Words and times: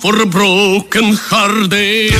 For 0.00 0.22
a 0.22 0.26
broken 0.26 1.12
hearted 1.28 2.12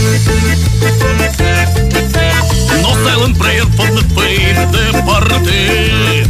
No 2.82 2.90
silent 3.06 3.38
prayer 3.38 3.64
for 3.78 3.86
the 3.96 4.04
pain 4.18 4.56
departed. 4.74 6.26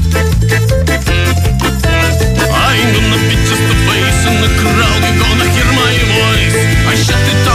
I'm 2.52 2.88
gonna 2.92 3.18
be 3.26 3.36
just 3.48 3.64
a 3.64 3.76
face 3.88 4.22
in 4.28 4.36
the 4.44 4.50
crowd, 4.60 5.02
you're 5.02 5.18
gonna 5.18 5.48
hear 5.56 5.70
my 5.72 5.94
voice. 6.14 6.58
I 6.86 6.94
shut 6.94 7.24
it 7.32 7.47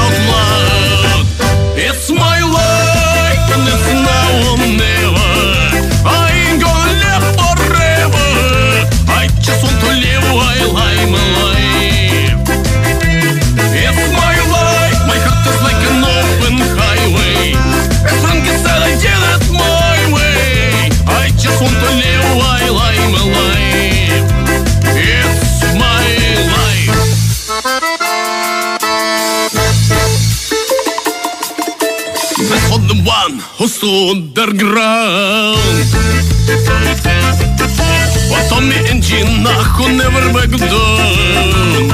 underground. 33.94 35.58
What 38.30 38.50
on 38.58 38.70
the 38.70 38.80
engine, 38.90 39.46
I 39.46 39.62
could 39.78 39.94
never 39.94 40.24
back 40.34 40.50
down. 40.50 41.94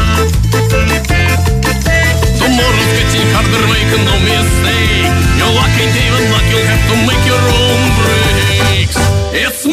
Tomorrow's 2.40 2.92
getting 2.96 3.28
harder, 3.36 3.66
make 3.68 3.92
no 4.08 4.16
mistake. 4.24 5.12
You're 5.38 5.54
lucky, 5.60 5.86
David, 5.92 6.26
luck, 6.32 6.48
you'll 6.52 6.68
have 6.72 6.84
to 6.88 6.96
make 7.04 7.24
your 7.28 7.44
own 7.60 7.82
breaks. 8.00 8.98
It's 9.36 9.66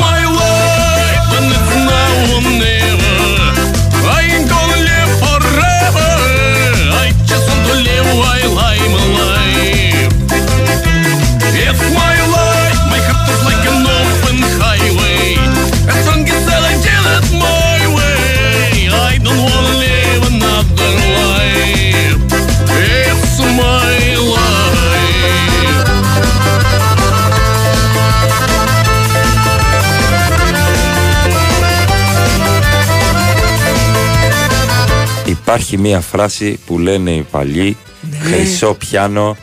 Υπάρχει 35.57 35.79
μία 35.79 36.01
φράση 36.01 36.59
που 36.67 36.79
λένε 36.79 37.11
οι 37.11 37.27
παλιοί 37.31 37.77
Χρυσό 38.21 38.75
πιάνο, 38.75 39.37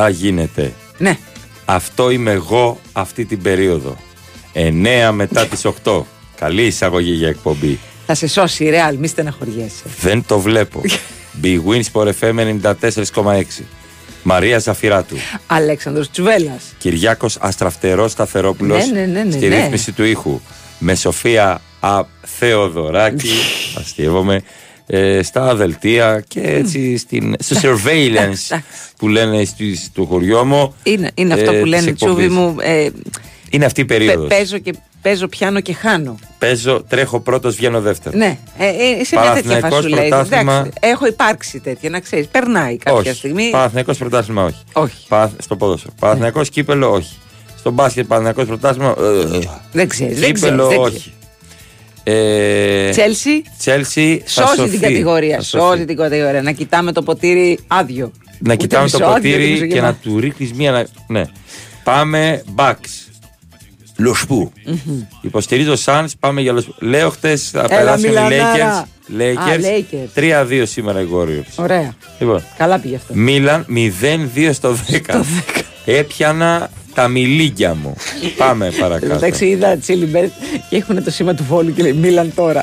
α 0.00 0.08
γίνεται. 0.08 0.72
Ναι. 0.98 1.18
Αυτό 1.64 2.10
είμαι 2.10 2.30
εγώ 2.30 2.80
αυτή 2.92 3.24
την 3.24 3.42
περίοδο. 3.42 3.96
9 4.54 5.10
μετά 5.12 5.46
τις 5.46 5.66
8. 5.84 6.02
Καλή 6.36 6.62
εισαγωγή 6.62 7.12
για 7.12 7.28
εκπομπή. 7.28 7.78
Θα 8.06 8.14
σε 8.14 8.26
σώσει 8.26 8.64
η 8.64 8.70
Real, 8.72 8.96
μη 8.98 9.06
στεναχωριέσαι. 9.08 9.82
Δεν 10.00 10.24
το 10.26 10.38
βλέπω. 10.38 10.80
Big 11.42 11.58
Wins 11.68 11.84
for 11.92 12.12
FM 12.20 12.60
94,6. 13.22 13.42
Μαρία 14.22 14.58
Ζαφυράτου. 14.58 15.16
Αλέξανδρος 15.46 16.10
Τσουβέλλας. 16.10 16.62
Κυριάκος 16.78 17.36
Αστραφτερός 17.40 18.10
Σταθερόπουλος 18.10 18.86
Ναι, 18.86 19.00
ναι, 19.00 19.06
ναι, 19.06 19.22
ναι, 19.22 19.30
στη 19.30 19.48
ναι. 19.48 19.56
ρύθμιση 19.56 19.92
του 19.92 20.04
ήχου. 20.04 20.40
Με 20.78 20.94
Σοφία 20.94 21.60
Α, 21.80 22.00
Θεοδωράκη, 22.38 23.30
αστείευομαι, 23.80 24.42
ε, 24.86 25.22
στα 25.22 25.54
δελτία 25.54 26.24
και 26.28 26.40
έτσι 26.40 26.96
στην, 26.96 27.34
στο 27.38 27.56
surveillance 27.62 28.58
που 28.98 29.08
λένε 29.08 29.44
στις- 29.44 29.90
του 29.94 30.06
χωριό 30.06 30.44
μου. 30.44 30.74
Είναι, 30.82 31.10
είναι 31.14 31.34
αυτό 31.34 31.50
ε, 31.52 31.56
που 31.58 31.62
της 31.62 31.70
λένε 31.70 31.92
τσούβι 31.92 32.22
εκπομπής. 32.24 32.44
μου. 32.46 32.56
Ε, 32.60 32.88
Είναι 33.50 33.64
αυτή 33.64 33.80
η 33.80 33.84
πε- 33.84 33.98
περίοδος. 33.98 34.28
παίζω, 34.28 34.58
και, 34.58 34.74
παίζω 35.02 35.28
πιάνω 35.28 35.60
και 35.60 35.72
χάνω. 35.72 36.18
Παίζω, 36.38 36.82
τρέχω 36.88 37.20
πρώτος, 37.20 37.56
βγαίνω 37.56 37.80
δεύτερος. 37.80 38.18
Ναι, 38.18 38.38
ε, 38.58 38.66
ε, 38.66 38.70
σε 39.04 39.18
μια 39.18 39.32
τέτοια 39.32 39.60
Παναθηναϊκός 39.60 39.70
φάση 39.70 39.82
σου 39.82 39.94
λέει. 39.94 40.08
πρωτάθλημα. 40.08 40.52
Εντάξει, 40.54 40.72
έχω 40.80 41.06
υπάρξει 41.06 41.60
τέτοια, 41.60 41.90
να 41.90 42.00
ξέρεις. 42.00 42.26
Περνάει 42.26 42.76
κάποια 42.76 43.00
όχι. 43.10 43.18
στιγμή. 43.18 43.48
Παναθηναϊκός 43.50 43.98
πρωτάθλημα 43.98 44.44
όχι. 44.44 44.62
Όχι. 44.72 45.06
Πα- 45.08 45.30
στο 45.38 45.56
ποδόσφαιρο. 45.56 45.92
Παναθηναϊκός 46.00 46.48
κύπελο 46.50 46.92
όχι. 46.92 47.16
Στο 47.58 47.70
μπάσκετ 47.70 48.06
Παναθηναϊκός 48.06 48.46
πρωτάθλημα 48.46 48.94
ε, 48.98 49.36
ε, 49.36 49.40
Δεν 49.72 49.88
ξέρεις. 49.88 50.18
Δεν 50.20 50.34
κύπελο 50.34 50.66
ξέρεις, 50.66 50.84
δεν 50.84 50.94
όχι. 50.94 51.12
Ε, 52.08 52.90
Τσέλσι. 52.90 53.42
Chelsea 53.64 54.18
θα 54.24 54.42
Σώζει 54.46 54.56
σωθεί. 54.56 54.70
την 54.70 54.80
κατηγορία. 54.80 55.36
Θα 55.36 55.42
σωθεί. 55.42 55.64
Σώζει 55.64 55.84
την 55.84 55.96
κατηγορία. 55.96 56.42
Να 56.42 56.52
κοιτάμε 56.52 56.92
το 56.92 57.02
ποτήρι 57.02 57.58
άδειο. 57.66 58.10
Να 58.38 58.52
Ούτε 58.52 58.56
κοιτάμε 58.56 58.88
το 58.88 58.98
μισό 58.98 59.10
άδειο, 59.10 59.30
ούτε 59.30 59.38
ποτήρι 59.38 59.52
μισό 59.52 59.66
και 59.66 59.74
γεμάτο. 59.74 59.96
να 60.04 60.12
του 60.12 60.20
ρίχνεις 60.20 60.52
μία. 60.52 60.70
να- 60.70 60.86
Ναι. 61.06 61.24
Πάμε 61.84 62.42
Bucks. 62.56 63.10
Λοσπού. 63.98 64.52
Υποστηρίζω 65.20 65.74
Suns, 65.84 66.06
πάμε 66.20 66.40
για 66.40 66.52
Λοσπού. 66.52 66.74
Λέω 66.78 67.10
χτες 67.10 67.50
θα 67.50 67.58
Έλα, 67.58 67.68
περάσουν 67.68 68.04
οι 68.04 68.08
Μιλανάρα. 68.08 68.84
Lakers. 68.84 69.20
Lakers. 69.20 69.36
Α, 69.36 69.56
Lakers. 69.60 70.08
3-2 70.14 70.66
σήμερα 70.66 71.00
οι 71.00 71.06
Warriors. 71.14 71.52
Ωραία. 71.56 71.94
Λοιπόν, 72.18 72.42
Καλά 72.56 72.78
πήγε 72.78 72.96
αυτό. 72.96 73.14
Μίλαν 73.14 73.66
0-2 73.68 74.52
στο 74.52 74.76
10. 74.90 75.24
Έπιανα 75.84 76.70
τα 76.96 77.08
μιλίγκια 77.08 77.74
μου. 77.74 77.94
Πάμε 78.36 78.70
παρακάτω. 78.80 79.14
Εντάξει, 79.14 79.46
είδα 79.46 79.76
Τσίλιμπερτ 79.76 80.30
και 80.70 80.76
έχουν 80.76 81.04
το 81.04 81.10
σήμα 81.10 81.34
του 81.34 81.42
φόλου 81.44 81.72
και 81.74 81.82
λέει 81.82 81.92
Μίλαν 81.92 82.32
τώρα. 82.34 82.62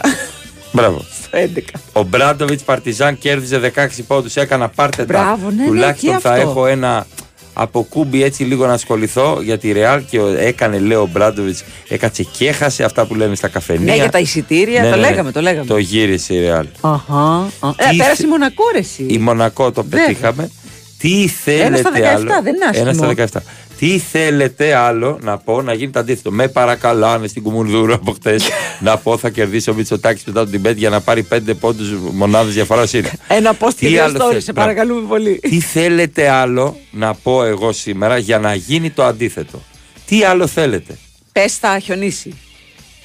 Μπράβο. 0.71 1.05
Στο 1.23 1.37
11. 1.55 1.59
Ο 1.93 2.03
Μπράντοβιτς 2.03 2.63
Παρτιζάν 2.63 3.17
κέρδιζε 3.17 3.71
16 3.75 3.87
πόντους. 4.07 4.35
Έκανα 4.35 4.69
πάρτε 4.69 5.05
τα. 5.05 5.13
Μπράβο, 5.13 5.49
ναι, 5.49 5.61
ναι, 5.61 5.67
Τουλάχιστον 5.67 6.13
και 6.13 6.19
θα 6.21 6.29
αυτό. 6.31 6.41
έχω 6.49 6.65
ένα 6.67 7.07
από 7.53 7.83
κούμπι 7.89 8.23
έτσι 8.23 8.43
λίγο 8.43 8.65
να 8.65 8.73
ασχοληθώ 8.73 9.39
για 9.43 9.57
τη 9.57 9.71
Ρεάλ 9.71 10.01
και 10.09 10.19
ο- 10.19 10.27
έκανε, 10.37 10.79
λέει 10.79 10.97
ο 10.97 11.09
Μπράντοβιτς, 11.11 11.63
έκατσε 11.87 12.23
και 12.37 12.47
έχασε 12.47 12.83
αυτά 12.83 13.05
που 13.05 13.15
λένε 13.15 13.35
στα 13.35 13.47
καφενεία. 13.47 13.85
Ναι, 13.93 13.95
για 13.99 14.09
τα 14.09 14.19
εισιτήρια, 14.19 14.89
το 14.91 14.97
λέγαμε, 14.97 15.31
το 15.31 15.41
λέγαμε. 15.41 15.65
Το 15.65 15.77
γύρισε 15.77 16.33
η 16.33 16.39
Ρεάλ. 16.39 16.65
Αχα. 16.81 17.47
Ε, 17.77 17.89
Τι 17.89 17.95
πέρασε 17.95 18.15
θε- 18.15 18.25
η 18.25 18.29
Μονακό, 18.29 18.63
ρε, 18.73 18.79
εσύ. 18.79 19.05
Η 19.07 19.17
Μονακό 19.17 19.71
το 19.71 19.83
Βέβαια. 19.89 20.05
πετύχαμε. 20.05 20.49
Τι 20.97 21.27
θέλετε 21.27 21.65
Ένα 21.65 21.77
στα 21.77 21.91
17, 21.91 22.03
άλλο. 22.15 22.31
δεν 22.43 22.55
είναι 22.55 22.65
άσχημο. 22.69 22.89
Ένα 22.89 22.93
στα 22.93 23.39
17. 23.39 23.43
Τι 23.79 23.99
θέλετε 23.99 24.73
άλλο 24.75 25.19
να 25.21 25.37
πω 25.37 25.61
να 25.61 25.73
γίνει 25.73 25.91
το 25.91 25.99
αντίθετο. 25.99 26.31
Με 26.31 26.47
παρακαλάνε 26.47 27.27
στην 27.27 27.43
Κουμουνδούρο 27.43 27.93
από 27.93 28.11
χτες 28.11 28.47
να 28.79 28.97
πω 28.97 29.17
θα 29.17 29.29
κερδίσει 29.29 29.69
ο 29.69 29.73
Μητσοτάκης 29.73 30.23
μετά 30.23 30.39
τον 30.39 30.51
Τιμπέτ 30.51 30.77
για 30.77 30.89
να 30.89 31.01
πάρει 31.01 31.23
πέντε 31.23 31.53
πόντους 31.53 31.89
μονάδες 32.11 32.53
διαφοράς 32.53 32.93
είναι. 32.93 33.11
Ένα 33.27 33.51
post 33.59 33.73
και 33.77 33.85
Τι 33.85 33.87
δύο 33.87 34.03
άλλο 34.03 34.17
stories, 34.27 34.31
θες, 34.33 34.43
σε 34.43 34.51
μπράβο. 34.51 34.69
παρακαλούμε 34.69 35.07
πολύ. 35.07 35.39
Τι 35.39 35.59
θέλετε 35.59 36.29
άλλο 36.29 36.77
να 36.91 37.13
πω 37.13 37.43
εγώ 37.43 37.71
σήμερα 37.71 38.17
για 38.17 38.39
να 38.39 38.53
γίνει 38.55 38.89
το 38.89 39.03
αντίθετο; 39.03 39.61
Τι 40.05 40.23
άλλο 40.23 40.47
θέλετε; 40.47 40.97
Πες 41.31 41.57
θα 41.57 41.79
χιονίσει. 41.79 42.33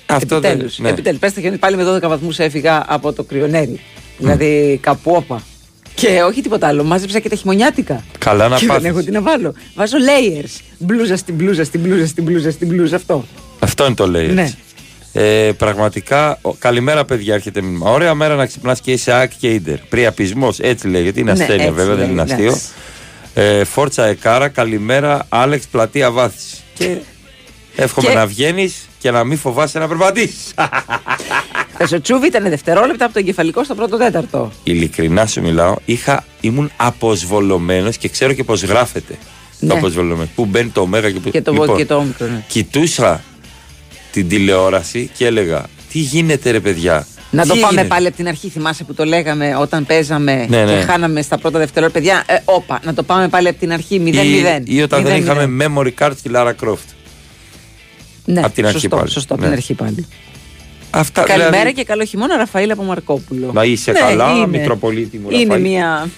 Αυτό 0.07 0.41
δεν 0.41 0.51
Επιτέλους, 0.51 0.79
ναι. 0.79 0.89
επιτέλους. 0.89 1.19
Πες 1.21 1.33
θα 1.33 1.41
χιονίσει. 1.41 1.61
Πάλι 1.61 1.77
με 1.77 1.85
12 1.85 2.09
βαθμούς 2.09 2.39
έφυγα 2.39 2.85
από 2.89 3.13
το 3.13 3.23
κρυονέρι. 3.23 3.81
Δηλαδή 4.19 4.79
κάπου 4.83 5.13
όπα. 5.13 5.43
Και 6.01 6.23
όχι 6.23 6.41
τίποτα 6.43 6.67
άλλο. 6.69 6.85
Μάζεψα 6.85 7.19
και 7.19 7.29
τα 7.29 7.35
χειμωνιάτικα. 7.37 8.05
Καλά 8.19 8.49
να 8.49 8.57
και 8.57 8.67
δεν 8.67 8.75
πάθεις. 8.75 8.89
έχω 8.91 9.03
τι 9.03 9.11
να 9.11 9.21
βάλω. 9.23 9.55
Βάζω 9.75 9.97
layers. 9.97 10.61
Μπλούζα 10.79 11.17
στην 11.17 11.35
μπλούζα, 11.35 11.65
στην 11.65 11.81
μπλούζα, 11.81 12.07
στην 12.07 12.25
μπλούζα, 12.25 12.51
στην 12.51 12.69
μπλούζα. 12.69 12.97
Αυτό. 12.97 13.25
Αυτό 13.59 13.87
είναι 13.87 13.95
το 13.95 14.07
λέει. 14.09 14.27
Ναι. 14.27 14.43
έτσι. 14.43 14.57
Ε, 15.13 15.53
πραγματικά, 15.53 16.39
ο- 16.43 16.53
καλημέρα 16.55 17.05
παιδιά, 17.05 17.35
έρχεται 17.35 17.61
μήνυμα. 17.63 17.91
Ωραία 17.91 18.15
μέρα 18.15 18.35
να 18.35 18.47
ξυπνάς 18.47 18.81
και 18.81 18.93
είσαι 18.93 19.13
άκ 19.13 19.33
και 19.39 19.49
ίντερ. 19.49 19.77
Πριαπισμός, 19.79 20.59
έτσι 20.59 20.89
λέγεται. 20.89 21.21
Είναι 21.21 21.33
Ναι, 21.33 21.41
ασθένεια 21.43 21.65
έτσι 21.65 21.75
βέβαια, 21.77 21.95
δεν 21.95 22.11
είναι 22.11 22.25
λέγεται, 22.25 22.47
αστείο. 22.49 22.59
Ε, 23.35 23.65
Φόρτσα 23.65 24.05
Εκάρα, 24.07 24.49
καλημέρα, 24.49 25.27
Άλεξ 25.29 25.67
Πλατεία 25.67 26.11
Βάθηση. 26.11 26.57
Και 26.75 26.97
εύχομαι 27.77 28.09
Και- 28.09 28.15
να 28.15 28.27
βγαίνεις 28.27 28.88
και 28.99 29.11
να 29.11 29.25
μην 29.25 29.39
φοβάσαι 29.39 29.79
να 29.79 29.89
περπατήσεις. 29.89 30.55
Το 31.91 32.01
τσούβι 32.01 32.27
ήταν 32.27 32.49
δευτερόλεπτα 32.49 33.05
από 33.05 33.15
το 33.15 33.19
εγκεφαλικό 33.19 33.65
στο 33.65 33.75
πρώτο 33.75 33.97
τέταρτο. 33.97 34.53
Ειλικρινά 34.65 35.27
σου 35.27 35.41
μιλάω, 35.41 35.75
είχα, 35.85 36.25
ήμουν 36.41 36.71
αποσβολωμένος 36.77 37.97
και 37.97 38.09
ξέρω 38.09 38.33
και 38.33 38.45
πώς 38.45 38.63
γράφεται. 38.63 39.19
Ναι. 39.61 39.69
Το 39.69 39.75
αποσβολωμένος. 39.75 40.29
Πού 40.35 40.45
μπαίνει 40.45 40.69
το 40.69 40.81
ωμέγα 40.81 41.11
και 41.11 41.21
πού. 41.21 41.31
Και 41.31 41.43
το 41.43 41.51
Λοιπόν, 41.51 41.67
λοιπόν, 41.67 41.81
και 41.81 41.87
το 41.87 41.95
όμικρο. 41.95 42.27
Ναι. 42.27 42.45
κοιτούσα 42.49 43.23
την 44.13 44.29
τηλεόραση 44.29 45.11
και 45.17 45.27
έλεγα 45.27 45.65
τι 45.93 45.99
γίνεται 45.99 46.51
ρε 46.51 46.61
παιδιά; 46.61 47.07
Να 47.31 47.47
το 47.47 47.53
Τι 47.53 47.61
πάμε 47.61 47.81
έγινε; 47.81 47.95
πάλι 47.95 48.07
από 48.07 48.17
την 48.17 48.29
αρχή. 48.29 48.49
Θυμάσαι 48.49 48.85
που 48.85 48.95
το 48.95 49.05
λέγαμε 49.05 49.57
όταν 49.57 49.87
παίζαμε 49.87 50.47
Ναι, 50.49 50.65
ναι. 50.65 50.73
και 50.73 50.81
χάναμε 50.81 51.23
στα 51.23 51.39
πρώτα 51.39 51.59
δευτερόλεπτα. 51.59 52.01
Παιδιά, 52.01 52.25
ε, 52.27 52.39
όπα, 52.45 52.81
να 52.85 52.95
το 52.95 53.03
πάμε 53.03 53.29
πάλι 53.29 53.49
από 53.49 53.59
την 53.59 53.73
αρχή. 53.73 54.03
0-0. 54.05 54.09
Ή, 54.65 54.77
ή 54.77 54.83
όταν 54.83 55.03
δεν 55.03 55.17
0-0. 55.17 55.19
είχαμε 55.19 55.67
memory 55.67 55.91
card 55.99 56.13
στη 56.17 56.31
Lara 56.35 56.53
Croft. 56.65 56.98
Ναι, 58.33 58.41
απ' 58.41 58.53
την 58.55 58.67
αρχή 58.67 58.79
σωστό, 58.81 58.97
πάλι. 58.97 59.11
Σωστό, 59.11 59.35
από 59.35 59.43
Ναι. 59.43 59.49
την 59.49 59.57
αρχή 59.59 59.75
πάλι. 59.75 60.07
Αυτά 60.91 61.23
Καλημέρα 61.23 61.51
δηλαδή, 61.51 61.73
και 61.73 61.85
καλό 61.85 62.05
χειμώνα, 62.05 62.37
Ραφαήλ 62.37 62.71
από 62.71 62.83
Μαρκόπουλο. 62.83 63.51
Να 63.53 63.65
είσαι 63.65 63.93
Ναι, 63.93 63.99
καλά, 63.99 64.33
είναι. 64.33 64.47
Μητροπολίτη 64.47 65.19
μου, 65.19 65.31
Είναι 65.31 65.43
Ραφαήλ. 65.45 65.63
μια, 65.63 66.09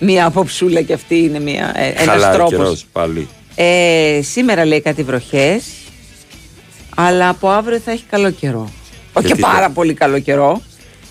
μια 0.00 0.26
απόψούλα 0.26 0.82
και 0.82 0.92
αυτή 0.92 1.18
είναι 1.18 1.40
μια, 1.40 1.72
ε, 1.74 1.86
ένας 1.88 2.04
Χαλάει 2.04 2.30
ο 2.30 2.34
τρόπος. 2.34 2.50
καιρός 2.56 2.86
πάλι. 2.92 3.28
Ε, 3.54 4.20
σήμερα 4.22 4.64
λέει 4.64 4.80
κάτι 4.80 5.02
βροχές, 5.02 5.64
αλλά 6.96 7.28
από 7.28 7.48
αύριο 7.50 7.78
θα 7.78 7.90
έχει 7.90 8.04
καλό 8.10 8.30
καιρό. 8.30 8.70
Όχι 9.12 9.26
Γιατί 9.26 9.40
και 9.42 9.46
πάρα 9.48 9.60
δεν- 9.60 9.72
πολύ 9.72 9.94
καλό 9.94 10.18
καιρό. 10.18 10.62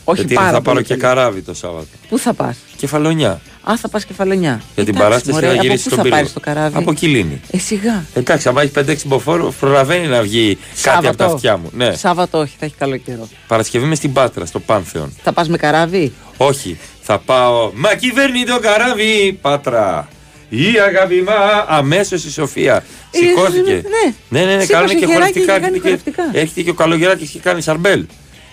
Όχι 0.03 0.19
Γιατί 0.19 0.33
πάρα 0.33 0.47
θα 0.51 0.61
πάρω 0.61 0.63
πολύ 0.63 0.83
και 0.85 0.95
καλό. 0.95 1.15
καράβι 1.15 1.41
το 1.41 1.53
Σάββατο. 1.53 1.87
Πού 2.09 2.17
θα 2.19 2.33
πας; 2.33 2.57
Κεφαλονιά. 2.77 3.41
Α, 3.63 3.77
θα 3.77 3.89
πας 3.89 4.05
κεφαλονιά. 4.05 4.61
Για 4.75 4.83
την 4.85 4.95
Εντάξει, 4.95 5.01
παράσταση 5.03 5.31
μωρέ, 5.31 5.45
να 5.47 5.53
από 5.53 5.61
γυρίσεις 5.61 5.83
πού 5.83 5.89
στον 5.89 5.97
θα 5.97 6.03
πύργο. 6.03 6.17
πάρεις 6.17 6.33
το 6.33 6.39
καράβι; 6.39 6.77
Από 6.77 6.93
Κιλίνη. 6.93 7.41
Ε, 7.51 7.57
σιγά. 7.57 8.05
Εντάξει, 8.13 8.47
αν 8.49 8.57
έχει 8.57 8.71
5-6 8.75 8.95
μποφόρ, 9.05 9.51
προλαβαίνει 9.59 10.07
να 10.07 10.21
βγει 10.21 10.57
κάτι 10.81 11.07
από 11.07 11.17
τα 11.17 11.25
αυτιά 11.25 11.57
μου. 11.57 11.69
Ναι. 11.73 11.93
Σάββατο 11.95 12.37
όχι, 12.37 12.55
θα 12.59 12.65
έχει 12.65 12.75
καλό 12.77 12.97
καιρό. 12.97 13.27
Παρασκευή 13.47 13.85
με 13.85 13.95
στην 13.95 14.13
Πάτρα, 14.13 14.45
στο 14.45 14.59
Πάνθεον. 14.59 15.13
Θα 15.23 15.33
πας 15.33 15.49
με 15.49 15.57
καράβι; 15.57 16.13
Όχι, 16.37 16.77
θα 17.01 17.17
πάω. 17.19 17.71
Μα 17.75 17.95
κυβέρνει 17.95 18.43
το 18.43 18.59
καράβι, 18.59 19.37
Πάτρα. 19.41 20.07
Η 20.49 20.65
αγάπη 20.87 21.21
μα 21.21 21.65
αμέσως 21.67 22.23
η 22.25 22.31
Σοφία. 22.31 22.83
Ε, 23.11 23.17
Σηκώθηκε. 23.17 23.71
ναι. 23.71 24.13
Ναι, 24.29 24.45
ναι, 24.45 24.55
ναι, 24.55 24.61
Σήκωσε 24.61 24.73
κάνουν 24.73 24.89
και 24.89 25.05
χεράκι 25.05 25.13
χορευτικά. 25.13 25.53
και 25.53 25.59
κάνει 25.59 25.65
έρχεται 25.65 25.79
και- 25.79 25.87
χορευτικά. 25.89 26.39
Έρχεται 26.39 26.61
και 26.61 26.69
ο 26.69 26.73
καλογεράκη 26.73 27.27
και 27.27 27.39
κάνει 27.39 27.61
σαρμπέλ. 27.61 28.05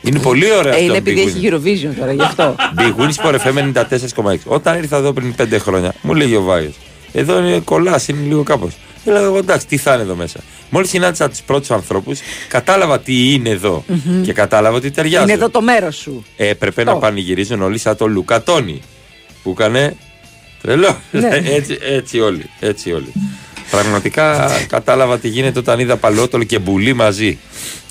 Είναι 0.05 0.19
πολύ 0.19 0.53
ωραίο 0.53 0.73
Ε, 0.73 0.75
αυτό. 0.75 0.83
είναι 0.85 0.93
Big 0.93 0.97
επειδή 0.97 1.23
Win. 1.25 1.29
έχει 1.29 1.49
Eurovision 1.51 1.95
τώρα, 1.99 2.12
γι' 2.12 2.23
αυτό. 2.23 2.55
Big 2.79 2.95
Win 3.03 3.11
Sport 3.23 3.35
FM 3.39 3.73
94,6. 4.25 4.37
Όταν 4.45 4.79
ήρθα 4.79 4.97
εδώ 4.97 5.12
πριν 5.12 5.35
5 5.39 5.47
χρόνια, 5.59 5.95
μου 6.03 6.15
λέγει 6.15 6.37
ο 6.37 6.43
Βάιος. 6.43 6.75
Εδώ 7.12 7.39
είναι 7.39 7.59
κολλάς, 7.59 8.09
είναι 8.09 8.27
λίγο 8.27 8.43
κάπως. 8.43 8.73
Λέω 9.05 9.25
εγώ 9.25 9.37
εντάξει, 9.39 9.67
τι 9.67 9.77
θα 9.77 9.95
είναι 9.95 10.03
εδώ 10.03 10.15
μέσα. 10.15 10.41
Μόλις 10.71 10.89
συνάντησα 10.91 11.29
τους 11.29 11.41
πρώτους 11.43 11.71
ανθρώπους, 11.71 12.19
κατάλαβα 12.49 13.01
τι 13.01 13.33
είναι 13.33 13.49
εδώ. 13.49 13.85
Και 14.23 14.33
κατάλαβα 14.33 14.77
ότι 14.77 14.91
ταιριάζει. 14.91 15.25
είναι 15.25 15.33
εδώ 15.33 15.51
το 15.51 15.61
μέρος 15.62 15.97
σου. 15.97 16.25
Ε, 16.37 16.49
έπρεπε 16.49 16.81
Αυτό. 16.81 16.93
να 16.93 16.99
πανηγυρίζουν 16.99 17.62
όλοι 17.62 17.79
σαν 17.79 17.97
τον 17.97 18.12
Λουκατόνι 18.12 18.81
που 19.43 19.51
έκανε 19.51 19.97
τρελό. 20.62 20.97
Ναι. 21.11 21.29
έτσι, 21.56 21.79
έτσι 21.83 22.21
όλοι. 22.21 22.51
Έτσι 22.61 22.93
όλοι. 22.93 23.12
Πραγματικά 23.81 24.50
κατάλαβα 24.69 25.19
τι 25.19 25.29
γίνεται 25.29 25.59
όταν 25.59 25.79
είδα 25.79 25.97
παλαιότολο 25.97 26.44
και 26.44 26.59
μπουλή 26.59 26.93
μαζί. 26.93 27.38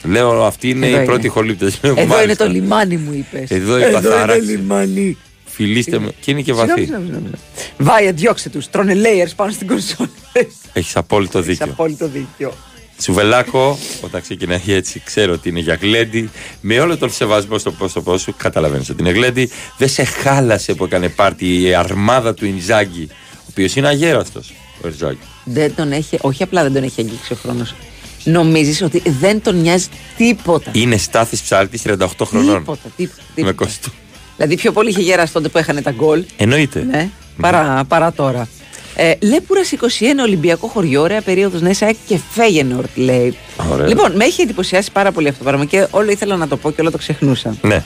Λέω 0.03 0.43
αυτοί 0.45 0.69
είναι 0.69 0.85
Εδώ 0.85 0.95
οι 0.95 0.97
είναι. 0.97 1.05
πρώτοι 1.05 1.27
χολύπτε. 1.27 1.71
Εδώ 1.81 2.23
είναι 2.23 2.35
το 2.35 2.47
λιμάνι 2.47 2.97
μου, 2.97 3.13
είπες. 3.13 3.49
Εδώ 3.51 3.79
η 3.79 3.91
παθάραξη. 3.91 4.41
λιμάνι. 4.49 5.17
Φιλήστε 5.45 5.99
με. 5.99 6.11
Και 6.19 6.31
είναι 6.31 6.41
και 6.41 6.53
Συγγνώμη, 6.53 6.67
βαθύ. 6.69 6.81
συγγνώμη, 6.81 7.05
συγγνώμη. 7.05 7.29
Βάια, 7.77 8.11
διώξε 8.11 8.49
τους. 8.49 8.69
Τρώνε 8.69 8.93
layers 8.95 9.31
πάνω 9.35 9.51
στην 9.51 9.67
κονσόλα. 9.67 10.09
Έχεις 10.73 10.95
απόλυτο 10.95 11.37
Έχεις 11.37 11.49
δίκιο. 11.49 11.71
απόλυτο 11.71 12.07
δίκιο. 12.07 12.53
Σουβελάκο, 13.01 13.77
όταν 14.01 14.21
ξεκινάει 14.21 14.61
έτσι, 14.67 15.01
ξέρω 15.05 15.33
ότι 15.33 15.49
είναι 15.49 15.59
για 15.59 15.77
γλέντι. 15.81 16.29
Με 16.61 16.79
όλο 16.79 16.97
τον 16.97 17.11
σεβασμό 17.11 17.57
στο 17.57 17.71
πρόσωπό 17.71 18.17
σου, 18.17 18.33
καταλαβαίνεις 18.37 18.89
ότι 18.89 19.01
είναι 19.01 19.11
γλέντι. 19.11 19.49
Δεν 19.77 19.89
σε 19.89 20.03
χάλασε 20.03 20.73
που 20.73 20.83
έκανε 20.83 21.09
πάρτι 21.09 21.61
η 21.61 21.73
αρμάδα 21.73 22.33
του 22.33 22.45
Ινζάγκη, 22.45 23.07
ο 23.11 23.45
οποίος 23.49 23.75
είναι 23.75 23.87
αγέραστος. 23.87 24.53
Ο 24.83 24.87
Ινζάγκη. 24.87 25.17
Δεν 25.43 25.75
τον 25.75 25.91
έχει, 25.91 26.17
όχι 26.21 26.43
απλά 26.43 26.63
δεν 26.63 26.73
τον 26.73 26.83
έχει 26.83 27.01
αγγίξει 27.01 27.33
ο 27.33 27.37
χρόνος. 27.41 27.75
Νομίζεις 28.23 28.81
ότι 28.81 29.01
δεν 29.19 29.41
τον 29.41 29.61
νοιάζει 29.61 29.87
τίποτα. 30.17 30.71
Είναι 30.73 30.97
στάθης 30.97 31.41
ψάλτη 31.41 31.79
38 31.83 32.07
χρονών. 32.25 32.57
Τίποτα, 32.57 32.89
τίποτα. 32.95 33.21
Με 33.27 33.33
τίποτα. 33.35 33.53
κοστού. 33.53 33.91
Δηλαδή 34.35 34.55
πιο 34.55 34.71
πολύ 34.71 34.89
είχε 34.89 35.01
γεράσει 35.01 35.33
τότε 35.33 35.49
που 35.49 35.57
έχανε 35.57 35.81
τα 35.81 35.91
γκολ. 35.91 36.23
Εννοείται. 36.37 36.83
Ναι, 36.89 37.09
παρά, 37.41 37.83
παρά 37.87 38.11
τώρα. 38.11 38.47
Ε, 38.95 39.13
Λέπουρα 39.19 39.61
21 39.61 39.83
Ολυμπιακό 40.21 40.67
χωριό, 40.67 41.01
ωραία 41.01 41.21
περίοδος 41.21 41.61
Νέσα 41.61 41.93
και 42.07 42.19
Φέγενορτ 42.31 42.89
λέει. 42.95 43.37
Ωραία. 43.71 43.87
Λοιπόν, 43.87 44.11
με 44.15 44.25
έχει 44.25 44.41
εντυπωσιάσει 44.41 44.91
πάρα 44.91 45.11
πολύ 45.11 45.27
αυτό 45.27 45.43
το 45.43 45.49
πράγμα 45.49 45.65
και 45.65 45.87
όλο 45.91 46.11
ήθελα 46.11 46.35
να 46.35 46.47
το 46.47 46.57
πω 46.57 46.71
και 46.71 46.81
όλο 46.81 46.91
το 46.91 46.97
ξεχνούσα. 46.97 47.55
Ναι. 47.61 47.83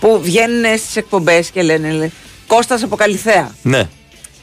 Που 0.00 0.20
βγαίνουν 0.22 0.78
στις 0.78 0.96
εκπομπές 0.96 1.50
και 1.50 1.62
λένε, 1.62 1.90
λένε 1.90 2.10
Κώστας 2.46 2.82
από 2.82 2.96
Καλιθέα, 2.96 3.54
Ναι, 3.62 3.88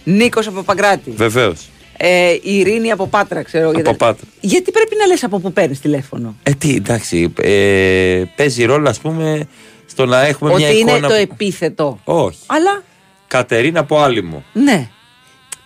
Νίκος 0.04 0.48
από 0.48 0.62
Παγκράτη, 0.62 1.12
βεβαίως. 1.16 1.59
Ε, 2.05 2.31
η 2.41 2.57
Ειρήνη 2.57 2.91
από 2.91 3.07
Πάτρα, 3.07 3.41
ξέρω 3.44 3.71
γιατί- 3.71 3.94
Πάτρα. 3.95 4.27
Γιατί 4.39 4.71
πρέπει 4.71 4.95
να 5.00 5.05
λες 5.05 5.23
από 5.23 5.39
πού 5.39 5.53
παίρνεις 5.53 5.79
τηλέφωνο; 5.79 6.35
Ε, 6.44 6.51
τι, 6.51 6.75
εντάξει. 6.75 7.33
Ε, 7.41 8.23
παίζει 8.35 8.63
ρόλο, 8.65 8.89
ας 8.89 9.00
πούμε, 9.00 9.47
στο 9.85 10.05
να 10.05 10.25
έχουμε 10.25 10.53
μια 10.53 10.67
Ότι 10.69 10.77
είναι 10.79 10.91
εικόνα. 10.91 11.07
το 11.07 11.13
που- 11.15 11.21
επίθετο. 11.21 12.00
Όχι. 12.03 12.38
Αλλά 12.45 12.83
Κατερίνα 13.27 13.79
από 13.79 14.00
άλυμο. 14.01 14.44
Ναι. 14.53 14.88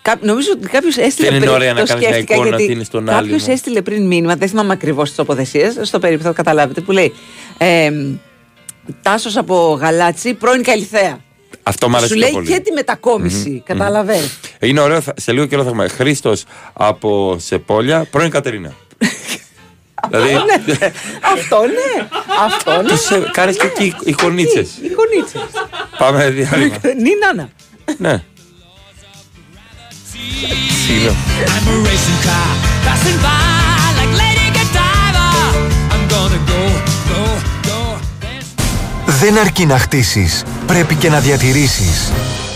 Κά- 0.01 0.23
Νομίζω 0.23 0.49
ότι 0.53 0.67
κάποιος 0.67 0.97
έστειλε 0.97 1.27
Δεν 1.27 1.35
είναι 1.35 1.45
πριν. 1.45 1.55
ωραία 1.57 1.73
να 1.73 1.79
το 1.79 1.85
κάνεις 1.87 2.01
μια 2.01 2.09
σκέφτηκα 2.13 2.33
εικόνα 2.33 2.49
γιατί 2.49 2.63
ότι 2.63 2.71
είναι 2.73 2.83
στον 2.83 3.05
Κάποιος 3.05 3.23
άλυμο. 3.41 3.45
έστειλε 3.53 3.81
πριν 3.81 4.05
μήνυμα, 4.07 4.35
δεν 4.35 4.47
θυμάμαι 4.49 4.73
ακριβώς 4.73 5.07
τις 5.07 5.17
τοποθεσίες, 5.17 5.77
στο 5.81 5.99
περίπου 5.99 6.23
θα 6.23 6.29
το 6.29 6.35
καταλάβετε, 6.35 6.81
που 6.81 6.91
λέει 6.91 7.13
ε, 7.57 7.91
Τάσος 9.01 9.37
από 9.37 9.77
Γαλάτσι, 9.81 10.33
πρώην 10.33 10.63
Καλιθέα. 10.63 11.19
Αυτό 11.67 11.89
μου 11.89 11.95
αρέσει 11.97 12.11
Σου 12.13 12.17
πιο 12.19 12.23
λέει 12.27 12.33
πολύ. 12.35 12.47
και 12.47 12.59
τη 12.59 12.71
μετακόμιση. 12.71 13.61
Καταλαβαίνει. 13.65 14.31
Είναι 14.59 14.79
ωραίο, 14.79 15.01
θα- 15.01 15.13
σε 15.17 15.31
λίγο 15.31 15.45
καιρό 15.45 15.61
θα 15.61 15.67
έχουμε 15.67 15.87
Χρήστος 15.87 16.43
από 16.73 17.37
Σεπόλια, 17.39 18.07
πρώην 18.11 18.29
Κατερίνα. 18.29 18.73
δηλαδή. 20.09 20.33
Αυτό 21.33 21.59
ναι. 21.61 22.07
Αυτό 22.45 22.81
ναι. 22.81 22.89
Του 22.89 23.29
κάνει 23.31 23.53
και 23.55 23.65
εκεί 23.65 23.95
εικονίτσε. 24.03 24.59
Οι 24.59 24.91
γονίτσες. 24.97 25.41
Πάμε 25.97 26.29
διάλειμμα. 26.29 26.75
Νινάνα. 27.05 27.49
ναι. 27.97 28.23
Συγγνώμη. 30.85 31.17
Δεν 39.19 39.37
αρκεί 39.37 39.65
να 39.65 39.77
χτίσεις, 39.77 40.43
πρέπει 40.67 40.95
και 40.95 41.09
να 41.09 41.19
διατηρήσεις. 41.19 42.11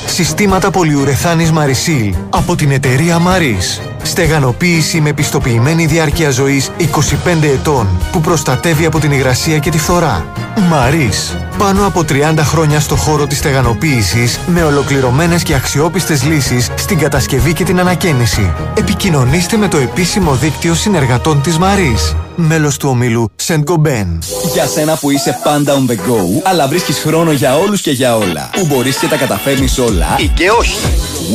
Συστήματα 0.06 0.72
πολυουρεθάνης 0.72 1.52
Marisil 1.52 2.14
από 2.30 2.56
την 2.56 2.72
εταιρεία 2.72 3.18
Maris. 3.18 3.82
Στεγανοποίηση 4.04 5.02
με 5.02 5.14
πιστοποιημένη 5.14 5.86
διάρκεια 5.86 6.30
ζωής 6.30 6.72
25 6.78 7.44
ετών 7.44 7.88
που 8.12 8.22
προστατεύει 8.22 8.86
από 8.86 9.00
την 9.00 9.12
υγρασία 9.12 9.58
και 9.58 9.70
τη 9.70 9.78
φθορά. 9.78 10.26
Maris. 10.56 11.36
Πάνω 11.58 11.88
από 11.88 12.04
30 12.10 12.38
χρόνια 12.38 12.80
στο 12.80 12.96
χώρο 12.96 13.28
της 13.28 13.38
στεγανοποίησης 13.38 14.40
με 14.48 14.64
ολοκληρωμένες 14.64 15.44
και 15.44 15.54
αξιόπιστες 15.54 16.24
λύσεις 16.24 16.70
στην 16.78 16.98
κατασκευή 16.98 17.54
και 17.54 17.64
την 17.64 17.80
ανακαίνιση. 17.80 18.54
Επικοινωνήστε 18.78 19.58
με 19.58 19.68
το 19.68 19.78
επίσημο 19.78 20.36
δίκτυο 20.36 20.74
συνεργατών 20.74 21.42
της 21.42 21.58
Maris. 21.60 22.16
Μέλος 22.36 22.78
του 22.78 22.90
ομίλου 22.90 23.32
Saint 23.48 23.64
Gobain. 23.64 24.18
Για 24.54 24.68
σένα 24.68 24.96
που 24.96 25.10
είσαι 25.12 25.40
πάντα 25.44 25.74
on 25.74 25.92
the 25.92 25.96
go, 25.96 26.42
αλλά 26.44 26.68
βρίσκεις 26.68 27.00
χρόνο 27.00 27.32
για 27.32 27.58
όλους 27.58 27.82
και 27.82 27.92
για 27.92 28.18
όλα. 28.18 28.50
Που 28.52 28.66
μπορείς 28.66 28.98
και 28.98 29.08
τα 29.08 29.16
καταφέρνεις 29.16 29.78
όλα. 29.78 30.16
Ή 30.18 30.28
και 30.28 30.50
όχι. 30.50 30.78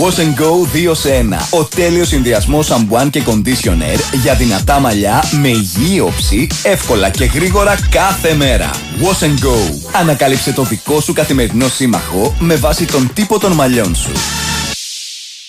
Wash 0.00 0.18
and 0.18 0.40
Go 0.40 0.90
2 0.90 0.94
σε 0.94 1.08
1. 1.08 1.49
Ο 1.50 1.64
τέλειος 1.64 2.08
συνδυασμός 2.08 2.66
σαμπουάν 2.66 3.11
και 3.11 3.23
conditioner 3.26 4.00
για 4.23 4.35
δυνατά 4.35 4.80
μαλλιά 4.80 5.25
με 5.42 5.49
υγιή 5.49 6.02
όψη, 6.06 6.46
εύκολα 6.62 7.11
και 7.11 7.25
γρήγορα 7.25 7.78
κάθε 7.90 8.35
μέρα. 8.35 8.70
Wash 9.00 9.25
and 9.25 9.44
Go. 9.46 9.56
Ανακάλυψε 10.06 10.52
το 10.52 10.62
δικό 10.62 11.00
σου 11.00 11.12
καθημερινό 11.12 11.68
σύμμαχο 11.68 12.36
με 12.38 12.54
βάση 12.56 12.84
τον 12.84 13.10
τύπο 13.14 13.38
των 13.38 13.52
μαλλιών 13.52 13.94
σου. 13.94 14.10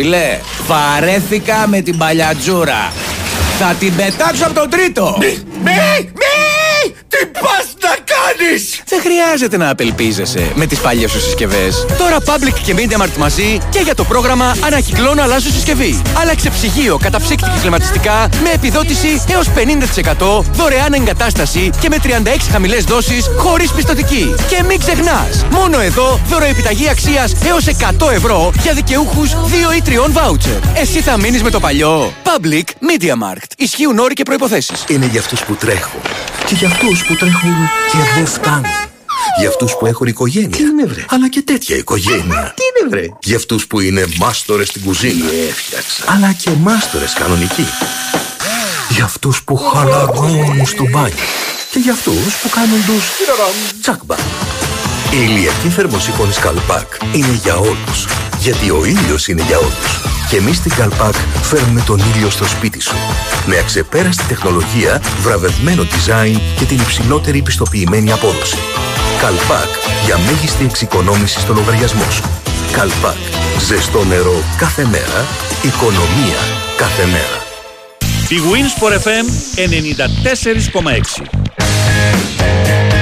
Φιλέ, 0.00 0.38
βαρέθηκα 0.66 1.66
με 1.66 1.80
την 1.80 1.98
παλιατζούρα. 1.98 2.92
Θα 3.58 3.74
την 3.78 3.96
πετάξω 3.96 4.44
από 4.44 4.54
τον 4.54 4.70
τρίτο. 4.70 5.16
Μη! 5.18 5.38
Μη! 5.64 6.94
Τι 7.08 7.26
πας 7.26 7.66
να 7.77 7.77
κάνεις! 8.38 8.48
κάνεις! 8.48 8.82
Δεν 8.86 9.00
χρειάζεται 9.00 9.56
να 9.56 9.70
απελπίζεσαι 9.70 10.52
με 10.54 10.66
τις 10.66 10.78
παλιές 10.78 11.10
σου 11.10 11.20
συσκευές. 11.20 11.86
Τώρα 11.98 12.16
Public 12.18 12.54
και 12.64 12.74
MediaMarkt 12.76 13.16
μαζί 13.18 13.58
και 13.70 13.78
για 13.78 13.94
το 13.94 14.04
πρόγραμμα 14.04 14.56
Ανακυκλώνω 14.60 15.22
αλλάζω 15.22 15.50
συσκευή. 15.50 16.02
Άλλαξε 16.20 16.50
ψυγείο, 16.50 16.98
καταψύκτη 17.02 17.50
και 17.50 17.60
κλιματιστικά 17.60 18.28
με 18.42 18.50
επιδότηση 18.50 19.22
έως 19.32 19.46
50% 19.48 20.44
δωρεάν 20.52 20.92
εγκατάσταση 20.92 21.70
και 21.80 21.88
με 21.88 21.96
36 22.02 22.08
χαμηλές 22.50 22.84
δόσεις 22.84 23.30
χωρίς 23.36 23.72
πιστοτική. 23.72 24.34
Και 24.48 24.62
μην 24.68 24.78
ξεχνάς, 24.78 25.44
μόνο 25.50 25.80
εδώ 25.80 26.20
δωροεπιταγή 26.28 26.88
αξίας 26.88 27.34
έως 27.46 27.66
100 27.66 28.10
ευρώ 28.10 28.52
για 28.62 28.72
δικαιούχους 28.72 29.30
2 29.30 29.72
ή 29.76 29.82
3 29.82 30.10
βάουτσερ. 30.12 30.58
Εσύ 30.74 31.00
θα 31.00 31.18
μείνεις 31.18 31.42
με 31.42 31.50
το 31.50 31.60
παλιό. 31.60 32.12
Public 32.24 32.64
MediaMarkt. 32.64 33.52
Ισχύουν 33.56 33.98
όροι 33.98 34.14
και 34.14 34.22
προϋποθέσεις. 34.22 34.84
Είναι 34.88 35.06
για 35.06 35.20
αυτούς 35.20 35.44
που 35.44 35.54
τρέχουν 35.54 36.00
και 36.48 36.54
για 36.54 36.68
αυτούς 36.68 37.04
που 37.06 37.14
τρέχουν 37.14 37.54
και 37.92 37.98
δεν 38.14 38.26
φτάνουν. 38.30 38.64
Για 39.38 39.48
αυτούς 39.48 39.76
που 39.78 39.86
έχουν 39.86 40.06
οικογένεια. 40.06 40.56
Τι 40.56 40.62
είναι 40.62 40.84
βρε; 40.86 41.04
Αλλά 41.08 41.28
και 41.28 41.42
τέτοια 41.42 41.76
οικογένεια. 41.76 42.54
Τι 42.56 42.62
είναι 42.62 42.88
βρε; 42.90 43.06
Για 43.22 43.36
αυτούς 43.36 43.66
που 43.66 43.80
είναι 43.80 44.06
μάστορες 44.18 44.68
στην 44.68 44.82
κουζίνα. 44.82 45.24
Έφτιαξα. 45.48 46.04
Αλλά 46.06 46.32
και 46.32 46.50
μάστορες 46.50 47.12
κανονικοί. 47.12 47.66
Για 48.88 49.04
αυτούς 49.04 49.42
που 49.42 49.56
χαλαρώνουν 49.56 50.66
στο 50.66 50.84
μπάνιο. 50.90 51.24
Και 51.70 51.78
για 51.78 51.92
αυτούς 51.92 52.34
που 52.42 52.48
κάνουν 52.48 52.84
τους 52.86 53.04
τσακμπα. 53.80 54.16
Η 55.10 55.16
ηλιακή 55.28 55.68
θερμοσύφωνη 55.68 56.32
Καλπάκ 56.32 56.92
είναι 57.12 57.38
για 57.42 57.56
όλους. 57.56 58.27
Γιατί 58.38 58.70
ο 58.70 58.84
ήλιος 58.84 59.28
είναι 59.28 59.42
για 59.42 59.58
όλους. 59.58 60.00
Και 60.30 60.36
εμείς 60.36 60.56
στην 60.56 60.74
Καλπάκ 60.74 61.14
φέρνουμε 61.42 61.80
τον 61.86 62.00
ήλιο 62.14 62.30
στο 62.30 62.44
σπίτι 62.44 62.80
σου. 62.80 62.96
Με 63.46 63.58
αξεπέραστη 63.58 64.24
τεχνολογία, 64.24 65.02
βραβευμένο 65.22 65.82
design 65.82 66.40
και 66.58 66.64
την 66.64 66.78
υψηλότερη 66.78 67.42
πιστοποιημένη 67.42 68.12
απόδοση. 68.12 68.58
Καλπάκ 69.20 69.68
για 70.04 70.18
μέγιστη 70.18 70.64
εξοικονόμηση 70.64 71.40
στο 71.40 71.52
λογαριασμό 71.52 72.10
σου. 72.10 72.22
Καλπάκ. 72.72 73.16
Ζεστό 73.66 74.04
νερό 74.04 74.42
κάθε 74.58 74.84
μέρα. 74.84 75.26
Οικονομία 75.62 76.40
κάθε 76.76 77.04
μέρα. 77.06 77.38
Η 78.28 78.36
Winsport 78.50 78.94
FM 79.04 79.26
94,6. 82.92 82.97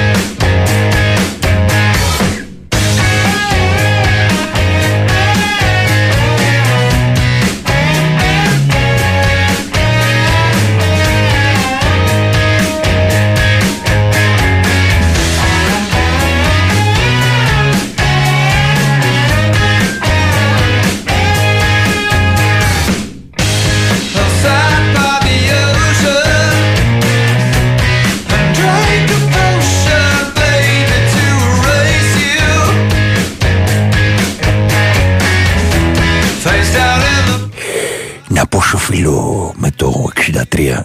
Να 38.57 38.63
πω 38.63 38.69
στο 38.69 38.79
φίλο 38.79 39.53
με 39.57 39.71
το 39.71 40.11
63 40.53 40.81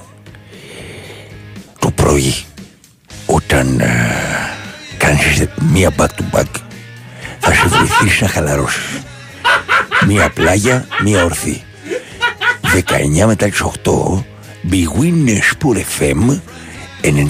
το 1.79 1.91
πρωί 1.91 2.33
όταν 3.25 3.79
ε, 3.79 4.15
κάνεις 4.97 5.47
μία 5.71 5.93
back 5.97 6.05
to 6.05 6.37
back 6.37 6.45
θα 7.39 7.53
σε 7.53 7.67
βοηθήσει 7.67 8.23
να 8.23 8.29
χαλαρώσεις. 8.29 9.01
Μία 10.07 10.29
πλάγια, 10.29 10.87
μία 11.03 11.23
ορθή. 11.23 11.63
19 13.21 13.25
μετά 13.25 13.49
τις 13.49 13.63
8 13.83 13.91
Big 14.71 14.87
Win 14.99 15.27
Sport 15.27 15.77
FM 15.99 16.39
94,6 17.01 17.23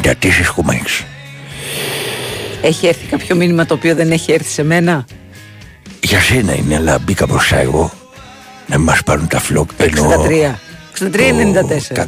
Έχει 2.61 2.87
έρθει 2.87 3.05
κάποιο 3.05 3.35
μήνυμα 3.35 3.65
το 3.65 3.73
οποίο 3.73 3.95
δεν 3.95 4.11
έχει 4.11 4.31
έρθει 4.31 4.51
σε 4.51 4.63
μένα; 4.63 5.05
Για 5.99 6.19
σένα 6.19 6.55
είναι 6.55 6.75
αλλά 6.75 6.99
μπήκα 6.99 7.25
μπροστά 7.25 7.57
εγώ 7.57 8.00
να 8.71 8.79
μας 8.79 9.03
πάρουν 9.03 9.27
τα 9.27 9.39
φλοκ 9.39 9.69
ενώ 9.77 10.25
63. 10.27 10.55
63-94. 10.99 11.07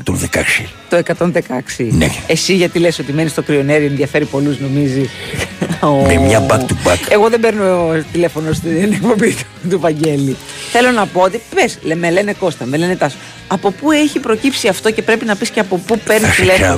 το 0.03 0.17
116 0.31 0.67
Το 0.89 1.01
116. 1.17 1.87
Ναι. 1.91 2.09
Εσύ 2.27 2.55
γιατί 2.55 2.79
λες 2.79 2.99
ότι 2.99 3.13
μένεις 3.13 3.31
στο 3.31 3.41
κρυονέρι, 3.41 3.85
ενδιαφέρει 3.85 4.25
πολλούς 4.25 4.59
νομίζεις. 4.59 5.09
με 6.07 6.15
μια 6.15 6.45
back 6.47 6.59
to 6.59 6.87
back 6.87 6.97
Εγώ 7.09 7.29
δεν 7.29 7.39
παίρνω 7.39 7.91
τηλέφωνο 8.11 8.53
στην 8.53 8.93
εκπομπή 8.93 9.33
του, 9.33 9.69
του 9.69 9.79
Βαγγέλη. 9.79 10.35
Θέλω 10.71 10.91
να 10.91 11.05
πω 11.05 11.21
ότι 11.21 11.41
πες, 11.55 11.79
λέ, 11.81 11.95
με 11.95 12.11
λένε 12.11 12.33
Κώστα, 12.33 12.65
με 12.65 12.77
λένε 12.77 12.95
Τάσο. 12.95 13.17
Από 13.47 13.71
πού 13.71 13.91
έχει 13.91 14.19
προκύψει 14.19 14.67
αυτό 14.67 14.91
και 14.91 15.01
πρέπει 15.01 15.25
να 15.25 15.35
πεις 15.35 15.49
και 15.49 15.59
από 15.59 15.77
πού 15.77 15.99
παίρνεις 15.99 16.27
θα 16.27 16.33
σε 16.33 16.41
τηλέφωνο; 16.41 16.77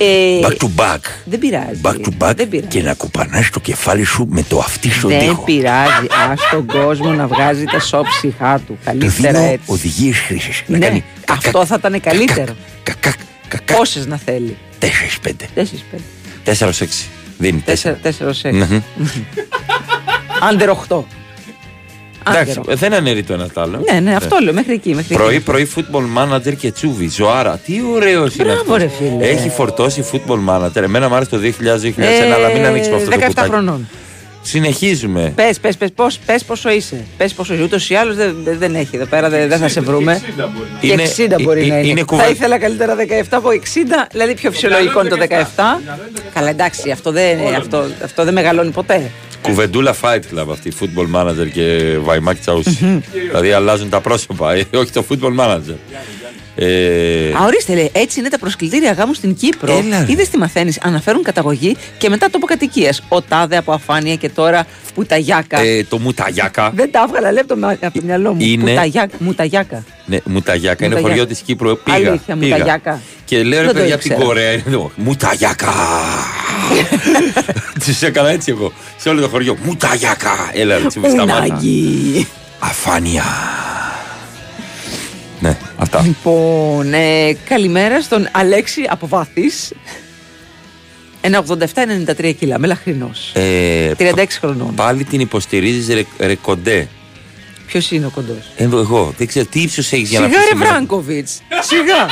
Ξαναβρεις 0.00 0.44
αυτός 0.44 0.48
Ε, 0.48 0.48
back 0.48 0.52
to 0.62 0.80
back 0.80 0.98
Δεν 1.24 1.38
πειράζει. 1.38 1.80
back 1.82 1.94
to 1.94 2.28
back 2.28 2.34
Δεν 2.36 2.48
πειράζει. 2.48 2.68
και 2.68 2.82
να 2.82 2.94
κουπανάς 2.94 3.50
το 3.50 3.60
κεφάλι 3.60 4.04
σου 4.04 4.26
με 4.30 4.42
το 4.48 4.58
αυτί 4.58 4.90
στον 4.90 5.10
Δεν 5.10 5.18
τοίχο 5.18 5.42
πειράζει. 5.44 6.04
Α 6.06 6.34
τον 6.50 6.66
κόσμο 6.66 7.10
να 7.10 7.26
βγάζει 7.26 7.64
τα 7.64 7.80
σώψιχά 7.80 8.58
του. 8.58 8.64
του 8.66 8.78
Καλύτερα 8.84 9.32
δίνω 9.40 9.44
έτσι. 9.52 9.64
οδηγίες 9.66 10.18
χρήσης 10.18 10.62
να 10.66 10.78
Ναι, 10.78 10.86
κάνει 10.86 11.04
αυτό 11.28 11.66
θα 11.66 11.76
ήταν 11.78 12.00
καλύτερο. 12.00 12.56
κακακ 12.82 13.14
κακακ 13.48 13.76
Πόσες 13.76 14.06
να 14.06 14.16
θέλει. 14.16 14.56
4-5 14.78 14.84
Τέσσερις 15.54 15.84
πέντε. 15.90 16.02
4 16.44 16.68
6. 16.80 16.86
Δίνει 17.38 17.58
4. 17.58 17.62
Τέσσερα, 17.64 17.94
τέσσερα 18.02 18.30
ως 18.30 18.44
έξι. 18.44 18.58
Μμμ. 18.66 18.80
Άντερ 20.50 20.68
8. 20.70 21.04
Εντάξει, 22.28 22.60
δεν 22.66 22.94
αναιρεί 22.94 23.22
το 23.22 23.32
ένα 23.32 23.48
το 23.54 23.60
άλλο. 23.60 23.82
Ναι, 23.92 24.00
ναι, 24.00 24.14
αυτό 24.14 24.36
λέω 24.42 24.52
μέχρι 24.52 24.72
εκεί. 24.72 24.94
Μέχρι 24.94 25.14
Πρωί 25.14 25.34
εκεί. 25.34 25.44
πρωί 25.44 25.68
football 25.76 26.04
manager 26.18 26.56
και 26.58 26.70
τσούβι. 26.72 27.08
Ζωάρα. 27.08 27.60
Τι 27.64 27.74
ωραίος 27.94 28.34
είναι 28.34 28.44
Μπράβο, 28.44 28.60
αυτός. 28.60 28.76
ρε 28.78 28.88
φίλε. 28.88 29.26
Έχει 29.28 29.48
φορτώσει 29.48 30.04
football 30.12 30.38
manager. 30.48 30.82
Εμένα 30.82 31.08
μου 31.08 31.14
άρεσε 31.14 31.30
το 31.30 31.38
2000-2001, 31.38 31.92
Ε, 31.96 32.32
αλλά 32.32 32.48
μην 32.52 32.64
ανοίξουμε 32.64 32.96
αυτό 32.96 33.10
το 33.10 33.16
17 33.20 33.26
κουτάκι. 33.26 33.50
χρονών. 33.50 33.88
Συνεχίζουμε. 34.50 35.32
Πες, 35.34 35.60
πες, 35.60 35.76
πες, 35.76 35.88
πώς, 35.94 36.18
πες 36.26 36.44
πόσο 36.44 36.70
είσαι. 36.70 37.04
Πες 37.16 37.32
πόσο 37.32 37.54
είσαι. 37.54 37.62
Ούτως 37.62 37.90
ή 37.90 37.94
άλλως 37.94 38.16
δεν, 38.16 38.36
δεν 38.44 38.74
έχει 38.74 38.96
εδώ 38.96 39.04
πέρα, 39.04 39.28
δεν, 39.28 39.48
δεν 39.48 39.58
θα 39.58 39.68
σε 39.68 39.80
βρούμε. 39.80 40.22
Και 40.80 40.86
Είναι- 40.86 41.02
60 41.02 41.42
μπορεί 41.42 41.60
ε- 41.62 41.66
να 41.66 41.74
ε- 41.74 41.78
είναι. 41.78 41.88
είναι 41.88 41.98
Θα 41.98 42.04
κουβα- 42.04 42.28
ήθελα 42.30 42.58
καλύτερα 42.58 42.94
17 42.94 43.22
από 43.30 43.48
60, 43.50 44.06
δηλαδή 44.10 44.34
πιο 44.34 44.50
φυσιολογικό 44.50 45.00
είναι 45.00 45.08
το 45.08 45.16
17. 45.16 45.80
Καλά, 46.34 46.48
εντάξει, 46.50 46.90
αυτό 46.90 47.12
δεν, 47.12 47.38
αυτό, 47.56 47.86
αυτό 48.04 48.24
δεν 48.24 48.32
μεγαλώνει 48.34 48.70
ποτέ. 48.70 49.10
Κουβεντούλα 49.42 49.94
Fight 50.02 50.20
Club 50.38 50.46
αυτή. 50.50 50.72
Football 50.80 51.20
manager 51.20 51.48
και 51.52 51.96
Βαϊμάκη 52.00 52.40
Τσαούσι. 52.40 53.02
δηλαδή 53.26 53.52
αλλάζουν 53.52 53.88
τα 53.88 54.00
πρόσωπα. 54.00 54.52
ε, 54.54 54.64
Όχι 54.74 54.90
το 54.90 55.04
football 55.10 55.36
manager. 55.40 55.74
Ε, 56.62 57.32
Α, 57.32 57.44
ορίστε, 57.46 57.74
λέει, 57.74 57.90
έτσι 57.92 58.20
είναι 58.20 58.28
τα 58.28 58.38
προσκλητήρια 58.38 58.92
γάμου 58.92 59.14
στην 59.14 59.34
Κύπρο. 59.34 59.72
Έλα, 59.72 59.98
ρε. 59.98 60.12
Είδες 60.12 60.28
τι 60.28 60.38
μαθαίνεις; 60.38 60.78
Αναφέρουν 60.82 61.22
καταγωγή 61.22 61.76
και 61.98 62.08
μετά 62.08 62.30
τόπο 62.30 62.46
κατοικία. 62.46 62.94
Ο 63.08 63.22
τάδε 63.22 63.56
από 63.56 63.72
αφάνεια 63.72 64.14
και 64.16 64.28
τώρα 64.28 64.66
πουταγιάκα. 64.94 65.60
ε, 65.60 65.84
το 65.84 65.98
μουταγιάκα. 65.98 66.70
Δεν 66.74 66.90
τα 66.90 67.04
έβγαλα, 67.06 67.32
λέει 67.32 67.40
από 67.40 67.48
το, 67.54 67.56
μα- 67.60 67.76
από 67.82 67.98
το 67.98 68.00
μυαλό 68.04 68.32
μου. 68.34 68.40
Είναι- 68.40 68.70
Πουταγιάκα. 68.70 69.16
Μουταγιάκα. 69.18 69.84
Ναι, 70.06 70.18
Μουταγιάκα. 70.24 70.84
Είναι 70.84 70.94
Μουταγιάκα. 70.94 71.20
χωριό 71.22 71.34
τη 71.36 71.42
Κύπρου. 71.44 71.78
Πήγα. 71.82 71.96
Αλήθεια, 71.96 72.36
πήγα. 72.36 72.56
Μουταγιάκα. 72.56 73.00
Και 73.24 73.42
λέω 73.42 73.58
ρε 73.60 73.64
Δεν 73.66 73.74
το 73.74 73.80
παιδιά 73.80 73.94
από 73.94 74.02
την 74.02 74.10
ήξερα. 74.12 74.26
Κορέα 74.28 74.52
είναι 74.52 74.62
εδώ. 74.66 74.90
Μουταγιάκα. 74.96 75.72
Του 77.84 78.06
έκανα 78.06 78.28
έτσι 78.30 78.50
εγώ. 78.50 78.72
Σε 78.96 79.08
όλο 79.08 79.20
το 79.20 79.28
χωριό. 79.28 79.56
Μουταγιάκα. 79.64 80.50
Έλα, 80.52 80.78
ρε, 80.78 80.86
τσιμπή 80.86 81.08
στα 81.08 81.26
μάτια. 81.26 81.44
Ουνάγι. 81.54 82.26
Αφάνεια 82.58 83.22
Ναι, 83.22 83.99
αυτά. 85.80 86.02
Λοιπόν, 86.02 86.94
ε, 86.94 87.36
καλημέρα 87.48 88.00
στον 88.00 88.28
Αλέξη 88.32 88.86
από 88.88 89.06
Βάθης. 89.06 89.72
Ένα 91.20 91.44
87-93 92.18 92.34
κιλά, 92.38 92.58
μελαχρινός. 92.58 93.32
Ε, 93.34 93.92
36 93.98 94.38
χρονών. 94.40 94.74
Πάλι 94.74 95.04
την 95.04 95.20
υποστηρίζεις 95.20 95.94
ρε, 95.94 96.04
ρε 96.18 96.34
κοντέ; 96.34 96.88
Ποιος 97.66 97.90
είναι 97.90 98.06
ο 98.06 98.10
κοντός; 98.10 98.52
Ε, 98.56 98.64
Εγώ 98.64 99.14
δεν 99.16 99.26
ξέρω 99.26 99.46
τι 99.46 99.60
ύψος 99.60 99.92
έχεις 99.92 100.08
για 100.10 100.20
να 100.20 100.26
Σιγά 100.26 100.38
πεις 100.38 100.48
ρε 100.48 100.52
σήμερα; 100.52 100.70
Βράγκοβιτς. 100.70 101.42
Σιγά. 101.60 102.06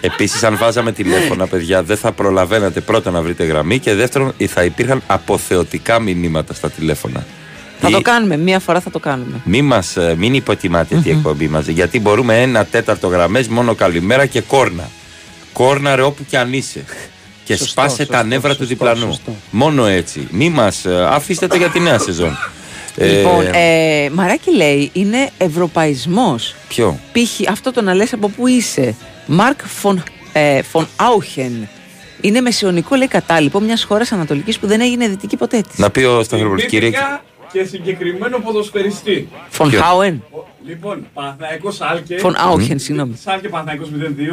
Επίσης, 0.00 0.42
αν 0.42 0.56
βάζαμε 0.56 0.92
τηλέφωνα, 0.92 1.46
παιδιά, 1.46 1.82
δεν 1.82 1.96
θα 1.96 2.12
προλαβαίνατε 2.12 2.80
πρώτα 2.80 3.10
να 3.10 3.22
βρείτε 3.22 3.44
γραμμή 3.44 3.78
και 3.78 3.94
δεύτερον, 3.94 4.34
θα 4.48 4.64
υπήρχαν 4.64 5.02
αποθεωτικά 5.06 6.00
μηνύματα 6.00 6.54
στα 6.54 6.70
τηλέφωνα. 6.70 7.26
Θα 7.80 7.86
Τι- 7.86 7.92
το 7.92 8.00
κάνουμε, 8.00 8.36
μία 8.36 8.58
φορά 8.58 8.80
θα 8.80 8.90
το 8.90 8.98
κάνουμε. 8.98 9.40
Μη 9.44 9.62
μας, 9.62 9.96
ε, 9.96 10.14
μην 10.18 10.34
υποτιμάτε 10.34 10.96
τη 10.96 11.10
εκπομπή 11.10 11.48
μας. 11.48 11.66
Γιατί 11.66 12.00
μπορούμε 12.00 12.42
ένα 12.42 12.64
τέταρτο 12.64 13.08
γραμμές 13.08 13.48
μόνο 13.48 13.74
καλημέρα 13.74 14.26
και 14.26 14.40
κόρνα. 14.40 14.88
Κόρνα 15.52 15.96
ρε 15.96 16.02
όπου 16.02 16.24
κι 16.28 16.36
αν 16.36 16.52
είσαι. 16.52 16.84
Και 17.44 17.52
Σωστό, 17.56 17.70
σπάσε 17.70 17.96
σωστό, 17.96 18.12
τα 18.12 18.22
νεύρα 18.24 18.50
του 18.50 18.56
σωστό, 18.56 18.66
διπλανού. 18.74 19.06
σωστό. 19.06 19.34
Μόνο 19.50 19.86
έτσι. 19.86 20.28
Μη 20.30 20.48
μας. 20.50 20.86
αφήστε 21.10 21.46
το 21.46 21.56
για 21.56 21.68
τη 21.68 21.80
νέα 21.80 21.98
σεζόν. 21.98 22.38
Λοιπόν, 22.96 23.46
ε, 23.52 24.10
Μαράκι 24.12 24.56
λέει, 24.56 24.90
είναι 24.92 25.30
ευρωπαϊσμός. 25.38 26.54
Ποιο; 26.68 26.98
Π.χ. 27.12 27.50
αυτό 27.50 27.72
το 27.72 27.82
να 27.82 27.94
λες 27.94 28.12
από 28.12 28.28
πού 28.28 28.46
είσαι. 28.46 28.94
Μαρκ 29.26 29.60
Φον, 29.66 30.02
ε, 30.32 30.62
Φον 30.62 30.88
Άουχεν. 30.96 31.68
Είναι 32.20 32.40
μεσαιωνικό, 32.40 32.94
λέει, 32.96 33.08
κατάλοιπο 33.08 33.60
μιας 33.60 33.82
χώρας 33.84 34.12
Ανατολικής 34.12 34.58
που 34.58 34.66
δεν 34.66 34.80
έγινε 34.80 35.08
δυτική 35.08 35.36
ποτέ 35.36 35.60
της. 35.60 35.78
Να 35.78 35.90
πει 35.90 36.02
ο 36.02 36.22
Σταυρόπουλο, 36.22 36.60
κύριε. 36.60 36.90
Θυμήθηκα 37.50 37.62
και 37.62 37.64
συγκεκριμένο 37.64 38.38
ποδοσφαιριστή. 38.38 39.28
Φων 39.48 39.70
Ποιος; 39.70 39.82
Χάουεν. 39.82 40.22
Λοιπόν, 40.66 41.06
Παναθαϊκό 41.14 41.70
Σάλκε. 41.70 42.18
Φων 42.18 42.34
Άουχεν, 42.38 42.78
συγγνώμη. 42.78 43.16
Σάλκε 43.24 43.48
Παναθαϊκό 43.48 43.84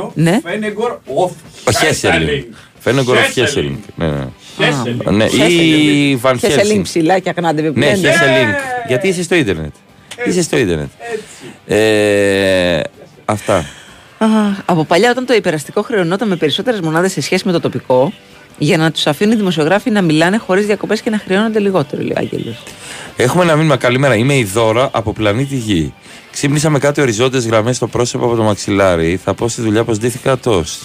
0-2. 0.08 0.12
Ναι. 0.14 0.40
Φένεγκορ 0.44 1.00
Οφ. 1.06 1.32
Ο 1.68 1.72
Χέσελινγκ. 1.72 2.44
Φαίνεται 2.80 3.12
ο 3.12 3.16
Χέσελινγκ. 3.16 3.76
Ναι, 3.96 4.08
ναι. 4.08 4.28
Χέσελινγκ. 4.58 5.02
Ναι, 5.10 5.26
ή 5.26 6.16
Βαν 6.16 6.34
Χέσελινγκ 6.40 6.60
Χέλσινγκ. 6.60 6.84
ψηλά 6.84 7.20
και 7.20 7.30
αγνάντεβε 7.30 7.72
που 7.72 7.80
Ναι, 7.80 7.86
λένε. 7.86 7.98
Χέσελινγκ. 8.12 8.54
Γιατί 8.88 9.08
είσαι 9.08 9.24
στο 9.24 9.36
ίντερνετ. 9.36 9.74
Είσαι 10.28 10.42
στο 10.42 10.58
ίντερνετ. 10.58 10.90
Ε, 11.68 12.80
Αυτά. 13.26 13.66
Α, 14.18 14.28
από 14.66 14.84
παλιά, 14.86 15.10
όταν 15.12 15.26
το 15.26 15.34
υπεραστικό 15.34 15.82
χρεωνόταν 15.82 16.28
με 16.28 16.36
περισσότερες 16.36 16.80
μονάδες 16.82 17.12
σε 17.12 17.22
σχέση 17.22 17.44
με 17.46 17.52
το 17.52 17.60
τοπικό, 17.60 18.14
για 18.58 18.78
να 18.78 18.92
τους 18.92 19.08
αφήνουν 19.08 19.34
οι 19.34 19.38
δημοσιογράφοι 19.38 19.90
να 19.90 20.02
μιλάνε 20.02 20.38
χωρίς 20.38 20.66
διακοπές 20.66 21.02
και 21.02 21.10
να 21.10 21.18
χρεώνονται 21.18 21.60
λιγότερο, 21.60 22.02
λέει 22.02 22.12
ο 22.16 22.20
Άγγελος. 22.20 22.64
Έχουμε 23.16 23.44
ένα 23.44 23.56
μήνυμα. 23.56 23.78
Καλημέρα. 23.78 24.16
Είμαι 24.16 24.36
η 24.36 24.44
Δώρα 24.44 24.90
από 24.94 25.14
πλανήτη 25.14 25.56
Γη. 25.56 25.94
Ξύπνησα 26.32 26.70
με 26.70 26.80
κάτι 26.80 27.02
οριζόντιες 27.02 27.46
γραμμές 27.48 27.76
στο 27.76 27.88
πρόσωπο 27.88 28.26
από 28.26 28.36
το 28.36 28.44
μαξιλάρι. 28.44 29.20
Θα 29.24 29.34
πω 29.34 29.48
στη 29.48 29.62
δουλειά 29.62 29.84
πως 29.84 29.98
ντύθηκα 29.98 30.38
τόστ. 30.38 30.84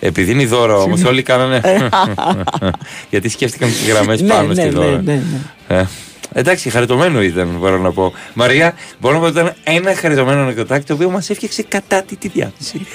Επειδή 0.00 0.30
είναι 0.30 0.42
η 0.42 0.46
Δώρα 0.46 0.76
όμως, 0.76 1.04
όλοι 1.04 1.22
κάνανε. 1.22 1.60
Γιατί 3.10 3.28
σκέφτηκαν 3.28 3.68
τι 3.68 3.90
γραμμές 3.90 4.20
Ναι, 4.20 4.28
πάνω 4.28 4.48
ναι, 4.48 4.54
στη 4.54 4.62
ναι, 4.64 4.70
Δώρα. 4.70 5.02
ναι, 5.02 5.22
ναι. 5.68 5.76
Ε, 5.76 5.86
εντάξει, 6.32 6.70
χαριτωμένο 6.70 7.22
ήταν, 7.22 7.56
μπορώ 7.58 7.78
να 7.78 7.92
πω. 7.92 8.12
Μαρία, 8.34 8.74
μπορώ 9.00 9.14
να 9.14 9.20
πω 9.20 9.26
ότι 9.26 9.38
ήταν 9.38 9.54
ένα 9.64 9.94
χαριτωμένο 9.94 10.40
ανεκδοτάκι 10.40 10.86
το 10.86 10.94
οποίο 10.94 11.10
μας 11.10 11.30
έφτιαξε 11.30 11.62
κατά 11.62 12.02
τη, 12.02 12.16
τη 12.16 12.28
διάθεση. 12.28 12.86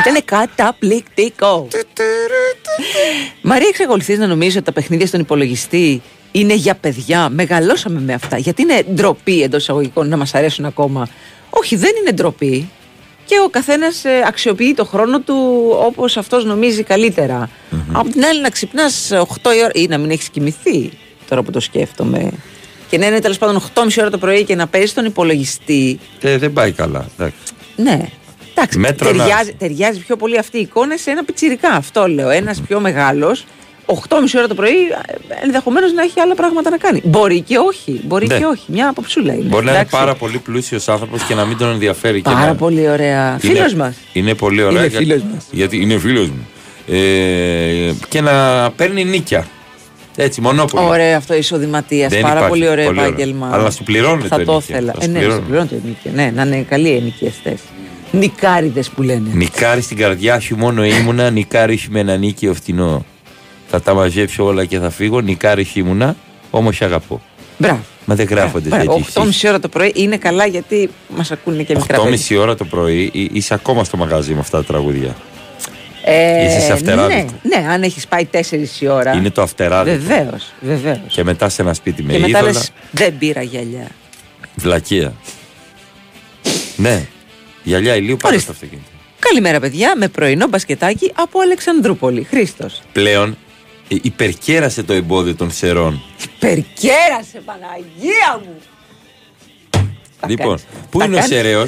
Ήταν 0.00 0.24
καταπληκτικό. 0.24 1.68
Μαρία, 3.42 3.68
εξακολουθείς 3.68 4.18
να 4.18 4.26
νομίζεις 4.26 4.56
ότι 4.56 4.64
τα 4.64 4.72
παιχνίδια 4.72 5.06
στον 5.06 5.20
υπολογιστή 5.20 6.02
είναι 6.32 6.54
για 6.54 6.74
παιδιά; 6.74 7.28
Μεγαλώσαμε 7.28 8.00
με 8.00 8.12
αυτά. 8.12 8.38
Γιατί 8.38 8.62
είναι 8.62 8.84
ντροπή 8.94 9.42
εντός 9.42 9.62
εισαγωγικών 9.62 10.08
να 10.08 10.16
μας 10.16 10.34
αρέσουν 10.34 10.64
ακόμα; 10.64 11.08
Όχι, 11.50 11.76
δεν 11.76 11.90
είναι 12.00 12.12
ντροπή. 12.12 12.70
Και 13.26 13.34
ο 13.44 13.48
καθένας 13.48 14.02
αξιοποιεί 14.26 14.74
το 14.74 14.84
χρόνο 14.84 15.20
του 15.20 15.68
όπως 15.86 16.16
αυτός 16.16 16.44
νομίζει 16.44 16.82
καλύτερα. 16.82 17.50
Απ' 17.92 18.10
την 18.10 18.24
άλλη, 18.24 18.40
να 18.40 18.50
ξυπνάς 18.50 19.10
8 19.12 19.54
η 19.56 19.62
ώρα 19.62 19.70
ή 19.74 19.86
να 19.86 19.98
μην 19.98 20.10
έχεις 20.10 20.28
κοιμηθεί, 20.28 20.90
τώρα 21.28 21.42
που 21.42 21.50
το 21.50 21.60
σκέφτομαι. 21.60 22.30
Και 22.88 22.98
να 22.98 23.06
είναι 23.06 23.20
τέλος 23.20 23.38
πάντων 23.38 23.62
8.30 23.74 23.88
ώρα 23.98 24.10
το 24.10 24.18
πρωί 24.18 24.44
και 24.44 24.54
να 24.54 24.66
παίζει 24.66 24.86
στον 24.86 25.04
υπολογιστή. 25.04 25.98
Ε, 26.20 26.38
δεν 26.38 26.52
πάει 26.52 26.72
καλά. 26.72 27.06
Εντάξει. 27.18 27.38
Ναι. 27.76 28.08
Εντάξει, 28.54 28.78
Μέτρα 28.78 29.12
να- 29.12 29.16
ταιριάζει, 29.24 29.52
ταιριάζει 29.58 29.98
πιο 30.00 30.16
πολύ 30.16 30.38
αυτή 30.38 30.58
η 30.58 30.60
εικόνα 30.60 30.96
σε 30.96 31.10
ένα 31.10 31.24
πιτσιρικά. 31.24 31.70
Αυτό 31.70 32.06
λέω. 32.08 32.30
Ένας 32.30 32.60
πιο 32.68 32.80
μεγάλος, 32.80 33.44
8.30 33.86 34.38
ώρα 34.38 34.46
το 34.48 34.54
πρωί, 34.54 34.72
ενδεχομένως 35.42 35.92
να 35.92 36.02
έχει 36.02 36.20
άλλα 36.20 36.34
πράγματα 36.34 36.70
να 36.70 36.76
κάνει. 36.76 37.00
Μπορεί 37.04 37.40
και 37.40 37.56
όχι. 37.58 38.00
Μπορεί 38.04 38.26
Ναι. 38.26 38.38
και 38.38 38.44
όχι. 38.44 38.64
Μια 38.66 38.88
αποψούλα 38.88 39.32
είναι. 39.32 39.42
Μπορεί 39.42 39.64
να 39.64 39.70
είναι 39.70 39.80
εντάξει. 39.80 39.96
πάρα 39.96 40.14
πολύ 40.14 40.38
πλούσιος 40.38 40.88
άνθρωπος 40.88 41.22
και 41.22 41.34
να 41.34 41.44
μην 41.44 41.56
τον 41.56 41.70
ενδιαφέρει 41.70 42.22
και 42.22 42.30
Πάρα 42.30 42.46
να... 42.46 42.54
πολύ 42.54 42.88
ωραία. 42.88 43.38
Είναι- 43.42 43.54
Φίλος 43.54 43.74
μας. 43.74 43.96
Είναι 44.12 44.34
πολύ 44.34 44.62
ωραία. 44.62 44.78
Είναι 44.78 44.86
για- 44.86 44.98
φίλος 44.98 45.22
μας. 45.34 45.44
Γιατί 45.50 45.80
είναι 45.80 45.98
φίλος 45.98 46.28
μου. 46.28 46.46
Ε, 46.88 47.92
και 48.08 48.20
να 48.20 48.70
παίρνει 48.76 49.04
νίκια. 49.04 49.46
Έτσι, 50.16 50.40
μονόπολη. 50.40 50.86
Ωραίο 50.86 51.16
αυτό 51.16 51.34
εισοδηματίας. 51.34 52.10
Δεν 52.10 52.20
Πάρα 52.20 52.32
υπάρχει. 52.34 52.48
πολύ 52.50 52.68
ωραίο 52.68 52.86
Πολύ 52.86 52.98
ωραίο. 52.98 53.12
επάγγελμα. 53.12 53.50
Αλλά 53.52 53.62
να 53.62 53.70
σου 53.70 53.82
πληρώνεται 53.82 54.28
Θα 54.28 54.38
το 54.38 54.44
το 54.44 54.52
ενοίκιο. 54.52 54.74
ήθελα. 54.76 54.92
Θα 54.92 54.98
Ε, 55.00 55.04
σου 55.04 55.10
ναι, 55.10 55.18
να 55.18 55.18
πληρώνει. 55.20 55.40
σου 55.42 55.46
πληρώνει 55.48 55.68
το 55.68 55.74
ενοίκιο. 55.84 56.10
Ναι, 56.14 56.30
να 56.34 56.42
είναι 56.56 56.66
καλοί 56.68 56.90
ενοικιαστέ. 56.90 57.56
Νικάριδες 58.18 58.88
που 58.88 59.02
λένε. 59.02 59.28
Νικάρι 59.32 59.80
στην 59.80 59.96
καρδιά 59.96 60.40
σου 60.40 60.56
μόνο 60.56 60.84
ήμουνα, 60.84 61.30
νικάρι 61.30 61.76
σου 61.76 61.90
με 61.90 62.00
ένα 62.00 62.16
νίκιο 62.16 62.54
φτηνό. 62.54 63.04
Θα 63.68 63.80
τα 63.82 63.94
μαζέψω 63.94 64.44
όλα 64.44 64.64
και 64.64 64.78
θα 64.78 64.90
φύγω, 64.90 65.20
νικάρι 65.20 65.64
σου 65.64 65.78
ήμουνα, 65.78 66.16
όμως 66.50 66.82
αγαπώ. 66.82 67.20
Μπράβο. 67.58 67.80
Μα 68.06 68.14
δεν 68.14 68.26
γράφονται 68.26 68.68
Μπράβο, 68.68 68.94
τέτοιοι. 68.94 69.12
8.30 69.44 69.48
ώρα 69.48 69.60
το 69.60 69.68
πρωί 69.68 69.92
είναι 69.94 70.16
καλά 70.16 70.46
γιατί 70.46 70.90
μας 71.16 71.30
ακούνε 71.30 71.62
και 71.62 71.74
μικρά 71.74 72.00
παιδιά. 72.02 72.36
8.30 72.36 72.40
ώρα 72.40 72.54
το 72.54 72.64
πρωί 72.64 73.10
εί- 73.12 73.30
είσαι 73.32 73.54
ακόμα 73.54 73.84
στο 73.84 73.96
μαγαζί 73.96 74.32
με 74.34 74.40
αυτά 74.40 74.56
τα 74.58 74.64
τραγούδια. 74.64 75.16
Ε, 76.04 76.44
Είσαι 76.46 76.60
σε 76.60 76.72
αυτεράδικο. 76.72 77.16
Ναι, 77.42 77.56
ναι, 77.60 77.68
αν 77.68 77.82
έχεις 77.82 78.06
πάει 78.06 78.24
4 78.24 78.80
η 78.80 78.88
ώρα. 78.88 79.12
Είναι 79.14 79.30
το 79.30 79.42
αυτεράδικο. 79.42 79.96
Βεβαίως, 79.96 80.52
βεβαίως. 80.60 80.98
Και 81.08 81.24
μετά 81.24 81.48
σε 81.48 81.62
ένα 81.62 81.74
σπίτι 81.74 82.02
με 82.02 82.12
Και 82.12 82.18
μετά 82.18 82.38
είδωλα. 82.38 82.52
λες, 82.52 82.70
δεν 82.90 83.18
πήρα 83.18 83.42
γυαλιά. 83.42 83.86
Βλακεία. 84.56 85.12
ναι. 86.76 87.06
Γυαλιά 87.64 87.96
ηλίου 87.96 88.16
πάντα 88.16 88.28
Ορίστε. 88.34 88.52
στο 88.52 88.52
αυτοκίνητο. 88.52 88.88
Καλημέρα, 89.18 89.60
παιδιά, 89.60 89.96
με 89.96 90.08
πρωινό 90.08 90.46
μπασκετάκι 90.46 91.12
από 91.14 91.40
Αλεξανδρούπολη. 91.40 92.22
Χρήστος. 92.24 92.82
Πλέον 92.92 93.36
ε, 93.88 93.96
υπερκέρασε 94.02 94.82
το 94.82 94.92
εμπόδιο 94.92 95.34
των 95.34 95.50
σερών. 95.50 96.02
Περκέρασε, 96.38 97.42
Παναγία 97.44 98.40
μου! 98.44 98.56
Θα 100.20 100.28
λοιπόν, 100.28 100.46
κάνεις. 100.46 100.64
πού 100.90 100.98
Θα 100.98 101.04
είναι 101.04 101.14
ο 101.14 101.18
κάνεις. 101.18 101.34
Σεραίο. 101.34 101.64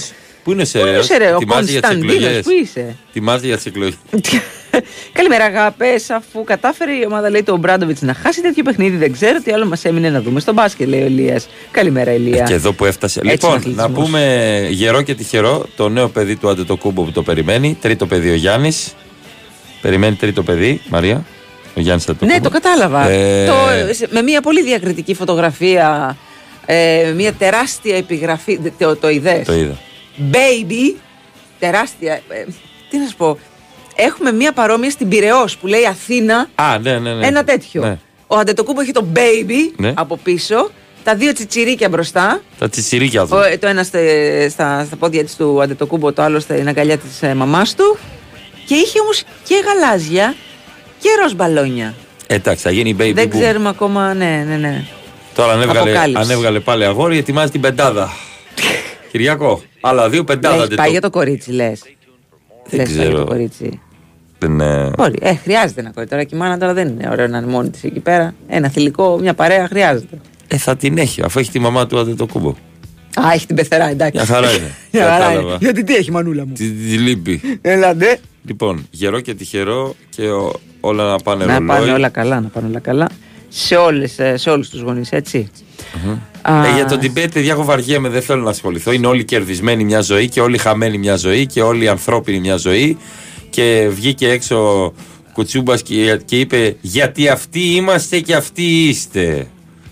Πού 0.47 0.53
είναι 0.53 0.63
ο 0.63 0.65
Πού 0.73 0.79
είναι 0.79 0.97
ο 0.99 1.03
Σεραίο. 1.03 1.03
Σεραίο, 1.03 1.37
Ετοιμάζει 1.37 1.71
για 1.71 1.81
τις 1.81 1.91
Κωνσταντίνος, 1.91 2.15
εκλογές; 2.25 2.45
πού 2.45 2.51
είσαι; 2.63 2.97
Ετοιμάζει 3.11 3.47
για 3.47 3.57
τις 3.57 3.67
εκλογές. 3.67 3.95
Καλημέρα, 5.13 5.45
αγάπες. 5.45 6.11
Αφού 6.11 6.45
κατάφερε 6.45 6.93
η 6.93 7.05
ομάδα, 7.07 7.31
λέει, 7.31 7.43
τον 7.43 7.59
Μπράντοβιτ 7.59 8.01
να 8.01 8.15
χάσει 8.15 8.41
τέτοιο 8.43 8.63
παιχνίδι, 8.63 8.97
δεν 8.97 9.13
ξέρω 9.13 9.41
τι 9.43 9.53
άλλο 9.53 9.67
μας 9.67 9.85
έμεινε 9.85 10.11
να 10.11 10.21
δούμε 10.21 10.41
στο 10.41 10.53
μπάσκετ, 10.53 10.89
λέει 10.89 11.03
ο 11.03 11.07
Ηλίας. 11.07 11.49
Καλημέρα, 11.71 12.13
Ηλία. 12.13 12.43
Και 12.45 12.55
εδώ 12.55 12.73
που 12.73 12.85
έφτασε. 12.85 13.21
Έτσι 13.25 13.31
λοιπόν, 13.33 13.51
είναι 13.51 13.59
αθλητισμός. 13.59 13.91
να 13.91 14.05
πούμε 14.05 14.67
γερό 14.71 15.03
και 15.03 15.15
τυχερό 15.15 15.67
το 15.77 15.89
νέο 15.89 16.09
παιδί 16.09 16.37
του 16.37 16.49
Αντετοκούμπο 16.49 17.03
που 17.03 17.13
το 17.13 17.23
περιμένει. 17.23 17.77
Τρίτο 17.81 18.07
παιδί 18.07 18.31
ο 18.31 18.35
Γιάννης. 18.35 18.95
Περιμένει 19.81 20.15
τρίτο 20.15 20.43
παιδί, 20.43 20.81
Μαρία. 20.89 21.25
Ο 21.77 21.81
Γιάννης 21.81 22.05
Αντετοκούμπο. 22.09 22.33
Ναι, 22.35 22.41
το 22.41 22.51
κατάλαβα. 22.51 23.09
Ε, 23.09 23.47
Το, 23.47 23.55
σε- 23.95 24.09
με 24.11 24.23
μια 24.23 24.41
πολύ 24.41 24.63
διακριτική 24.63 25.15
φωτογραφία, 25.15 26.17
ε, 26.67 27.13
μια 27.17 27.33
τεράστια 27.33 27.97
επιγραφή. 27.97 28.59
δε- 28.63 28.71
Το, 28.79 28.97
το 28.97 29.09
είδες; 29.09 29.47
Το 29.47 29.55
είδα. 29.55 29.77
Baby, 30.33 30.97
τεράστια. 31.59 32.13
ε, 32.15 32.45
τι 32.91 32.99
να 32.99 33.07
σου 33.09 33.17
πω. 33.17 33.39
Έχουμε 33.97 34.33
μια 34.33 34.53
παρόμοια 34.53 34.91
στην 34.91 35.09
Πυραιός 35.09 35.57
που 35.57 35.67
λέει 35.67 35.87
Αθήνα. 35.87 36.49
Α, 36.55 36.79
ναι, 36.79 36.99
ναι, 36.99 37.15
ναι. 37.15 37.27
Ένα 37.27 37.45
τέτοιο. 37.45 37.83
Ναι. 37.83 37.99
Ο 38.27 38.37
Αντετοκούμπο 38.37 38.81
έχει 38.81 38.93
το 38.93 39.07
baby 39.15 39.73
Ναι. 39.77 39.93
από 39.97 40.17
πίσω. 40.17 40.71
Τα 41.03 41.15
δύο 41.15 41.33
τσιτσιρίκια 41.33 41.89
μπροστά. 41.89 42.41
Τα 42.59 42.69
τσιτσιρίκια 42.69 43.23
του. 43.27 43.29
Ο, 43.33 43.59
το 43.59 43.67
ένα 43.67 43.83
στε- 43.85 44.51
στα, 44.51 44.85
στα 44.85 44.97
πόδια 44.97 45.25
της 45.25 45.37
του 45.37 45.63
Αντετοκούμπο, 45.63 46.13
το 46.13 46.23
άλλο 46.23 46.41
στην 46.41 46.69
αγκαλιά 46.69 46.99
της 46.99 47.23
ε, 47.23 47.35
μαμάς 47.35 47.75
του. 47.75 47.99
Και 48.67 48.75
είχε 48.75 49.01
όμως 49.01 49.23
και 49.45 49.55
γαλάζια 49.67 50.35
και 51.01 51.09
ροζ 51.23 51.33
μπαλόνια. 51.33 51.95
Εντάξει, 52.27 52.63
θα 52.63 52.71
γίνει 52.71 52.97
baby 52.99 53.13
Δεν 53.15 53.27
boom. 53.27 53.39
ξέρουμε 53.41 53.69
ακόμα, 53.69 54.15
ναι, 54.15 54.45
ναι, 54.49 54.57
ναι. 54.57 54.85
Τώρα 55.35 55.53
αν 55.53 55.61
έβγαλε, 55.61 55.81
Αποκάλυψη. 55.91 56.23
αν 56.23 56.31
έβγαλε 56.31 56.61
πάλι 56.61 56.85
αγόρι, 56.85 57.19
ετοιμάζει 57.19 57.51
την 57.51 57.61
πεντάδα. 57.61 58.13
Κυριακό. 59.11 59.63
Άλλα 59.88 60.09
δύο 60.11 60.25
πεντάδα. 60.25 60.57
Λες, 60.57 60.66
δεν 60.68 60.77
πάει 60.77 60.87
το- 60.87 60.92
για 60.92 61.01
το 61.01 61.11
κορίτσι, 61.11 61.53
λες. 61.53 61.81
Δεν 62.68 62.79
Λες, 62.79 62.87
πάει 62.87 62.94
για 62.96 63.05
ξέρω. 63.05 63.18
το 63.18 63.25
κορίτσι. 63.27 63.81
Δεν, 64.38 64.61
ε, 64.61 64.90
Μπορεί. 64.96 65.18
Ε, 65.20 65.35
χρειάζεται 65.35 65.81
ένα 65.81 65.90
κορίτσι. 65.90 66.11
Τώρα 66.14 66.25
και 66.29 66.35
η 66.35 66.38
μάνα 66.38 66.59
τώρα 66.59 66.72
δεν 66.75 66.88
είναι 66.88 67.09
ωραίο 67.11 67.27
να 67.27 67.38
είναι 67.38 67.46
μόνη 67.46 67.70
της 67.70 67.85
εκεί 67.85 68.01
πέρα. 68.01 68.35
Ένα 68.49 68.68
θηλυκό, 68.68 69.18
μια 69.18 69.35
παρέα 69.35 69.66
χρειάζεται. 69.66 70.18
ε, 70.49 70.57
θα 70.57 70.77
την 70.77 70.99
έχει, 70.99 71.22
αφού 71.22 71.38
έχει 71.38 71.51
τη 71.51 71.59
μαμά 71.59 71.87
του 71.87 71.99
Αντετοκούμπο. 71.99 72.49
Α, 73.20 73.33
έχει 73.35 73.46
την 73.46 73.57
πεθερά, 73.57 73.88
εντάξει. 73.88 74.16
Μια 74.16 74.25
χαρά 74.27 74.51
είναι. 74.53 74.70
Μια 74.92 75.03
χαρά 75.03 75.18
Κατάλαβα. 75.18 75.49
είναι. 75.49 75.57
Γιατί 75.61 75.85
τι 75.85 75.94
έχει, 75.94 76.11
μανούλα 76.11 76.46
μου; 76.46 76.53
Τη, 76.53 76.70
τη 76.70 76.99
λείπει. 76.99 77.59
Έλατε. 77.61 78.18
Λοιπόν, 78.44 78.87
γερό 78.90 79.20
και 79.20 79.35
τυχερό 79.35 79.94
και 80.09 80.29
ο- 80.31 80.53
όλα 80.81 81.11
να 81.11 81.18
πάνε 81.18 81.44
Να 81.44 81.53
ρολόι. 81.59 81.66
πάνε 81.79 81.92
όλα 81.92 82.09
καλά, 82.09 82.40
να 82.40 82.49
πάνε 82.49 82.66
όλα 82.68 82.79
καλά. 82.79 83.09
Σε, 83.49 83.77
όλες, 83.77 84.18
ε, 84.18 84.37
σε 84.37 84.51
όλους 84.51 84.68
τους 84.70 84.81
γονείς, 84.81 85.12
έτσι. 85.12 85.51
Α, 86.43 86.67
Ε, 86.67 86.75
για 86.75 86.87
τον 86.87 86.99
Τιμπέτ, 86.99 87.33
παιδιά, 87.33 87.53
εγώ 87.53 87.65
βαριέμαι, 87.65 88.09
δεν 88.09 88.23
θέλω 88.23 88.43
να 88.43 88.51
ασχοληθώ. 88.51 88.93
Είναι 88.93 89.07
όλοι 89.07 89.25
κερδισμένοι 89.25 89.85
μια 89.85 90.01
ζωή 90.01 90.29
και 90.29 90.41
όλοι 90.41 90.59
χαμένοι 90.59 90.99
μια 90.99 91.17
ζωή 91.17 91.47
και 91.47 91.62
όλοι 91.62 91.89
ανθρώπινοι 91.89 92.41
μια 92.41 92.57
ζωή. 92.57 92.97
Και 93.51 93.89
βγήκε 93.91 94.29
έξω 94.29 94.93
Κουτσούμπας 95.33 95.83
και, 95.83 96.21
και 96.25 96.41
είπε: 96.41 96.77
Γιατί 96.81 97.29
αυτοί 97.29 97.61
είμαστε 97.61 98.21
και 98.21 98.35
αυτοί 98.35 98.62
είστε. 98.62 99.47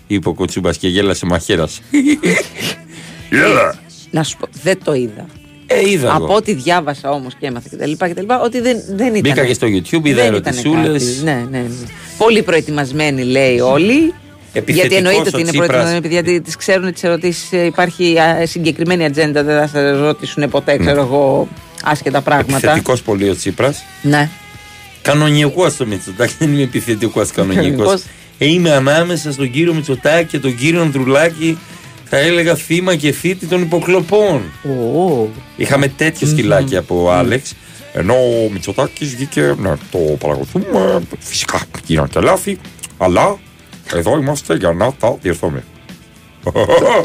Είπε 0.07 0.29
ο 0.29 0.33
Κουτσούμπας 0.33 0.77
και 0.77 0.87
γέλασε 0.87 1.25
μαχαίρας. 1.25 1.81
Γέλα. 3.29 3.75
Να 4.11 4.23
σου 4.23 4.37
πω, 4.37 4.47
δεν 4.63 4.77
το 4.83 4.93
είδα. 4.93 5.25
Ε, 5.67 5.89
είδα 5.89 6.13
Από 6.15 6.23
εγώ. 6.23 6.35
ό,τι 6.35 6.53
διάβασα 6.53 7.09
όμως 7.11 7.33
και 7.39 7.45
έμαθα 7.45 7.69
κτλ. 7.69 7.91
κτλ 7.91 8.25
ότι 8.43 8.59
δεν, 8.61 8.77
δεν 8.89 9.07
ήταν. 9.15 9.21
Μπήκα 9.21 9.45
και 9.45 9.53
στο 9.53 9.67
YouTube, 9.67 10.05
είδα 10.05 10.23
δεν 10.23 10.33
ήταν 10.33 10.53
ερωτησούλες. 10.53 11.03
κάτι. 11.03 11.23
Ναι, 11.23 11.45
ναι, 11.49 11.57
ναι. 11.59 11.85
Πολύ 12.17 12.43
προετοιμασμένοι 12.43 13.23
λέει 13.23 13.59
όλοι. 13.59 14.13
Επιθετικός 14.57 14.87
γιατί 14.87 14.95
εννοείται 14.95 15.19
ο 15.19 15.31
ότι 15.33 15.39
είναι 15.39 15.49
Τσίπρας. 15.49 15.67
προετοιμασμένοι, 15.67 15.97
επειδή 15.97 16.13
γιατί 16.13 16.41
τις 16.41 16.55
ξέρουν 16.55 16.93
τις 16.93 17.03
ερωτήσεις. 17.03 17.51
Υπάρχει 17.51 18.19
α, 18.19 18.45
συγκεκριμένη 18.47 19.05
ατζέντα, 19.05 19.43
δεν 19.43 19.59
θα 19.59 19.67
σας 19.67 19.99
ρωτήσουν 19.99 20.49
ποτέ, 20.49 20.77
ξέρω 20.77 21.01
εγώ, 21.01 21.47
άσχετα 21.83 22.21
πράγματα. 22.21 22.57
Επιθετικός 22.57 23.01
πολύ 23.01 23.29
ο 23.29 23.35
Τσίπρας. 23.35 23.83
Ναι. 24.01 24.29
Κανονικό 25.01 25.71
το 25.71 25.85
Μητσοτάκης, 25.85 26.35
δεν 26.39 26.53
είμαι 26.53 26.61
επιθετικός 26.61 27.31
κανονικό. 27.31 27.61
Κανονικός. 27.61 28.03
Ε, 28.37 28.45
είμαι 28.45 28.71
ανάμεσα 28.71 29.31
στον 29.31 29.51
κύριο 29.51 29.73
Μητσοτάκη 29.73 30.27
και 30.27 30.39
τον 30.39 30.55
κύριο 30.55 30.81
Ανδρουλάκη, 30.81 31.57
θα 32.09 32.17
έλεγα 32.17 32.55
θύμα 32.55 32.95
και 32.95 33.11
θήτη 33.11 33.45
των 33.45 33.61
υποκλοπών. 33.61 34.41
Ω. 34.63 35.27
Είχαμε 35.55 35.87
τέτοιο 35.87 36.27
σκυλάκι 36.27 36.77
από 36.77 37.03
ο 37.03 37.11
Άλεξ. 37.11 37.53
Ενώ 37.93 38.13
ο 38.13 38.49
Μητσοτάκης 38.51 39.15
βγήκε 39.15 39.55
να 39.57 39.77
το 39.91 39.97
παρακολουθούμε. 39.97 41.01
Φυσικά 41.19 41.61
γίνονται 41.85 42.19
λάθη, 42.19 42.57
αλλά 42.97 43.37
εδώ 43.93 44.17
είμαστε 44.17 44.55
για 44.55 44.71
να 44.71 44.93
τα 44.93 45.17
διορθώνουμε. 45.21 45.63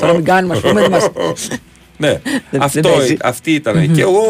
Τώρα 0.00 0.12
μην 0.14 0.24
κάνουμε, 0.24 0.54
ας 0.54 0.60
πούμε. 0.60 0.80
δεν 0.80 0.90
μας- 0.90 1.10
Ναι, 1.96 2.20
δεν 2.50 2.62
αυτό, 2.62 2.88
παίζει. 2.88 3.16
αυτή 3.22 3.52
ήταν. 3.52 3.92
Και 3.92 4.00
εγώ 4.00 4.22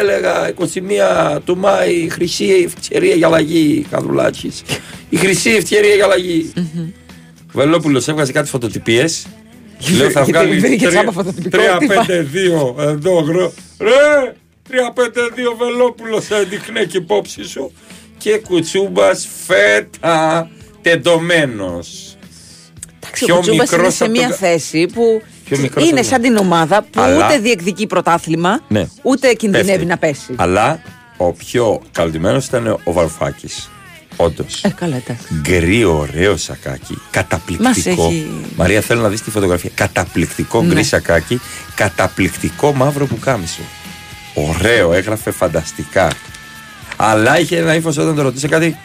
έλεγα 0.00 0.48
21 0.48 1.40
του 1.44 1.56
Μάη 1.56 2.08
χρυσή 2.08 2.62
ευκαιρία 2.74 3.14
για 3.14 3.26
αλλαγή. 3.26 3.86
Καδουλάκης. 3.90 4.62
Η 5.08 5.16
χρυσή 5.16 5.50
ευκαιρία 5.50 5.94
για 5.94 6.04
αλλαγή. 6.04 6.52
Ο 7.36 7.50
Βελόπουλος 7.52 8.08
έβγαζε 8.08 8.32
κάτι 8.32 8.48
φωτοτυπίες. 8.48 9.26
Λέω 9.96 10.10
θα 10.10 10.22
γιατί 10.22 10.30
βγάλει 10.32 10.58
βρήκε 10.58 10.88
τσάμπα 10.88 11.12
φωτοτυπικό, 11.12 11.58
τι 11.78 11.86
3-5-2 11.86 12.74
εδώ 12.78 13.20
γρο. 13.20 13.52
Ρε! 13.78 14.32
3-5-2 14.70 15.54
Βελόπουλος 15.58 16.30
έδειχνε 16.30 16.84
και 16.84 16.96
υπόψη 16.96 17.44
σου. 17.44 17.72
Και 18.18 18.38
κουτσούμπας 18.48 19.28
φέτα 19.46 20.50
τεντωμένος. 20.82 22.16
Εντάξει, 23.00 23.30
ο 23.30 23.34
Κουτσούμπας 23.34 23.70
είναι 23.72 23.90
σε 23.90 24.08
μια 24.08 24.28
θέση 24.30 24.86
που 24.86 25.22
Πιο 25.44 25.58
μικρός 25.58 25.84
είναι 25.88 25.98
από 26.00 26.08
σαν 26.08 26.20
την 26.22 26.36
ομάδα 26.36 26.82
που 26.82 27.00
Αλλά- 27.00 27.26
ούτε 27.26 27.38
διεκδικεί 27.38 27.86
πρωτάθλημα, 27.86 28.60
Ναι. 28.68 28.86
ούτε 29.02 29.32
κινδυνεύει 29.32 29.70
Πέφτει. 29.70 29.84
να 29.86 29.96
πέσει. 29.98 30.34
Αλλά 30.36 30.80
ο 31.16 31.32
πιο 31.32 31.80
καλυμμένο 31.92 32.38
ήταν 32.46 32.66
ο 32.84 32.92
Βαρουφάκης. 32.92 33.70
Όντως. 34.16 34.62
Ε, 34.64 34.68
καλά, 34.68 34.96
εντάξει. 34.96 35.26
Γκρι, 35.40 35.84
ωραίο 35.84 36.36
σακάκι. 36.36 36.98
Καταπληκτικό. 37.10 37.68
Μας 37.68 37.86
έχει- 37.86 38.30
Μαρία, 38.56 38.80
θέλω 38.80 39.00
να 39.00 39.08
δεις 39.08 39.22
τη 39.22 39.30
φωτογραφία. 39.30 39.70
Καταπληκτικό 39.74 40.62
Ναι. 40.62 40.68
γκρι 40.74 40.84
σακάκι. 40.84 41.40
Καταπληκτικό 41.74 42.72
μαύρο 42.72 43.06
πουκάμισο. 43.06 43.60
Ωραίο, 44.34 44.92
έγραφε 44.92 45.30
φανταστικά. 45.30 46.10
Αλλά 46.96 47.38
είχε 47.40 47.56
ένα 47.56 47.74
ύφος 47.74 47.96
όταν 47.96 48.14
τον 48.14 48.22
ρώτησε 48.22 48.48
κάτι. 48.48 48.76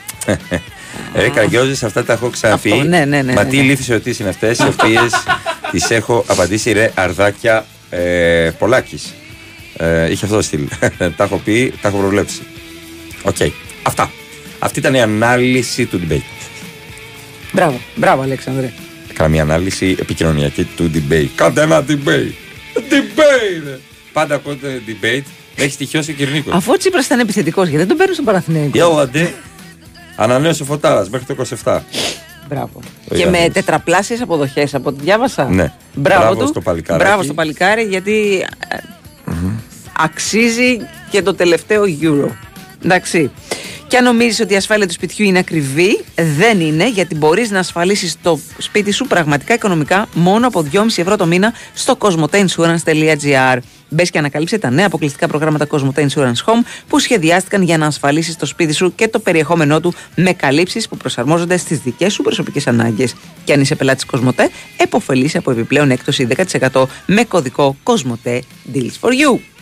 Ρε 1.15 1.29
Καραγκιόζη, 1.29 1.85
αυτά 1.85 2.03
τα 2.03 2.13
έχω 2.13 2.29
ξαναπεί. 2.29 2.71
Αυτό, 2.71 2.83
ναι, 2.83 3.05
ναι, 3.05 3.21
ναι, 3.21 3.33
Μα 3.33 3.43
ναι, 3.43 3.49
τι 3.49 3.55
ναι. 3.55 3.63
ηλίθιες 3.63 3.93
ερωτήσεις 3.93 4.21
είναι 4.21 4.29
αυτές, 4.31 4.59
οι 4.59 4.67
οποίες 4.67 5.13
τις 5.71 5.89
έχω 5.89 6.23
απαντήσει 6.27 6.71
ρε 6.71 6.91
Αρδάκια 6.95 7.65
ε, 7.89 8.51
Πολάκης. 8.57 9.13
Ε, 9.77 10.11
είχε 10.11 10.25
αυτό 10.25 10.37
το 10.37 10.41
στυλ. 10.41 10.67
τα 11.17 11.23
έχω 11.23 11.37
πει, 11.37 11.73
τα 11.81 11.87
έχω 11.87 11.97
προβλέψει. 11.97 12.41
Οκ. 13.23 13.35
Αυτά. 13.83 14.11
Αυτή 14.59 14.79
ήταν 14.79 14.93
η 14.93 15.01
ανάλυση 15.01 15.85
του 15.85 16.01
debate. 16.07 16.21
Μπράβο, 17.51 17.79
μπράβο, 17.95 18.21
Αλέξανδρε. 18.21 18.71
Έκανα 19.09 19.29
μια 19.29 19.41
ανάλυση 19.41 19.95
επικοινωνιακή 19.99 20.63
του 20.63 20.91
debate. 20.93 21.27
Κάντε 21.35 21.61
ένα 21.61 21.85
debate. 21.87 22.31
Debate! 22.75 23.63
ρε. 23.63 23.79
Πάντα 24.13 24.35
ακούτε 24.35 24.81
debate. 24.87 25.23
Έχει 25.55 25.71
στοιχειώσει 25.71 26.11
ο 26.11 26.13
Κυρνίκος. 26.13 26.53
Αφού 26.53 26.71
ο 26.71 26.77
Τσίπρας 26.77 27.05
ήταν 27.05 27.19
επιθετικός, 27.19 27.63
γιατί 27.63 27.77
δεν 27.77 27.87
τον 27.87 27.97
παίρνουν 27.97 28.13
στον 28.13 28.25
Παναθηναϊκό. 28.25 28.95
Yo, 28.95 28.99
αντέ. 28.99 29.33
Ανανέωσε 30.23 30.63
ο 30.63 30.65
Φωτάρας 30.65 31.09
μέχρι 31.09 31.35
το 31.35 31.45
27. 31.63 31.79
Μπράβο. 32.49 32.79
Το 33.09 33.15
και 33.15 33.21
είδαμε. 33.21 33.39
με 33.39 33.49
τετραπλάσιες 33.49 34.21
αποδοχές 34.21 34.75
από 34.75 34.89
ό,τι 34.89 35.01
διάβασα. 35.03 35.43
Ναι. 35.43 35.73
Μπράβο, 35.93 36.21
Μπράβο 36.23 36.41
του. 36.41 36.47
στο 36.47 36.61
παλικάράκι. 36.61 37.05
Μπράβο 37.05 37.23
στο 37.23 37.33
παλικάρι, 37.33 37.83
γιατί 37.83 38.45
ε, 38.67 38.77
αξίζει 39.97 40.77
και 41.09 41.21
το 41.21 41.33
τελευταίο 41.35 41.83
euro. 42.01 42.29
Εντάξει. 42.83 43.31
Και 43.93 43.99
αν 43.99 44.05
νομίζεις 44.05 44.39
ότι 44.39 44.53
η 44.53 44.55
ασφάλεια 44.55 44.87
του 44.87 44.93
σπιτιού 44.93 45.25
είναι 45.25 45.39
ακριβή, 45.39 46.03
δεν 46.15 46.59
είναι, 46.59 46.89
γιατί 46.89 47.15
μπορείς 47.15 47.51
να 47.51 47.59
ασφαλίσεις 47.59 48.15
το 48.21 48.39
σπίτι 48.57 48.91
σου 48.91 49.07
πραγματικά 49.07 49.53
οικονομικά 49.53 50.07
μόνο 50.13 50.47
από 50.47 50.65
2,5 50.71 50.85
ευρώ 50.95 51.15
το 51.15 51.25
μήνα 51.25 51.53
στο 51.73 51.97
cosmoteinsurance.gr. 51.99 53.57
Μπες 53.89 54.09
και 54.09 54.17
ανακαλύψε 54.17 54.57
τα 54.57 54.69
νέα 54.69 54.85
αποκλειστικά 54.85 55.27
προγράμματα 55.27 55.67
Cosmote 55.69 55.99
Insurance 55.99 56.43
Home 56.45 56.65
που 56.87 56.99
σχεδιάστηκαν 56.99 57.61
για 57.61 57.77
να 57.77 57.85
ασφαλίσεις 57.85 58.35
το 58.35 58.45
σπίτι 58.45 58.73
σου 58.73 58.95
και 58.95 59.07
το 59.07 59.19
περιεχόμενό 59.19 59.79
του 59.79 59.93
με 60.15 60.33
καλύψεις 60.33 60.87
που 60.87 60.97
προσαρμόζονται 60.97 61.57
στις 61.57 61.79
δικές 61.79 62.13
σου 62.13 62.23
προσωπικές 62.23 62.67
ανάγκες. 62.67 63.15
Και 63.43 63.53
αν 63.53 63.61
είσαι 63.61 63.75
πελάτης 63.75 64.05
Cosmote, 64.11 64.45
επωφελείσαι 64.77 65.37
από 65.37 65.51
επιπλέον 65.51 65.91
έκπτωση 65.91 66.27
10% 66.71 66.83
με 67.05 67.23
κωδικό 67.23 67.75
Cosmote 67.83 68.39
Deals 68.73 68.99
for 69.01 69.09
You. 69.09 69.52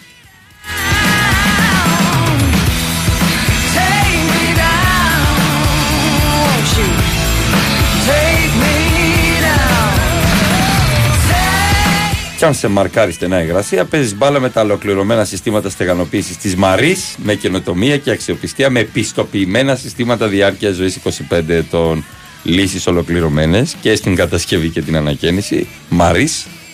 Κι 12.41 12.47
αν 12.47 12.53
σε 12.53 12.67
μαρκάρει 12.67 13.11
στενά 13.11 13.41
υγρασία, 13.41 13.85
παίζεις 13.85 14.15
μπάλα 14.15 14.39
με 14.39 14.49
τα 14.49 14.61
ολοκληρωμένα 14.61 15.25
συστήματα 15.25 15.69
στεγανοποίησης 15.69 16.37
της 16.37 16.55
Μαρή 16.55 16.95
με 17.17 17.35
καινοτομία 17.35 17.97
και 17.97 18.11
αξιοπιστία 18.11 18.69
με 18.69 18.83
πιστοποιημένα 18.83 19.75
συστήματα 19.75 20.27
διάρκειας 20.27 20.75
ζωής 20.75 20.99
25 21.29 21.41
ετών. 21.47 22.03
Λύσεις 22.43 22.87
ολοκληρωμένες 22.87 23.75
και 23.81 23.95
στην 23.95 24.15
κατασκευή 24.15 24.69
και 24.69 24.81
την 24.81 24.95
ανακαίνιση. 24.95 25.67
Μαρή, 25.89 26.27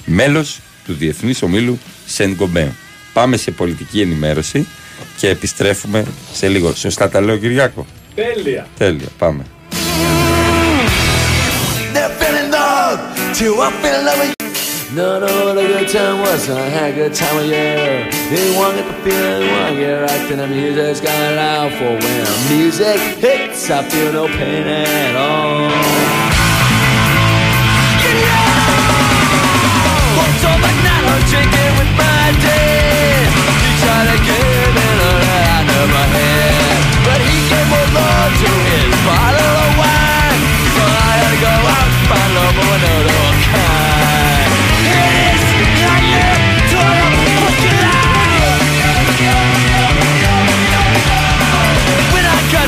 μέλος 0.06 0.60
του 0.86 0.94
Διεθνής 0.94 1.42
Ομίλου 1.42 1.80
Σεντ 2.06 2.36
Γκομπέν. 2.36 2.76
Πάμε 3.14 3.38
σε 3.38 3.52
πολιτική 3.52 4.02
ενημέρωση 4.02 4.68
και 5.18 5.30
επιστρέφουμε 5.30 6.06
σε 6.34 6.48
λίγο. 6.48 6.74
Σωστά 6.74 7.10
τα 7.10 7.22
λέω, 7.22 7.38
Κυριάκο; 7.38 7.86
Τέλεια. 8.16 8.68
Τέλεια, 8.78 9.08
πάμε. 9.18 9.44
No, 14.94 15.20
no, 15.20 15.28
what 15.44 15.58
a 15.58 15.68
good 15.68 15.90
time 15.90 16.22
was. 16.22 16.50
I 16.50 16.62
had 16.62 16.94
a 16.94 16.96
good 16.96 17.14
time 17.14 17.38
of 17.38 17.46
year. 17.46 18.10
Didn't 18.30 18.56
want 18.56 18.78
get 18.78 18.88
the 18.88 18.94
feeling 19.04 19.52
one 19.52 19.76
year. 19.76 20.06
Acting 20.06 20.38
the 20.38 20.48
music's 20.48 21.02
it 21.02 21.38
out 21.38 21.72
for 21.74 21.92
when 21.92 22.58
music 22.58 22.96
hits. 23.20 23.70
I 23.70 23.84
feel 23.84 24.14
no 24.14 24.28
pain 24.28 24.66
at 24.66 25.16
all. 25.18 25.68
What's 30.16 30.44
all 30.48 30.56
the 30.56 30.72
night 30.80 31.04
I'm 31.04 31.22
drinking 31.28 31.74
with 31.76 31.92
my 32.00 32.32
dad. 32.40 33.28
He 33.60 33.70
tried 33.84 34.08
to 34.08 34.18
give 34.24 34.67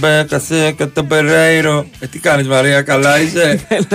Να 0.00 0.08
μπέκασε 0.08 0.72
και 0.76 0.86
το 0.86 1.04
Περέιρο. 1.04 1.86
Ε, 1.98 2.06
τι 2.06 2.18
κάνεις 2.18 2.46
Μαρία, 2.46 2.82
καλά 2.82 3.20
είσαι; 3.20 3.60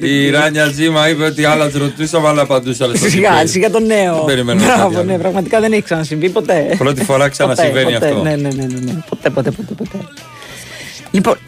Ε, 0.00 0.06
Η 0.06 0.30
Ράνια 0.30 0.66
Ζήμα 0.66 1.08
είπε 1.08 1.24
ότι 1.24 1.44
άλλα 1.44 1.68
τι 1.70 1.78
ρωτούσαμε, 1.78 2.28
άλλα 2.28 2.42
απαντούσαμε. 2.42 2.96
στο 2.96 3.08
Σιγά, 3.08 3.28
κυπέλι. 3.30 3.48
σιγά 3.48 3.70
το 3.70 3.80
νέο. 3.80 4.14
Δεν 4.14 4.24
περιμένουμε 4.24 4.66
κάτι 4.66 4.78
Μπράβο, 4.78 4.98
άλλο. 4.98 5.04
ναι, 5.12 5.18
πραγματικά 5.18 5.60
δεν 5.60 5.72
έχει 5.72 5.82
ξανασυμβεί 5.82 6.28
ποτέ. 6.30 6.74
Πρώτη 6.78 7.04
φορά 7.04 7.28
ξανασυμβαίνει 7.28 7.92
Ποτέ, 7.92 8.06
αυτό. 8.06 8.16
ποτέ, 8.18 8.28
Ναι, 8.36 8.36
ναι, 8.36 8.48
ναι, 8.54 8.64
ναι, 8.64 8.80
ναι. 8.92 8.92
Ποτέ, 9.08 9.30
ποτέ, 9.30 9.50
ποτέ, 9.50 9.74
ποτέ. 9.74 9.98
Λοιπόν, 11.10 11.38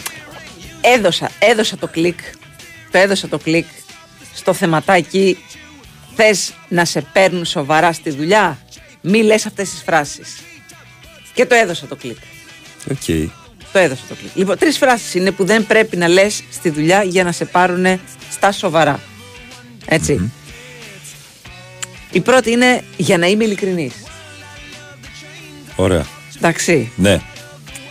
έδωσα, 0.80 1.30
έδωσα 1.38 1.76
το 1.76 1.86
κλικ. 1.86 2.18
Το 2.90 2.98
έδωσα 2.98 3.28
το 3.28 3.38
κλικ 3.38 3.66
στο 4.34 4.52
θεματάκι. 4.52 5.38
Θες 6.14 6.52
να 6.68 6.84
σε 6.84 7.04
παίρνουν 7.12 7.44
σοβαρά 7.44 7.92
στη 7.92 8.10
δουλειά; 8.10 8.58
Μη 9.00 9.22
λες 9.22 9.46
αυτές 9.46 9.70
τις 9.70 9.82
φράσεις. 9.86 10.36
Και 11.34 11.46
το 11.46 11.54
έδωσα 11.54 11.86
το 11.86 11.96
κλικ. 11.96 12.16
Οκ. 12.90 13.30
Το 13.72 13.78
έδωσα 13.78 14.02
το 14.08 14.14
κλικ. 14.14 14.30
Λοιπόν, 14.34 14.58
τρεις 14.58 14.78
φράσεις 14.78 15.14
είναι 15.14 15.30
που 15.30 15.44
δεν 15.44 15.66
πρέπει 15.66 15.96
να 15.96 16.08
λες 16.08 16.42
στη 16.52 16.70
δουλειά 16.70 17.02
για 17.02 17.24
να 17.24 17.32
σε 17.32 17.44
πάρουν 17.44 18.00
στα 18.30 18.52
σοβαρά. 18.52 19.00
Έτσι. 19.86 20.32
Η 22.10 22.20
πρώτη 22.20 22.50
είναι 22.50 22.82
για 22.96 23.18
να 23.18 23.26
είμαι 23.26 23.44
ειλικρινής. 23.44 23.92
Ωραία. 25.76 26.06
Εντάξει. 26.36 26.90
Ναι. 26.96 27.20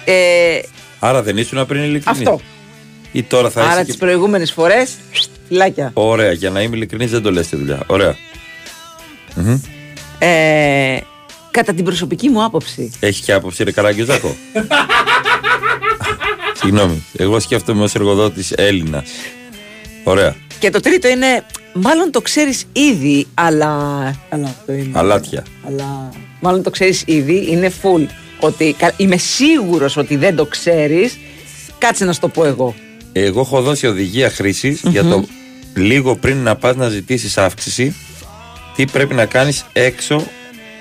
Ε, 0.06 0.60
Άρα 1.00 1.22
δεν 1.24 1.38
ήσουν 1.38 1.66
πριν 1.66 1.84
ειλικρινής. 1.84 2.20
αυτό. 2.28 2.42
Ή 3.12 3.24
τώρα 3.24 3.50
θα 3.50 3.62
Άρα 3.62 3.74
είσαι. 3.74 3.84
τις 3.84 3.94
και- 3.94 4.00
προηγούμενες 4.00 4.52
φορές, 4.52 4.92
φυλάκια. 5.48 5.92
Ωραία, 5.94 6.32
για 6.32 6.50
να 6.50 6.62
είμαι 6.62 6.76
ειλικρινής 6.76 7.12
δεν 7.12 7.22
το 7.22 7.32
λες 7.32 7.46
στη 7.46 7.56
δουλειά. 7.56 7.80
Ωραία. 7.88 8.16
Μμμ. 9.36 9.60
Ε, 10.20 10.98
κατά 11.52 11.74
την 11.74 11.86
προσωπική 11.86 12.30
μου 12.30 12.44
άποψη. 12.44 12.92
Έχει 13.00 13.22
και 13.24 13.34
άποψη, 13.34 13.64
ρε 13.64 13.72
Καραγκιόζακο. 13.72 14.36
Συγγνώμη. 16.54 17.04
Εγώ 17.18 17.40
σκέφτομαι 17.40 17.84
ως 17.84 17.96
εργοδότης 17.96 18.52
Έλληνας. 18.52 19.10
Ωραία. 20.04 20.36
Και 20.60 20.70
το 20.70 20.80
τρίτο 20.80 21.08
είναι, 21.08 21.46
μάλλον 21.74 22.12
το 22.12 22.22
ξέρεις 22.22 22.66
ήδη, 22.74 23.28
αλλά... 23.34 23.76
Αλλά 24.30 24.48
αυτό 24.48 24.74
είναι. 24.74 25.00
Αλάτια. 25.00 25.46
Αλλά 25.68 26.10
μάλλον 26.42 26.64
το 26.64 26.70
ξέρεις 26.70 27.04
ήδη, 27.06 27.46
είναι 27.50 27.72
full. 27.82 28.06
Ότι 28.40 28.76
κα- 28.78 28.94
είμαι 28.98 29.18
σίγουρος 29.18 29.98
ότι 29.98 30.16
δεν 30.16 30.36
το 30.36 30.46
ξέρεις. 30.46 31.18
Κάτσε 31.78 32.06
να 32.06 32.14
σου 32.14 32.20
το 32.20 32.28
πω 32.28 32.46
εγώ. 32.46 32.76
Εγώ 33.14 33.40
έχω 33.40 33.62
δώσει 33.62 33.88
οδηγία 33.88 34.30
χρήσης 34.30 34.82
για 34.84 35.04
το 35.04 35.26
λίγο 35.76 36.16
πριν 36.16 36.38
να 36.38 36.56
πας 36.56 36.76
να 36.76 36.90
ζητήσεις 36.90 37.38
αύξηση, 37.38 37.96
τι 38.76 38.86
πρέπει 38.86 39.14
να 39.14 39.26
κάνεις 39.26 39.66
έξω 39.74 40.28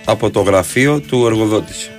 από 0.05 0.31
το 0.31 0.41
γραφείο 0.41 1.01
του 1.01 1.27
εργοδότης. 1.27 1.77
σου. 1.77 1.91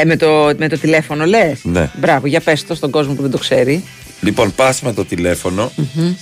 Ε, 0.00 0.04
με, 0.04 0.16
το, 0.16 0.52
με 0.56 0.68
το 0.68 0.78
τηλέφωνο 0.78 1.24
λες; 1.24 1.60
Ναι. 1.62 1.90
Μπράβο, 1.94 2.26
για 2.26 2.40
πες 2.40 2.64
το 2.66 2.74
στον 2.74 2.90
κόσμο 2.90 3.14
που 3.14 3.22
δεν 3.22 3.30
το 3.30 3.38
ξέρει. 3.38 3.84
Λοιπόν, 4.20 4.54
πας 4.54 4.80
με 4.82 4.92
το 4.92 5.04
τηλέφωνο. 5.04 5.72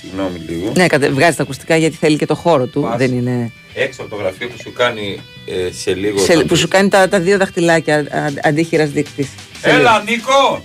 Συγγνώμη 0.00 0.38
λίγο. 0.48 0.72
Ναι, 0.76 0.86
κατε- 0.86 1.10
βγάζει 1.10 1.36
τα 1.36 1.42
ακουστικά 1.42 1.76
γιατί 1.76 1.96
θέλει 1.96 2.16
και 2.16 2.26
το 2.26 2.34
χώρο 2.34 2.66
του. 2.66 2.80
Πας. 2.80 2.96
Δεν 2.96 3.12
είναι. 3.12 3.52
Έξω 3.74 4.00
από 4.02 4.10
το 4.10 4.16
γραφείο 4.16 4.48
που 4.48 4.56
σου 4.62 4.72
κάνει 4.72 5.20
ε, 5.46 5.72
σε 5.72 5.94
λίγο. 5.94 6.18
Σε, 6.18 6.32
θα 6.32 6.40
που 6.40 6.46
πεις, 6.46 6.58
σου 6.58 6.68
κάνει 6.68 6.88
τα, 6.88 7.08
τα 7.08 7.20
δύο 7.20 7.38
δαχτυλάκια 7.38 7.96
α- 7.96 8.48
αντίχειρας 8.48 8.90
δείκτης. 8.90 9.28
Έλα, 9.62 10.02
Νίκο! 10.06 10.64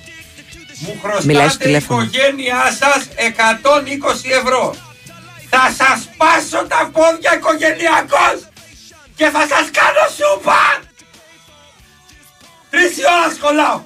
Μου 0.79 0.93
Μιλάει 1.23 1.23
στο 1.23 1.27
χρωστάτε 1.27 1.63
η 1.63 1.65
τηλέφωνο. 1.65 2.01
οικογένειά 2.01 2.61
σας 2.79 3.07
120 3.17 4.29
ευρώ. 4.43 4.75
Θα 5.49 5.73
σας 5.77 6.09
πάσω 6.17 6.65
τα 6.67 6.89
πόδια 6.93 7.31
οικογενειακός 7.37 8.37
και 9.17 9.25
θα 9.25 9.39
σας 9.39 9.71
κάνω 9.71 10.03
σούπα! 10.17 10.61
Τρεις 12.69 12.97
η 12.97 13.01
ώρα 13.17 13.33
σχολάω. 13.35 13.81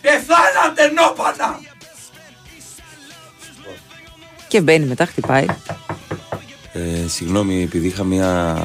Πεθάνατε 0.00 0.92
νόπανα! 0.94 1.60
Και 4.48 4.60
μπαίνει 4.60 4.86
μετά, 4.86 5.06
χτυπάει. 5.06 5.46
Ε, 6.72 7.08
συγγνώμη, 7.08 7.62
επειδή 7.62 7.86
είχα 7.86 8.04
μια 8.04 8.56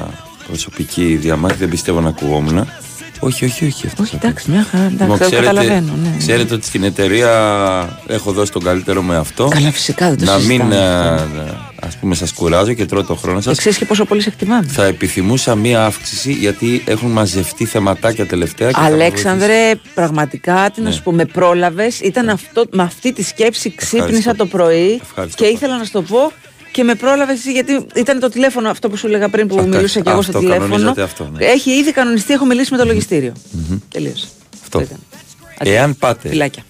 προσωπική 0.46 1.16
διαμάχη, 1.16 1.56
δεν 1.56 1.68
πιστεύω 1.68 2.00
να 2.00 2.08
ακουγόμουν. 2.08 2.68
Όχι, 3.20 3.44
όχι, 3.44 3.64
όχι. 3.66 3.86
Αυτός 3.86 4.06
Όχι, 4.06 4.16
εντάξει, 4.22 4.50
μια 4.50 4.66
χαρά. 4.70 4.84
Εντάξει, 4.84 5.02
Λοιπόν, 5.02 5.18
το 5.18 5.30
καταλαβαίνω. 5.36 5.92
Ναι. 6.02 6.14
ξέρετε 6.18 6.54
ότι 6.54 6.66
στην 6.66 6.84
εταιρεία 6.84 7.30
έχω 8.06 8.32
δώσει 8.32 8.52
τον 8.52 8.62
καλύτερο 8.62 9.02
με 9.02 9.16
αυτό. 9.16 9.48
Καλά, 9.48 9.70
φυσικά 9.70 10.08
δεν 10.08 10.18
το 10.18 10.24
να 10.24 10.38
μην, 10.38 10.46
συζητάμε 10.48 10.76
ε, 11.48 11.86
ας 11.86 11.96
πούμε, 11.96 12.14
σας 12.14 12.32
κουράζω 12.32 12.72
και 12.72 12.84
τρώω 12.86 13.04
το 13.04 13.14
χρόνο 13.14 13.36
Και 13.38 13.44
σας. 13.44 13.58
ξέρεις 13.58 13.78
και 13.78 13.84
πόσο 13.84 14.04
πολύ 14.04 14.20
σε 14.20 14.28
εκτιμάμε. 14.28 14.66
Θα 14.68 14.84
επιθυμούσα 14.84 15.54
μία 15.54 15.84
αύξηση 15.84 16.32
γιατί 16.32 16.82
έχουν 16.86 17.10
μαζευτεί 17.10 17.64
θεματάκια 17.64 18.26
τελευταία. 18.26 18.68
Και 18.68 18.74
θα 18.74 18.80
με 18.80 18.86
Αλέξανδρε, 18.86 19.72
πραγματικά 19.94 20.70
τι 20.74 20.80
να 20.80 20.88
Ναι. 20.88 20.94
σου 20.94 21.02
πω, 21.02 21.12
με 21.12 21.24
πρόλαβες. 21.24 22.00
Ήταν 22.00 22.28
αυτό, 22.28 22.64
με 22.72 22.82
αυτή 22.82 23.12
τη 23.12 23.22
σκέψη 23.22 23.74
ξύπνησα 23.74 24.34
το 24.34 24.46
πρωί 24.46 25.00
Ευχαριστώ 25.02 25.42
και 25.44 25.48
ήθελα 25.50 25.78
να 25.78 25.84
σου 25.84 25.90
το 25.90 26.02
πω 26.02 26.32
και 26.74 26.84
με 26.84 26.94
πρόλαβες 26.94 27.38
εσύ 27.38 27.52
γιατί 27.52 27.86
ήταν 27.94 28.20
το 28.20 28.28
τηλέφωνο 28.28 28.70
αυτό 28.70 28.88
που 28.88 28.96
σου 28.96 29.06
έλεγα 29.06 29.28
πριν 29.28 29.46
που 29.46 29.54
Εντάξει, 29.54 29.76
μιλούσα 29.76 30.00
και 30.00 30.10
εγώ 30.10 30.22
στο 30.22 30.30
αυτό, 30.30 30.40
τηλέφωνο. 30.40 30.68
κανονίζεται 30.68 31.02
αυτό, 31.02 31.30
ναι. 31.32 31.44
Έχει 31.44 31.70
ήδη 31.70 31.92
κανονιστεί, 31.92 32.32
έχω 32.32 32.44
μιλήσει 32.44 32.72
με 32.72 32.78
το 32.78 32.84
λογιστήριο. 32.84 33.32
Μμμ. 33.50 33.78
Τελείωσε. 33.88 34.26
Αυτό. 34.62 34.82
Εάν 35.58 35.96
πάτε, 35.96 36.28
Φιλάκια. 36.28 36.62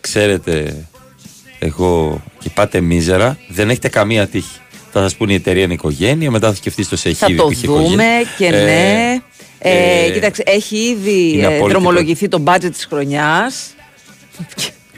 ξέρετε, 0.00 0.76
εγώ 1.58 2.22
και 2.38 2.50
πάτε 2.50 2.80
μίζερα, 2.80 3.38
δεν 3.48 3.70
έχετε 3.70 3.88
καμία 3.88 4.26
τύχη. 4.26 4.60
Θα 4.92 5.00
σας 5.00 5.16
πούνε 5.16 5.32
η 5.32 5.34
εταιρεία 5.34 5.62
είναι 5.62 5.72
οικογένεια, 5.72 6.30
μετά 6.30 6.48
θα 6.48 6.54
σκεφτείς 6.54 6.88
το 6.88 6.96
σε 6.96 7.12
Θα 7.12 7.26
χίλιο 7.26 7.42
το 7.42 7.46
που 7.46 7.52
είχε 7.52 7.66
δούμε 7.66 7.80
οικογένεια. 7.80 8.24
και 8.38 8.46
Ε, 8.46 8.50
ναι. 8.50 9.20
Ε, 9.58 10.04
ε, 10.04 10.10
κοίταξε, 10.10 10.42
έχει 10.46 10.76
ήδη 10.76 11.32
είναι 11.32 11.42
ε, 11.42 11.46
απόλυτη 11.46 11.68
δρομολογηθεί 11.68 12.28
το 12.28 12.42
budget 12.46 12.70
της 12.72 12.84
χρονιάς. 12.84 13.74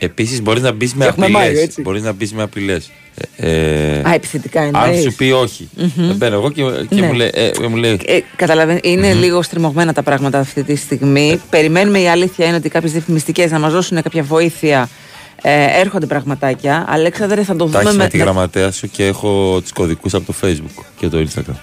Επίσης, 0.03 0.43
μπορείς 0.43 0.63
να 0.63 0.73
μπεις 0.73 0.95
με 0.95 1.05
Έχουμε 1.07 1.29
Μάιο, 1.29 1.47
απειλέ. 1.47 1.63
έτσι. 1.63 1.81
Μπορείς 1.83 2.03
να 2.03 2.13
μπεις 2.13 2.33
με 2.33 2.43
απειλές. 2.43 2.91
Ε, 3.37 4.01
Α, 4.09 4.13
επιθετικά 4.15 4.61
αν 4.61 4.75
εννοείς. 4.75 5.03
σου 5.03 5.15
πει 5.15 5.31
όχι, 5.31 5.69
Μμμ. 5.77 5.91
δεν 6.07 6.17
μπαίνω 6.17 6.35
εγώ 6.35 6.51
και, 6.51 6.63
και 6.89 6.95
Ναι. 7.01 7.07
μου 7.07 7.13
λέει. 7.13 7.31
Ε, 7.35 7.51
μου 7.69 7.77
λέει 7.77 8.01
Ε, 8.07 8.19
καταλαβαίνω, 8.37 8.79
είναι 8.83 9.13
λίγο 9.13 9.43
στριμωγμένα 9.43 9.93
τα 9.93 10.03
πράγματα 10.03 10.39
αυτή 10.39 10.63
τη 10.65 10.77
στιγμή. 10.77 11.41
Περιμένουμε, 11.51 11.99
η 12.01 12.09
αλήθεια 12.09 12.47
είναι 12.47 12.57
ότι 12.57 12.69
κάποιες 12.69 12.93
διαφημιστικέ 12.93 13.47
να 13.47 13.59
μας 13.59 13.73
δώσουν 13.73 14.03
κάποια 14.03 14.23
βοήθεια. 14.23 14.89
Ε, 15.43 15.81
έρχονται 15.81 16.07
πραγματάκια. 16.07 16.85
Αλέξανδρε, 16.89 17.43
θα 17.45 17.57
το 17.57 17.65
Τα 17.65 17.79
δούμε 17.79 17.89
έχει 17.89 17.97
με 17.99 18.03
με. 18.03 18.09
τη 18.09 18.17
γραμματέα 18.19 18.71
σου 18.71 18.91
και 18.91 19.07
έχω 19.07 19.61
τους 19.61 19.73
κωδικούς 19.73 20.15
από 20.15 20.27
το 20.27 20.35
Facebook 20.43 20.85
και 20.97 21.09
το 21.09 21.19
Instagram. 21.29 21.57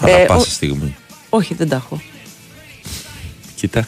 Ανά 0.00 0.10
Ε, 0.18 0.24
πάσα 0.24 0.40
ο- 0.40 0.44
στιγμή. 0.44 0.96
Όχι, 1.28 1.54
δεν 1.54 1.68
τα 1.68 1.76
έχω. 1.76 2.00
Κοίτα. 3.54 3.86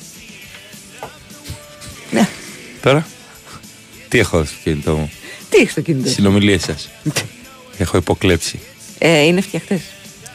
Ναι. 2.11 2.29
Τώρα. 2.83 3.07
Τι 4.09 4.18
έχω 4.18 4.44
στο 4.44 4.55
κινητό 4.64 4.94
μου; 4.97 5.11
Τι 5.49 5.57
έχεις 5.59 5.71
στο 5.71 5.81
κινητό; 5.81 6.09
σου; 6.09 6.14
Συνομιλίες 6.14 6.62
σας. 6.62 6.88
έχω 7.79 7.97
υποκλέψει. 7.97 8.61
Ε, 8.99 9.18
είναι 9.23 9.40
φτιαχτέ. 9.40 9.81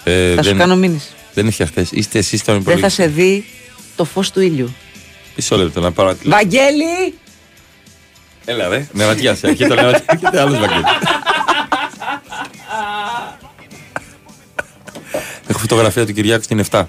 Ε, 0.04 0.36
θα 0.36 0.42
σου 0.44 0.50
δεν- 0.50 0.58
κάνω 0.58 0.76
μήνυση. 0.76 1.08
Δεν 1.34 1.44
είναι 1.44 1.54
φτιαχτέ. 1.54 1.86
Είστε 1.92 2.18
εσείς 2.20 2.40
στον 2.40 2.54
Δεν 2.54 2.64
θα 2.64 2.72
υπολογιστή. 2.72 3.02
σε 3.02 3.08
δει 3.08 3.46
το 3.96 4.06
φως 4.06 4.32
του 4.32 4.42
ήλιου. 4.42 4.76
Μισό 5.36 5.58
λεπτό 5.58 5.80
να 5.80 5.92
πάρω 5.92 6.10
ένα 6.10 6.18
τηλέφωνο. 6.18 6.44
Βαγγέλη! 6.44 7.14
Έλα, 8.46 8.68
ρε. 8.68 8.88
Νερατιά 8.94 9.36
σε. 9.36 9.48
Έρχεται 9.48 9.74
ο 9.74 9.76
νερατιά. 9.76 10.04
Έρχεται 10.14 10.42
άλλο 10.42 10.58
Βαγγέλη. 10.60 10.84
Έχω 15.48 15.60
φωτογραφία 15.60 16.06
του 16.06 16.14
Κυριάκου 16.14 16.44
στην 16.44 16.64
7. 16.72 16.86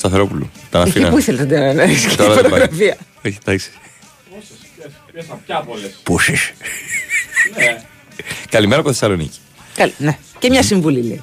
Σταθερόπουλου. 0.00 0.50
Τα 0.70 0.78
Εκεί 0.78 0.88
αναφύνα. 0.88 1.08
που 1.08 1.18
ήθελε 1.18 1.44
να 1.44 1.72
να 1.72 1.84
ρίξει 1.84 2.08
τη 2.08 2.16
Τώρα 2.16 2.34
δεν 2.34 2.42
πάει. 2.42 2.50
φωτογραφία. 2.50 2.96
Όχι, 3.26 3.38
εντάξει. 3.46 3.70
Πες 5.12 5.24
πια 5.46 5.60
πολλές. 5.60 5.90
Πόσες. 6.02 6.52
Ναι. 7.58 7.82
Καλημέρα 8.50 8.80
από 8.80 8.88
Θεσσαλονίκη. 8.90 9.38
Καλή, 9.74 9.92
ναι. 9.98 10.18
Και 10.38 10.48
μια 10.48 10.62
συμβουλή 10.62 11.02
λέει. 11.02 11.20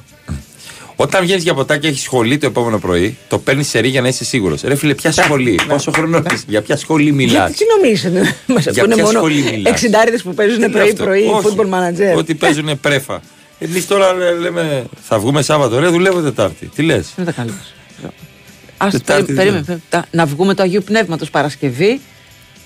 Όταν 0.95 1.21
βγαίνεις 1.21 1.43
για 1.43 1.53
ποτά 1.53 1.77
και 1.77 1.87
έχεις 1.87 2.01
σχολή 2.01 2.37
το 2.37 2.45
επόμενο 2.45 2.79
πρωί, 2.79 3.17
το 3.27 3.37
παίρνεις 3.39 3.67
σε 3.67 3.79
ρί 3.79 3.87
για 3.87 4.01
να 4.01 4.07
είσαι 4.07 4.23
σίγουρος. 4.25 4.61
Ρε 4.61 4.75
φίλε, 4.75 4.93
ποια 4.93 5.11
σχολή, 5.11 5.59
πόσο 5.67 5.91
χρόνο 5.91 6.21
είσαι, 6.33 6.43
για 6.47 6.61
ποια 6.61 6.77
σχολή 6.77 7.11
μιλάς; 7.11 7.33
Γιατί 7.33 7.53
τι 7.53 7.63
νομίζετε, 7.75 8.35
μας 8.47 8.63
Για 8.63 8.71
ακούνε 8.71 8.93
ποια 8.95 9.03
μόνο 9.03 9.17
σχολή 9.17 9.41
μιλάς; 9.41 9.71
εξιντάριδες 9.71 10.21
που 10.21 10.33
παίζουν 10.33 10.71
πρωί-πρωί, 10.71 11.29
football 11.43 11.69
manager. 11.69 12.15
Ότι 12.17 12.35
παίζουν 12.35 12.79
πρέφα. 12.79 13.21
Εμείς 13.59 13.87
τώρα 13.87 14.13
λέ- 14.13 14.39
λέμε, 14.39 14.85
θα 15.07 15.19
βγούμε 15.19 15.41
Σάββατο, 15.41 15.79
ρε, 15.79 15.87
δουλεύω 15.87 16.21
Τετάρτη. 16.21 16.65
Τι 16.75 16.81
λες; 16.83 17.13
Είναι 17.17 17.25
τα 17.25 17.31
καλά. 17.31 17.53
Ας 18.77 18.91
Τετάρτη 18.91 19.23
περί- 19.23 19.35
περίμενε, 19.37 19.61
περίμενε. 19.63 19.81
Τα- 19.89 20.05
να 20.11 20.25
βγούμε 20.25 20.53
το 20.53 20.63
Αγίου 20.63 20.83
Πνεύματος 20.83 21.29
Παρασκευή. 21.29 22.01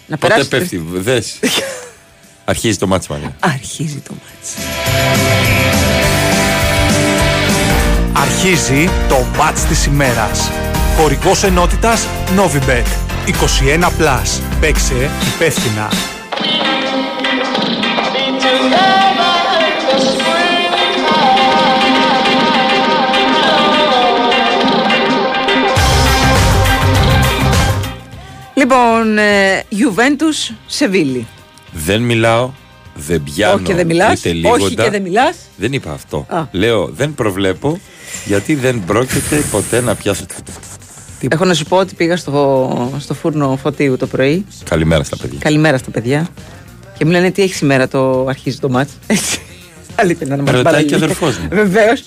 Να 0.07 0.17
Πότε 0.17 0.33
περάσει. 0.33 0.49
πέφτει, 0.49 0.83
δες. 0.93 1.39
Αρχίζει 2.45 2.77
το 2.77 2.87
μάτς 2.87 3.07
Μαρία. 3.07 3.35
Αρχίζει 3.39 4.01
το 4.07 4.13
μάτς. 4.13 4.53
Αρχίζει 8.13 8.89
το 9.09 9.25
μάτς 9.37 9.61
της 9.63 9.85
ημέρας. 9.85 10.49
Χορηγός 10.97 11.43
ενότητας 11.43 12.05
Novibet. 12.37 12.85
21+. 13.25 14.41
Παίξε 14.59 15.09
υπεύθυνα. 15.35 15.89
Λοιπόν, 28.61 29.17
ε, 29.17 29.63
Juventus 29.71 30.55
Σεβίλη. 30.65 31.27
Δεν 31.71 32.01
μιλάω, 32.01 32.51
δεν 32.95 33.23
πιάνω. 33.23 33.53
Όχι 33.53 33.63
και 33.63 33.73
δεν 33.73 33.85
μιλάς, 33.85 34.19
ούτε 34.19 34.31
λίγοντα. 34.31 34.63
όχι 34.63 34.75
και 34.75 34.89
δεν 34.89 35.01
μιλάς. 35.01 35.37
Δεν 35.55 35.73
είπα 35.73 35.91
αυτό. 35.91 36.25
Α. 36.29 36.43
Λέω, 36.51 36.87
δεν 36.87 37.13
προβλέπω 37.13 37.79
γιατί 38.25 38.55
δεν 38.55 38.83
πρόκειται 38.85 39.43
ποτέ 39.51 39.81
να 39.81 39.95
πιάσω. 39.95 40.25
Έχω 41.29 41.45
να 41.45 41.53
σου 41.53 41.65
πω 41.65 41.77
ότι 41.77 41.95
πήγα 41.95 42.17
στο, 42.17 42.95
στο 42.99 43.13
φούρνο 43.13 43.57
φωτίου 43.61 43.97
το 43.97 44.07
πρωί. 44.07 44.45
Καλημέρα 44.63 45.03
στα 45.03 45.17
παιδιά. 45.17 45.39
Καλημέρα 45.39 45.77
στα 45.77 45.91
παιδιά. 45.91 46.27
Και 46.97 47.05
μου 47.05 47.11
λένε 47.11 47.31
τι 47.31 47.41
έχεις 47.41 47.57
σήμερα 47.57 47.87
το 47.87 48.25
αρχίζει 48.25 48.59
το 48.59 48.69
μάτς. 48.69 48.91
Έτσι. 49.07 49.39
Αλήθεια 49.95 50.27
να 50.27 50.37
μας 50.37 50.51
Ρωτάει 50.51 50.85
και 50.85 50.93
ο 50.93 50.97
αδερφός 50.97 51.37
μου. 51.37 51.47
Βεβαίως. 51.51 52.03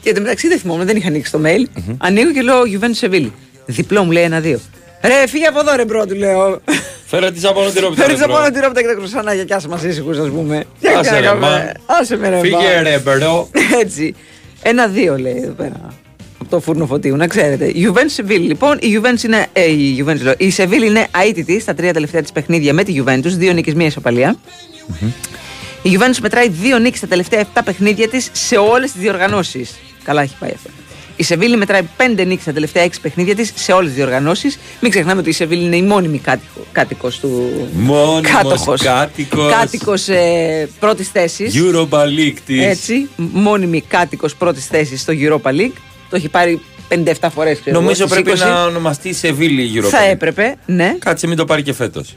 Και 0.00 0.08
εν 0.08 0.14
τω 0.14 0.20
μεταξύ 0.20 0.48
δεν 0.48 0.58
θυμόμαι, 0.58 0.84
δεν 0.84 0.96
είχα 0.96 1.08
ανοίξει 1.08 1.32
το 1.32 1.40
mail. 1.44 1.82
Ανοίγω 1.98 2.32
και 2.32 2.42
λέω 2.42 2.62
Juventus 2.62 2.90
Σεβίλη. 2.90 3.32
Διπλό 3.66 4.04
μου 4.04 4.10
λέει 4.10 4.22
ένα-δύο. 4.22 4.60
Ρε, 5.02 5.26
φύγε 5.26 5.46
από 5.46 5.60
εδώ, 5.60 5.76
ρε 5.76 5.84
bro, 5.84 6.06
του 6.06 6.14
λέω. 6.14 6.60
Φέρε 7.06 7.30
τη 7.30 7.40
ζαμπονοτυρόπιτα. 7.40 8.02
Φέρει 8.04 8.20
από 8.20 8.32
πάνω 8.32 8.50
τη 8.50 8.60
ρόπιτα 8.60 8.80
και 8.80 8.86
τα 8.86 8.94
κρουσανάκια 8.94 9.44
κι 9.44 9.52
άσε 9.52 9.68
μας 9.68 9.88
ήσυχους, 9.88 10.18
ας 10.18 10.28
πούμε. 10.28 10.64
Τι 10.80 10.88
Άσε, 10.88 11.10
ρε, 11.10 11.16
έκανα, 11.18 11.34
μα. 11.40 11.72
Άσε 11.86 12.16
με 12.16 12.28
ρε, 12.28 12.38
Φύγε 12.38 12.56
μα. 12.56 12.82
ρε 12.82 12.98
bro. 12.98 13.48
Έτσι. 13.82 14.14
Ένα-δύο 14.62 15.18
λέει 15.18 15.40
εδώ 15.42 15.52
πέρα. 15.52 15.94
Από 16.40 16.50
το 16.50 16.60
φούρνο 16.60 16.86
Φωτίου, 16.86 17.16
να 17.16 17.26
ξέρετε. 17.26 17.64
Η 17.66 17.88
Juventus 17.92 18.20
Seville, 18.22 18.40
λοιπόν. 18.40 18.78
Η 18.80 19.00
Juventus 19.00 19.22
είναι. 19.22 19.46
Ε, 19.52 19.64
η, 19.70 20.04
Juventus, 20.06 20.20
λέω, 20.20 20.34
η 20.38 20.52
Seville 20.56 20.82
είναι 20.84 21.06
αήττητη 21.26 21.60
στα 21.60 21.74
τρία 21.74 21.92
τελευταία 21.92 22.22
της 22.22 22.32
παιχνίδια 22.32 22.72
με 22.72 22.84
τη 22.84 23.02
Juventus. 23.04 23.22
Δύο 23.24 23.52
νίκες, 23.52 23.74
μία 23.74 23.86
ισοπαλία. 23.86 24.36
Η 25.82 25.98
Juventus 25.98 26.18
μετράει 26.22 26.48
δύο 26.48 26.78
νίκες 26.78 26.98
στα 26.98 27.06
τελευταία 27.06 27.44
7 27.54 27.60
παιχνίδια 27.64 28.08
της 28.08 28.28
σε 28.32 28.56
όλες 28.56 28.92
τις 28.92 29.00
διοργανώσεις. 29.00 29.74
Καλά 30.04 30.22
έχει 30.22 30.34
πάει 30.38 30.50
αυτό. 30.54 30.70
Η 31.20 31.24
Σεβίλη 31.24 31.56
μετράει 31.56 31.82
πέντε 31.96 32.24
νίκες 32.24 32.42
στα 32.42 32.52
τελευταία 32.52 32.84
6 32.84 32.88
παιχνίδια 33.02 33.34
της 33.34 33.52
σε 33.54 33.72
όλες 33.72 33.86
τις 33.86 33.96
διοργανώσεις. 33.96 34.58
Μην 34.80 34.90
ξεχνάμε 34.90 35.20
ότι 35.20 35.28
η 35.28 35.32
Σεβίλη 35.32 35.64
είναι 35.64 35.76
η 35.76 35.82
μόνιμη 35.82 36.20
κάτοικο 36.72 37.10
του. 37.20 37.50
Μόνιμος 37.72 38.30
Κάτοχος. 38.32 38.82
κάτοικος. 38.82 39.52
Κάτοικος 39.52 40.08
ε, 40.08 40.68
πρώτης 40.80 41.08
θέσης. 41.08 41.54
Europa 41.56 41.98
League 41.98 42.36
της. 42.46 42.64
Έτσι, 42.64 43.08
μόνιμη 43.16 43.80
κάτοικος 43.80 44.36
πρώτης 44.36 44.66
θέσης 44.66 45.00
στο 45.00 45.12
Europa 45.16 45.50
League. 45.50 45.76
Το 46.10 46.16
έχει 46.16 46.28
πάρει 46.28 46.60
57 46.88 47.28
φορές. 47.34 47.60
Νομίζω 47.64 48.06
πρέπει 48.06 48.32
να 48.38 48.64
ονομαστεί 48.64 49.12
Σεβίλη 49.12 49.62
γύρω 49.62 49.88
Θα 49.88 50.04
έπρεπε, 50.04 50.56
ναι. 50.66 50.94
Κάτσε 50.98 51.26
μην 51.26 51.36
το 51.36 51.44
πάρει 51.44 51.62
και 51.62 51.72
φέτος. 51.72 52.16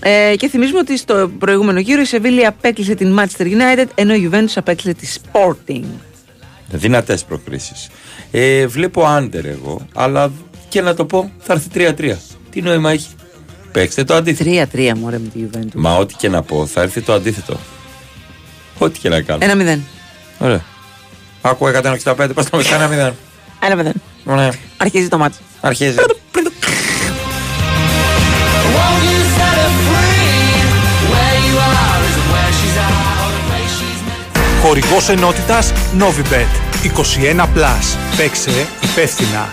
Ε, 0.00 0.36
και 0.36 0.48
θυμίζουμε 0.48 0.78
ότι 0.78 0.98
στο 0.98 1.30
προηγούμενο 1.38 1.80
γύρο 1.80 2.00
η 2.00 2.04
Σεβίλη 2.04 2.46
απέκλεισε 2.46 2.94
την 2.94 3.18
Manchester 3.18 3.44
United 3.44 3.86
ενώ 3.94 4.14
η 4.14 4.30
Juventus 4.32 4.52
απέκλεισε 4.54 4.94
τη 4.94 5.06
Sporting. 5.32 5.84
Δυνατές 6.70 7.24
προκρίσεις. 7.24 7.88
Ε, 8.30 8.66
βλέπω 8.66 9.04
άντερ 9.04 9.46
εγώ, 9.46 9.86
αλλά 9.94 10.32
και 10.68 10.80
να 10.80 10.94
το 10.94 11.04
πω 11.04 11.30
θα 11.38 11.52
έρθει 11.52 11.68
3-3. 11.74 12.14
Τι 12.50 12.62
νόημα 12.62 12.90
έχει; 12.90 13.08
Παίξτε 13.72 14.04
το 14.04 14.14
αντίθετο. 14.14 14.68
3-3 14.72 14.92
μωρέ 14.96 15.18
με 15.18 15.28
τη 15.28 15.40
Juventus. 15.44 15.70
Μα 15.74 15.96
ό,τι 15.96 16.14
και 16.14 16.28
να 16.28 16.42
πω 16.42 16.66
θα 16.66 16.82
έρθει 16.82 17.00
το 17.00 17.12
αντίθετο. 17.12 17.56
Ό,τι 18.78 18.98
και 18.98 19.08
να 19.08 19.20
κάνω. 19.20 19.44
Ένα 19.44 19.54
μηδέν. 19.54 19.84
Ωραία. 20.38 20.64
Άκου 21.40 21.66
165, 21.66 22.30
πας 22.34 22.50
να 22.50 22.58
μετά 22.58 22.74
ένα 22.74 22.88
μηδέν. 22.88 23.14
Ένα 23.62 23.76
μηδέν. 23.76 23.92
Ωραία. 24.24 24.52
Αρχίζει 24.76 25.08
το 25.08 25.18
μάτι. 25.18 25.36
Αρχίζει. 25.60 25.96
Χορηγός 34.62 35.08
ενότητας 35.08 35.72
Novibet 35.98 36.52
21+. 36.82 37.96
Παίξε 38.16 38.66
υπεύθυνα. 38.80 39.48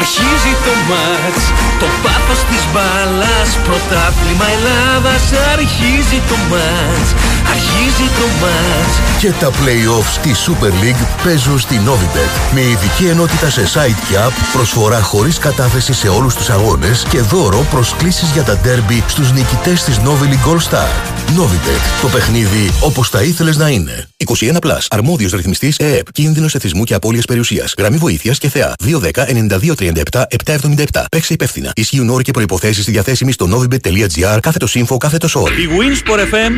Αρχίζει 0.00 0.54
το 0.66 0.74
μάτς, 0.90 1.44
το 1.80 1.86
πάθος 2.02 2.40
της 2.50 2.62
μπάλας 2.72 3.50
Πρωτάθλημα 3.66 4.46
Ελλάδας 4.56 5.24
Αρχίζει 5.52 6.20
το 6.30 6.36
μάτς, 6.50 7.08
αρχίζει 7.52 8.08
το 8.18 8.26
μάτς 8.40 8.94
Και 9.18 9.30
τα 9.40 9.50
play-offs 9.50 10.18
τη 10.22 10.30
Super 10.46 10.72
League 10.84 11.24
παίζουν 11.24 11.58
στη 11.58 11.80
Novibet. 11.86 12.54
Με 12.54 12.60
ειδική 12.60 13.06
ενότητα 13.06 13.50
σε 13.50 13.62
site 13.62 14.00
και 14.08 14.16
app, 14.26 14.32
προσφορά 14.52 15.02
χωρίς 15.02 15.38
κατάθεση 15.38 15.92
σε 15.92 16.08
όλους 16.08 16.34
τους 16.34 16.50
αγώνες 16.50 17.06
και 17.10 17.20
δώρο 17.20 17.66
προσκλήσεις 17.70 18.30
για 18.30 18.42
τα 18.42 18.60
derby 18.64 19.02
στους 19.06 19.32
νικητές 19.32 19.84
της 19.84 19.98
Novi 19.98 20.24
League 20.24 20.50
All 20.52 20.70
Star. 20.70 21.14
Novibet. 21.36 22.02
Το 22.02 22.08
παιχνίδι 22.08 22.70
όπως 22.80 23.08
θα 23.08 23.22
ήθελες 23.22 23.56
να 23.56 23.68
είναι. 23.68 24.08
21 24.16 24.56
Plus. 24.60 24.86
Αρμόδιος 24.88 25.32
ρυθμιστής 25.32 25.76
ΕΕΠ. 25.76 26.12
Κίνδυνος 26.12 26.54
εθισμού 26.54 26.84
και 26.84 26.94
απώλειας 26.94 27.24
περιουσίας. 27.24 27.74
Γραμμή 27.78 27.96
βοήθειας 27.96 28.38
και 28.38 28.48
θεά. 28.48 28.72
210 28.78 29.26
9237 29.26 30.26
777. 30.28 31.04
Παίξε 31.10 31.32
υπεύθυνα. 31.32 31.72
Ισχύουν 31.74 32.10
όροι 32.10 32.22
και 32.22 32.30
προϋποθέσεις 32.30 32.82
στη 32.82 32.92
διαθέσιμη 32.92 33.32
στο 33.32 33.48
novibet.gr 33.52 34.38
κάθετος 34.40 34.76
info 34.78 34.96
κάθετος 34.98 35.36
all. 35.36 35.50
Η 35.50 35.68
Winsport 35.78 36.18
FM 36.18 36.52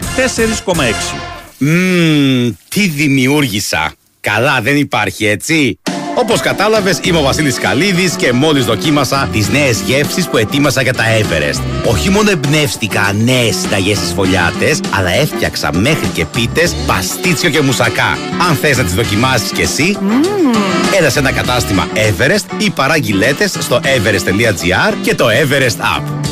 94,6. 0.00 1.16
Μμμ, 1.58 2.50
τι 2.68 2.86
δημιούργησα. 2.88 3.92
Καλά, 4.20 4.60
δεν 4.60 4.76
υπάρχει 4.76 5.26
έτσι. 5.26 5.78
Όπως 6.14 6.40
κατάλαβες, 6.40 7.00
είμαι 7.02 7.18
ο 7.18 7.22
Βασίλης 7.22 7.58
Καλίδης 7.58 8.12
και 8.14 8.32
μόλις 8.32 8.64
δοκίμασα 8.64 9.28
τις 9.32 9.48
νέες 9.48 9.80
γεύσεις 9.80 10.28
που 10.28 10.36
ετοίμασα 10.36 10.82
για 10.82 10.94
τα 10.94 11.04
Everest. 11.20 11.60
Όχι 11.84 12.10
μόνο 12.10 12.30
εμπνεύστηκα 12.30 13.12
νέες 13.24 13.56
συνταγές 13.56 13.96
στις 13.96 14.12
φωλιάτες, 14.12 14.80
αλλά 14.90 15.10
έφτιαξα 15.10 15.74
μέχρι 15.74 16.06
και 16.06 16.24
πίτες, 16.24 16.74
παστίτσιο 16.86 17.50
και 17.50 17.60
μουσακά. 17.60 18.18
Αν 18.48 18.56
θες 18.56 18.76
να 18.76 18.84
τις 18.84 18.94
δοκιμάσεις 18.94 19.50
κι 19.50 19.62
εσύ, 19.62 19.96
έλα 20.98 21.10
σε 21.10 21.18
ένα 21.18 21.32
κατάστημα 21.32 21.88
Everest 21.94 22.62
ή 22.62 22.70
παράγγειλέτε 22.70 23.48
στο 23.48 23.80
everest.gr 23.82 24.94
και 25.02 25.14
το 25.14 25.26
Everest 25.26 25.98
App. 25.98 26.29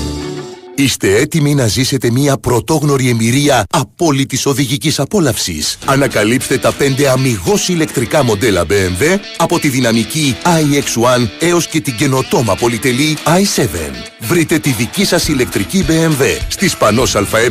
Είστε 0.78 1.16
έτοιμοι 1.16 1.54
να 1.54 1.66
ζήσετε 1.66 2.10
μια 2.10 2.36
πρωτόγνωρη 2.36 3.08
εμπειρία 3.08 3.64
απόλυτης 3.70 4.46
οδηγικής 4.46 4.98
απόλαυσης. 5.00 5.78
Ανακαλύψτε 5.84 6.58
τα 6.58 6.74
5 6.78 7.04
αμυγός 7.04 7.68
ηλεκτρικά 7.68 8.22
μοντέλα 8.22 8.64
BMW 8.68 9.18
από 9.36 9.58
τη 9.58 9.68
δυναμική 9.68 10.36
iX1 10.44 11.28
έως 11.38 11.66
και 11.66 11.80
την 11.80 11.96
καινοτόμα 11.96 12.54
πολυτελή 12.54 13.16
i7. 13.24 13.66
Βρείτε 14.20 14.58
τη 14.58 14.70
δική 14.70 15.04
σας 15.04 15.28
ηλεκτρική 15.28 15.84
BMW 15.88 16.24
στις 16.48 16.76
Πανός 16.76 17.16
ΑΕ 17.16 17.48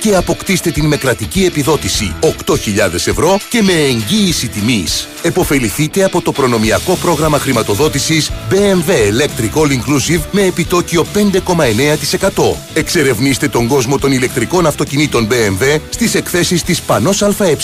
και 0.00 0.16
αποκτήστε 0.16 0.70
την 0.70 0.86
με 0.86 0.96
κρατική 0.96 1.44
επιδότηση 1.44 2.14
8.000 2.20 2.56
ευρώ 2.92 3.38
και 3.50 3.62
με 3.62 3.72
εγγύηση 3.72 4.48
τιμής. 4.48 5.08
Εποφεληθείτε 5.22 6.04
από 6.04 6.20
το 6.20 6.32
προνομιακό 6.32 6.94
πρόγραμμα 6.94 7.38
χρηματοδότησης 7.38 8.30
BMW 8.50 8.90
Electric 8.90 9.60
All 9.60 9.70
Inclusive 9.70 10.20
με 10.30 10.42
επιτόκιο 10.42 11.06
5,9%. 11.14 12.67
Εξερευνήστε 12.74 13.48
τον 13.48 13.66
κόσμο 13.66 13.98
των 13.98 14.12
ηλεκτρικών 14.12 14.66
αυτοκινήτων 14.66 15.28
BMW 15.30 15.80
στις 15.90 16.14
εκθέσεις 16.14 16.62
της 16.62 16.80
Πανός 16.80 17.22
ΑΕ. 17.22 17.56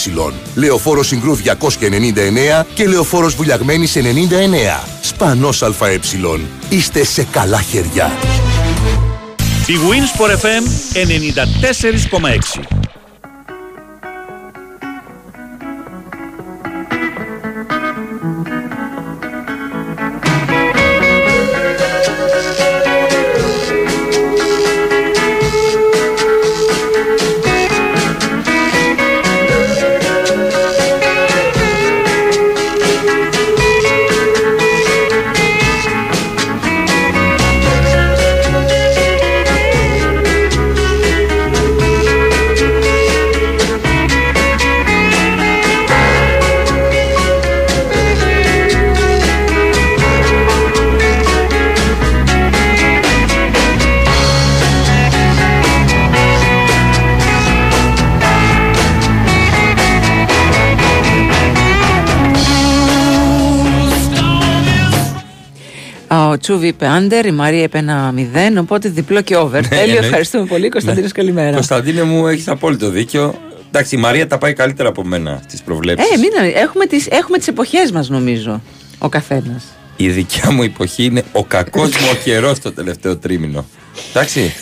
Λεωφόρος 0.54 1.06
Συγκρού 1.06 1.36
299 1.36 2.66
και 2.74 2.88
Λεωφόρος 2.88 3.34
Βουλιαγμένης 3.34 3.96
99. 3.96 4.84
Σπανός 5.00 5.62
ΑΕ. 5.62 6.00
Είστε 6.68 7.04
σε 7.04 7.26
καλά 7.30 7.60
χέρια. 7.60 8.12
Η 9.66 9.74
Winsport 9.90 10.30
FM 10.30 10.64
94,6. 10.92 12.83
Τσούβι 66.44 66.66
είπε 66.66 66.86
under, 66.98 67.26
η 67.26 67.30
Μαρία 67.30 67.62
είπε 67.62 67.78
ένα 67.78 68.12
μηδέν, 68.12 68.58
οπότε 68.58 68.88
διπλό 68.88 69.20
και 69.20 69.36
over. 69.36 69.50
Τέλειο, 69.50 69.82
εννοείται. 69.82 70.04
ευχαριστούμε 70.04 70.46
πολύ. 70.46 70.68
Κωνσταντίνος, 70.68 71.12
καλημέρα. 71.12 71.52
Κωνσταντίνε 71.54 72.02
μου, 72.02 72.26
έχεις 72.26 72.48
απόλυτο 72.48 72.90
δίκιο. 72.90 73.34
Εντάξει, 73.68 73.94
η 73.96 73.98
Μαρία 73.98 74.26
τα 74.26 74.38
πάει 74.38 74.52
καλύτερα 74.52 74.88
από 74.88 75.04
μένα 75.04 75.42
στι 75.48 75.58
προβλέψεις. 75.64 76.10
Ε, 76.10 76.16
μην, 76.18 76.30
έχουμε 76.54 76.86
τις, 76.86 77.06
έχουμε 77.06 77.38
τις 77.38 77.48
εποχές 77.48 77.90
μας 77.92 78.08
νομίζω, 78.08 78.62
ο 78.98 79.08
καθένας. 79.08 79.64
Η 79.96 80.08
δικιά 80.08 80.50
μου 80.50 80.62
εποχή 80.62 81.04
είναι 81.04 81.22
ο 81.32 81.44
κακός 81.44 81.88
μου 81.88 82.06
ο 82.12 82.16
καιρός 82.24 82.58
το 82.60 82.72
τελευταίο 82.72 83.16
τρίμηνο. 83.16 83.66
Εντάξει. 84.10 84.54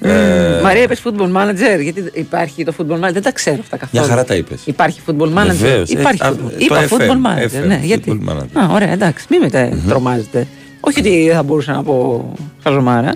Ε, 0.00 0.60
Μαρία, 0.62 0.82
είπες 0.82 1.02
football 1.04 1.32
manager, 1.32 1.80
γιατί 1.82 2.10
υπάρχει 2.12 2.64
το 2.64 2.72
football 2.78 2.98
manager, 3.04 3.12
δεν 3.12 3.22
τα 3.22 3.32
ξέρω 3.32 3.58
αυτά 3.60 3.76
καθόλου. 3.76 4.02
Μια 4.04 4.12
χαρά 4.14 4.24
τα 4.24 4.34
είπες. 4.34 4.60
Υπάρχει 4.64 5.00
football 5.06 5.34
manager. 5.34 5.46
Βεβαίως. 5.46 5.90
Υπάρχει 5.90 6.20
Ε, 6.22 6.26
α, 6.26 6.30
football. 6.30 6.50
το 6.50 6.54
Είπα 6.58 6.86
FM, 6.88 6.92
football 6.92 7.26
manager. 7.26 7.62
FM, 7.62 7.66
ναι, 7.66 7.80
γιατί. 7.82 8.20
football 8.26 8.32
manager. 8.32 8.62
Α, 8.62 8.68
ωραία, 8.72 8.92
εντάξει, 8.92 9.26
μην 9.30 9.40
με 9.40 9.50
τα 9.50 9.68
τρομάζετε. 9.88 10.46
Όχι 10.86 10.98
ότι 11.00 11.30
θα 11.32 11.42
μπορούσα 11.42 11.72
να 11.72 11.82
πω 11.82 12.24
χαζομάρα. 12.62 13.14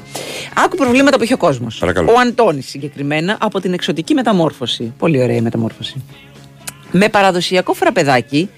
Άκου 0.64 0.77
προβλήματα 0.77 1.16
που 1.16 1.23
έχει 1.23 1.33
ο 1.33 1.37
κόσμος. 1.37 1.79
Παρακαλώ. 1.79 2.12
Ο 2.12 2.18
Αντώνης 2.18 2.68
συγκεκριμένα 2.68 3.37
από 3.41 3.61
την 3.61 3.73
εξωτική 3.73 4.14
μεταμόρφωση. 4.14 4.93
Πολύ 4.99 5.23
ωραία 5.23 5.37
η 5.37 5.41
μεταμόρφωση. 5.41 6.03
Με 6.93 7.09
παραδοσιακό 7.09 7.73
φραπεδάκι 7.73 8.51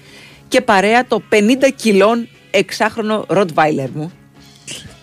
και 0.47 0.61
παρέα 0.61 1.07
το 1.07 1.21
50 1.29 1.35
κιλών 1.75 2.27
εξάχρονο 2.51 3.25
Rottweiler 3.29 3.89
μου. 3.93 4.11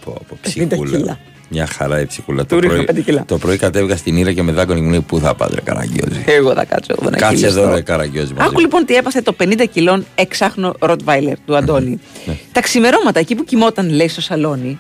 Πω, 0.05 0.21
πω, 0.29 0.39
50 0.43 0.67
ψυχούλα. 0.71 1.19
Κιλά. 1.51 1.65
Μια 1.65 1.67
χαρά 1.67 2.01
η 2.01 2.07
ψυχούλα. 2.07 2.47
Το 2.47 2.55
Του 2.55 2.61
ρίχνω 2.61 2.75
πρωί, 2.75 2.87
πέντε 2.87 3.01
κιλά. 3.01 3.25
το 3.27 3.39
πρωί 3.39 3.57
κατέβηκα 3.57 3.97
στην 3.97 4.17
Ήρα 4.17 4.33
και 4.33 4.43
με 4.43 4.53
δάκονη 4.53 4.81
μου 4.81 4.91
λέει 4.91 5.01
Πού 5.01 5.19
θα 5.19 5.35
πάτε, 5.35 5.55
ρε 5.55 5.61
Καραγκιόζη; 5.61 6.23
Εγώ 6.27 6.53
θα 6.55 6.65
κάτσω 6.65 6.95
εδώ 6.99 7.11
να 7.11 7.17
Κάτσε 7.17 7.37
χειλιστώ. 7.37 7.61
εδώ, 7.61 7.75
ρε 7.75 7.81
Καραγκιόζη. 7.81 8.33
μαζί 8.33 8.49
Άκου 8.49 8.61
λοιπόν 8.61 8.85
τι 8.85 8.95
έπαθε 8.95 9.21
το 9.23 9.35
50 9.43 9.65
κιλών 9.73 10.07
εξάχνο 10.15 10.75
Rottweiler 10.79 11.35
του 11.47 11.57
Αντώνη. 11.57 12.01
Ναι. 12.27 12.37
Τα 12.53 12.61
ξημερώματα 12.61 13.19
εκεί 13.21 13.35
που 13.35 13.45
κοιμόταν, 13.45 13.89
λέει, 13.91 14.09
στο 14.09 14.21
σαλόνι, 14.21 14.79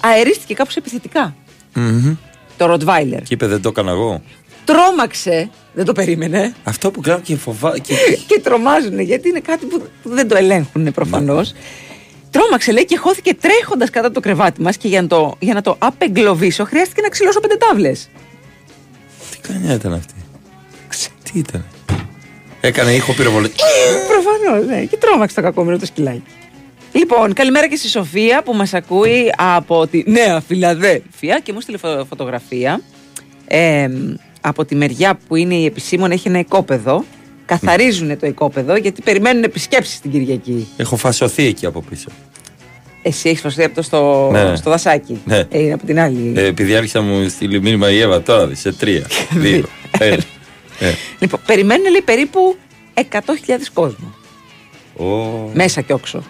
αερίστηκε 0.00 0.54
κάπως 0.54 0.76
επιθετικά. 0.76 1.34
Μμμ. 1.74 2.14
Το 2.56 2.72
Rottweiler. 2.72 3.22
Και 3.22 3.34
είπε 3.34 3.46
δεν 3.46 3.60
το 3.62 3.68
έκανα 3.68 3.90
εγώ. 3.90 4.22
Τρόμαξε, 4.64 5.50
δεν 5.72 5.84
το 5.84 5.92
περίμενε. 5.92 6.54
Αυτό 6.64 6.90
που 6.90 7.00
κάνω 7.00 7.20
και 7.20 7.36
φοβά. 7.36 7.78
Και... 7.78 7.94
και 8.28 8.40
τρομάζουν 8.42 9.00
γιατί 9.00 9.28
είναι 9.28 9.40
κάτι 9.40 9.66
που 9.66 9.82
που 10.02 10.08
δεν 10.08 10.28
το 10.28 10.36
ελέγχουν 10.36 10.92
προφανώς. 10.92 11.52
Τρόμαξε, 12.32 12.72
λέει, 12.72 12.84
και 12.84 12.96
χώθηκε 12.96 13.34
τρέχοντας 13.34 13.90
κατά 13.90 14.10
το 14.10 14.20
κρεβάτι 14.20 14.60
μας 14.62 14.76
και 14.76 14.88
για 14.88 15.02
να 15.02 15.08
το, 15.08 15.34
για 15.38 15.54
να 15.54 15.60
το 15.60 15.76
απεγκλωβίσω 15.78 16.64
χρειάστηκε 16.64 17.00
να 17.00 17.08
ξυλώσω 17.08 17.40
πέντε 17.40 17.56
τάβλες. 17.56 18.08
Τι 19.30 19.48
κανιά 19.48 19.74
ήταν 19.74 19.92
αυτή; 19.92 20.14
Τι 21.22 21.38
ήταν. 21.38 21.64
Έκανε 22.60 22.92
ήχο 22.92 23.12
πυροβολή. 23.12 23.50
Προφανώς, 24.08 24.66
ναι. 24.66 24.84
Και 24.84 24.96
τρόμαξε 24.96 25.34
το 25.34 25.42
κακόμοιρο 25.42 25.78
το 25.78 25.86
σκυλάκι. 25.86 26.22
Λοιπόν, 26.92 27.32
καλημέρα 27.32 27.68
και 27.68 27.76
στη 27.76 27.88
Σοφία 27.88 28.42
που 28.42 28.52
μας 28.54 28.74
ακούει 28.74 29.32
από 29.36 29.86
τη 29.86 30.02
Νέα 30.06 30.40
Φιλαδέλφια 30.40 31.40
και 31.42 31.52
μου 31.52 31.60
στείλε 31.60 31.76
φω- 31.78 32.04
φωτογραφία 32.08 32.80
ε, 33.46 33.88
από 34.40 34.64
τη 34.64 34.74
μεριά 34.74 35.18
που 35.28 35.36
είναι 35.36 35.54
η 35.54 35.64
επισήμων 35.64 36.10
έχει 36.10 36.28
ένα 36.28 36.38
οικόπεδο. 36.38 37.04
Καθαρίζουν 37.60 38.18
το 38.18 38.26
οικόπεδο 38.26 38.76
γιατί 38.76 39.02
περιμένουν 39.02 39.42
επισκέψεις 39.42 40.00
την 40.00 40.10
Κυριακή. 40.10 40.68
Έχω 40.76 40.96
φασωθεί 40.96 41.46
εκεί 41.46 41.66
από 41.66 41.82
πίσω. 41.90 42.08
Εσύ 43.02 43.28
έχεις 43.28 43.40
φασθεί 43.40 43.64
από 43.64 43.74
το 43.74 43.82
στο, 43.82 44.28
Ναι. 44.32 44.56
στο 44.56 44.70
δασάκι. 44.70 45.20
Ναι. 45.24 45.36
Ε, 45.50 45.58
είναι 45.62 45.72
από 45.72 45.86
την 45.86 45.98
άλλη. 46.00 46.32
Ε, 46.36 46.44
επειδή 46.46 46.74
άρχισα 46.76 47.00
να 47.00 47.06
μου 47.06 47.28
στείλει 47.28 47.60
μήνυμα 47.60 47.90
η 47.90 48.00
Εύα 48.00 48.22
τώρα, 48.22 48.46
δεις, 48.46 48.60
σε 48.60 48.72
τρία, 48.72 49.06
δύο, 49.44 49.64
ένα. 49.98 50.22
Ε. 50.78 50.92
Λοιπόν, 51.18 51.40
περιμένουν 51.46 51.90
λέει 51.90 52.02
περίπου 52.04 52.56
100.000 52.94 53.00
κόσμο. 53.72 54.14
Ω, 54.96 55.04
Μέσα 55.54 55.80
και 55.80 55.92
όξω. 55.92 56.22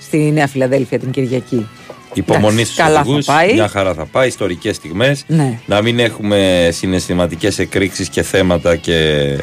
Στη 0.00 0.18
Νέα 0.18 0.46
Φιλαδέλφια 0.46 0.98
την 0.98 1.10
Κυριακή. 1.10 1.66
Υπομονή 2.14 2.46
Εντάξει, 2.54 2.64
στους 2.72 2.76
καλά 2.76 2.94
θα 2.94 3.00
οδηγούς, 3.00 3.24
πάει. 3.24 3.52
μια 3.52 3.68
χαρά 3.68 3.94
θα 3.94 4.04
πάει, 4.06 4.28
ιστορικές 4.28 4.76
στιγμές. 4.76 5.24
Ναι. 5.26 5.58
Να 5.66 5.82
μην 5.82 5.98
έχουμε 5.98 6.68
συναισθηματικές 6.72 7.58
εκρήξεις 7.58 8.08
και 8.08 8.22
θέματα 8.22 8.76
και 8.76 9.38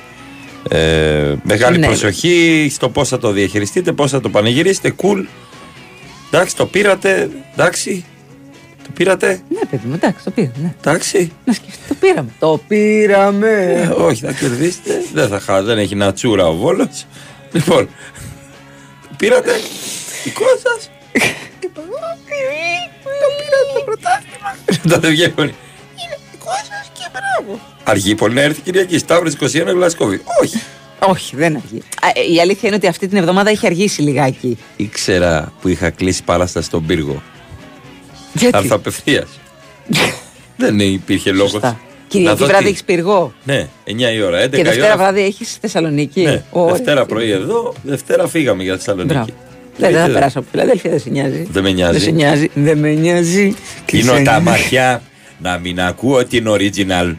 ε, 0.69 1.35
μεγάλη 1.43 1.77
Ναι. 1.77 1.85
προσοχή 1.85 2.67
στο 2.71 2.89
πώς 2.89 3.09
θα 3.09 3.17
το 3.17 3.31
διαχειριστείτε, 3.31 3.91
πώς 3.91 4.11
θα 4.11 4.21
το 4.21 4.29
πανηγυρίσετε. 4.29 4.95
Cool. 5.01 5.25
Εντάξει, 6.31 6.55
το 6.55 6.65
πήρατε. 6.65 7.29
Εντάξει. 7.53 8.05
Το 8.83 8.89
πήρατε. 8.93 9.41
Ναι, 9.49 9.59
παιδί 9.69 9.87
μου, 9.87 9.93
εντάξει, 9.93 10.23
το 10.23 10.31
πήραμε. 10.31 10.53
Ναι. 10.61 10.73
Εντάξει. 10.79 11.31
Να 11.45 11.53
σκεφτεί, 11.53 11.79
το 11.87 11.93
πήραμε. 11.99 12.29
Το 12.39 12.61
πήραμε. 12.67 13.73
Ε, 13.75 13.87
όχι, 13.87 14.25
θα 14.25 14.31
κερδίσετε. 14.31 15.01
δεν 15.13 15.27
θα 15.27 15.39
χάσετε. 15.39 15.65
Δεν 15.65 15.77
έχει 15.77 15.95
να 15.95 16.13
τσούρα 16.13 16.47
ο 16.47 16.55
Βόλος. 16.55 17.05
Λοιπόν, 17.51 17.85
το 19.01 19.09
πήρατε. 19.17 19.51
Δικό 20.23 20.45
σας. 20.63 20.89
Το 21.71 23.27
πήραμε 23.37 23.71
το 23.73 23.81
πρωτάθλημα. 23.85 24.55
Τότε 24.95 25.07
βγαίνει. 25.09 25.33
Είναι 25.37 26.17
δικό 26.31 26.51
σας 26.69 26.83
και 26.85 26.88
μπράβο. 27.11 27.59
Αργεί 27.83 28.15
πολύ 28.15 28.33
να 28.33 28.41
έρθει 28.41 28.59
η 28.59 28.63
Κυριακή. 28.63 28.97
Σταύρος 28.97 29.33
21 29.33 29.47
Γλασκόβη. 29.73 30.21
Όχι. 30.43 30.61
Όχι, 31.07 31.35
δεν 31.35 31.55
αργεί. 31.55 31.77
Α, 32.01 32.07
ε, 32.13 32.33
Η 32.33 32.39
αλήθεια 32.39 32.67
είναι 32.67 32.75
ότι 32.75 32.87
αυτή 32.87 33.07
την 33.07 33.17
εβδομάδα 33.17 33.49
έχει 33.49 33.65
αργήσει 33.65 34.01
λιγάκι. 34.01 34.57
Ήξερα 34.75 35.53
που 35.61 35.67
είχα 35.67 35.89
κλείσει 35.89 36.23
παράσταση 36.23 36.65
στον 36.67 36.85
πύργο. 36.85 37.21
Γιατί; 38.33 38.51
Θα 38.51 38.57
έρθω 38.57 38.75
απευθεία. 38.75 39.27
Δεν 40.57 40.79
υπήρχε 40.79 41.31
λόγος. 41.31 41.51
Σωστά. 41.51 41.79
Κυριακή 42.07 42.43
βράδυ 42.43 42.67
έχεις 42.67 42.83
πυργό. 42.83 43.33
Ναι, 43.43 43.67
9 43.85 43.91
η 44.15 44.21
ώρα, 44.21 44.43
11 44.43 44.49
Και 44.49 44.59
η 44.59 44.63
Δευτέρα 44.63 44.85
ώρα. 44.85 44.97
βράδυ 44.97 45.21
έχεις 45.21 45.57
Θεσσαλονίκη; 45.61 46.21
Ναι, 46.21 46.43
Ωραία. 46.51 46.73
Δευτέρα 46.75 47.05
πρωί 47.05 47.29
εδώ, 47.31 47.73
Δευτέρα 47.83 48.27
φύγαμε 48.27 48.63
για 48.63 48.75
Θεσσαλονίκη. 48.77 49.13
Μπράβο. 49.13 49.29
Δεν, 49.77 49.91
δεν 49.91 50.01
θα 50.05 50.11
περάσω 50.11 50.39
από 50.39 50.47
Φιλαδέλφια, 50.51 50.89
δεν 50.89 50.99
σε 50.99 51.09
νοιάζει. 51.09 51.47
Δεν 51.51 51.63
με 51.63 51.71
νοιάζει. 51.71 51.91
Δεν 51.91 52.01
σε 52.01 52.11
νοιάζει. 52.11 52.49
Δεν 52.53 52.77
με 52.77 52.91
νοιάζει. 52.93 53.55
Κλείνω 53.85 54.13
Σε 54.15 54.21
τα 54.21 54.39
νοιάζει. 54.39 54.43
μάτια 54.61 55.01
να 55.41 55.57
μην 55.57 55.81
ακούω 55.81 56.25
την 56.25 56.45
original. 56.47 57.15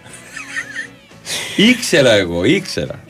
ήξερα 1.57 2.13
εγώ, 2.13 2.45
ήξερα. 2.45 3.05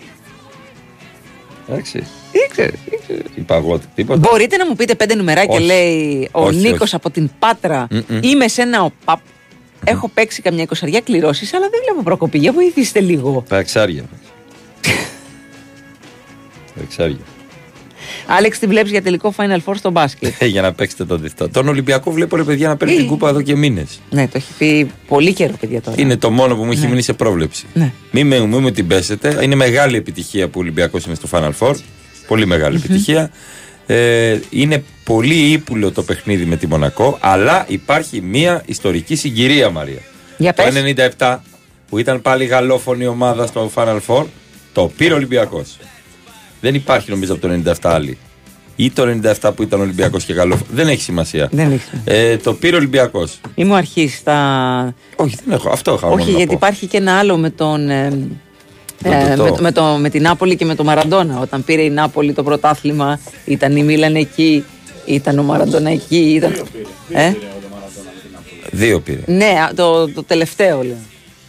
Εντάξει. 1.68 2.06
Ήξερες, 2.46 2.78
ήξερες. 2.90 3.22
Είπα 3.34 3.54
εγώ 3.56 3.80
τίποτα. 3.94 4.18
Μπορείτε 4.18 4.56
να 4.56 4.66
μου 4.66 4.74
πείτε 4.76 4.94
πέντε 4.94 5.14
νουμεράκια, 5.14 5.54
Όχι. 5.54 5.64
λέει 5.64 6.28
ο 6.32 6.44
Όχι, 6.46 6.56
Νίκος 6.58 6.80
όχι. 6.80 6.94
από 6.94 7.10
την 7.10 7.30
Πάτρα. 7.38 7.86
Μμμ. 7.90 8.18
Είμαι 8.22 8.48
σε 8.48 8.62
ένα 8.62 8.82
ΟΠΑΠ. 8.82 9.20
Έχω 9.84 10.08
παίξει 10.08 10.42
καμιά 10.42 10.62
εικοσαριά 10.62 11.00
κληρώσεις, 11.00 11.54
αλλά 11.54 11.68
δεν 11.70 11.80
βλέπω 11.84 12.02
προκοπή. 12.02 12.38
Για 12.38 12.52
βοηθήστε 12.52 13.00
λίγο. 13.00 13.44
Τα 13.48 13.58
εξάρια. 13.58 14.04
Τα 16.74 16.80
εξάρια. 16.82 17.18
Άλεξ, 18.32 18.58
τι 18.58 18.66
βλέπεις 18.66 18.90
για 18.90 19.02
τελικό 19.02 19.34
Final 19.36 19.58
Four 19.64 19.74
στο 19.76 19.90
μπάσκετ; 19.90 20.32
Ε, 20.38 20.46
για 20.46 20.62
να 20.62 20.72
παίξετε 20.72 21.04
τον 21.04 21.20
διφτό. 21.20 21.48
Τον 21.48 21.68
Ολυμπιακό 21.68 22.10
βλέπω 22.10 22.36
ρε 22.36 22.42
παιδιά 22.44 22.68
να 22.68 22.76
παίρνει 22.76 22.96
την 22.96 23.06
κούπα 23.06 23.28
εδώ 23.28 23.42
και 23.42 23.56
μήνες. 23.56 24.00
ναι, 24.10 24.24
το 24.28 24.32
έχει 24.36 24.52
πει 24.58 24.90
πολύ 25.06 25.32
καιρό, 25.32 25.52
παιδιά 25.60 25.80
τώρα. 25.80 25.96
Είναι 26.00 26.16
το 26.16 26.30
μόνο 26.30 26.56
που 26.56 26.64
μου 26.64 26.70
έχει 26.72 26.80
Ναι. 26.80 26.88
μείνει 26.88 27.02
σε 27.02 27.12
πρόβλεψη. 27.12 27.66
Ναι. 27.72 27.92
Μην 28.10 28.26
με, 28.26 28.38
μη 28.38 28.56
μου 28.56 28.70
την 28.70 28.86
πέσετε. 28.86 29.38
Είναι 29.42 29.54
μεγάλη 29.54 29.96
επιτυχία 29.96 30.46
που 30.46 30.52
ο 30.56 30.60
Ολυμπιακός 30.60 31.04
είναι 31.04 31.14
στο 31.14 31.28
Final 31.32 31.50
Four. 31.58 31.74
Πολύ 32.26 32.46
μεγάλη 32.46 32.76
επιτυχία. 32.76 33.30
Ε, 33.86 34.38
είναι 34.50 34.84
πολύ 35.04 35.34
ύπουλο 35.34 35.90
το 35.92 36.02
παιχνίδι 36.02 36.44
με 36.44 36.56
τη 36.56 36.66
Μονακό, 36.66 37.18
αλλά 37.20 37.64
υπάρχει 37.68 38.20
μία 38.20 38.62
ιστορική 38.66 39.14
συγκυρία, 39.16 39.70
Μαρία. 39.70 39.98
Για 40.36 40.54
το 40.54 40.62
πες. 40.62 40.74
97 41.18 41.36
που 41.88 41.98
ήταν 41.98 42.22
πάλι 42.22 42.44
γαλλόφωνη 42.44 43.06
ομάδα 43.06 43.46
στο 43.46 43.70
Final 43.74 43.98
Four, 44.06 44.24
το 44.72 44.92
πήρε 44.96 45.12
ο 45.12 45.16
Ολυμπιακός. 45.16 45.76
Δεν 46.60 46.74
υπάρχει 46.74 47.10
νομίζω 47.10 47.32
από 47.32 47.48
το 47.48 47.60
97 47.64 47.72
άλλη. 47.82 48.18
Ή 48.76 48.90
το 48.90 49.18
97 49.42 49.50
που 49.56 49.62
ήταν 49.62 49.80
Ολυμπιακός 49.80 50.24
και 50.24 50.32
γαλλόφωνο. 50.32 50.66
Δεν 50.72 50.88
έχει 50.88 51.02
σημασία. 51.02 51.48
Δεν 51.52 51.72
έχει. 51.72 51.88
Ε, 52.04 52.36
το 52.36 52.54
πήρε 52.54 52.74
ο 52.74 52.78
Ολυμπιακός. 52.78 53.40
Ή 53.54 53.64
μου 53.64 53.74
αρχίσει 53.74 54.24
τα. 54.24 54.94
Όχι, 55.16 55.36
δεν 55.44 55.54
έχω. 55.54 55.68
Αυτό 55.70 55.94
είχα 55.94 56.06
μόνο 56.08 56.20
Όχι, 56.22 56.30
να 56.30 56.36
γιατί 56.36 56.50
πω. 56.50 56.56
υπάρχει 56.56 56.86
και 56.86 56.96
ένα 56.96 57.18
άλλο 57.18 57.36
με 57.36 57.50
τον. 57.50 57.90
ε, 57.90 58.08
Τον 59.02 59.12
ε, 59.12 59.34
Τωτό. 59.36 59.42
με, 59.42 59.48
το- 59.56 59.62
με, 59.62 59.72
το, 59.72 59.82
με 60.00 60.08
την 60.10 60.22
Νάπολη 60.22 60.56
και 60.56 60.64
με 60.64 60.74
τον 60.74 60.86
Μαραντόνα. 60.86 61.38
Όταν 61.40 61.64
πήρε 61.64 61.82
η 61.82 61.90
Νάπολη 61.90 62.32
το 62.32 62.42
πρωτάθλημα, 62.42 63.20
ήταν 63.44 63.76
η 63.76 63.82
Μίλαν 63.82 64.14
εκεί, 64.14 64.64
ήταν 65.06 65.38
ο 65.38 65.42
Μαραντόνα 65.42 65.90
εκεί. 65.90 66.16
Ήταν... 66.18 66.66
Ε; 67.12 67.32
Δύο 68.70 69.00
πήρε. 69.00 69.20
Ναι, 69.26 69.54
α, 69.70 69.74
το, 69.74 70.08
το 70.08 70.22
τελευταίο 70.22 70.82
λέω. 70.82 70.96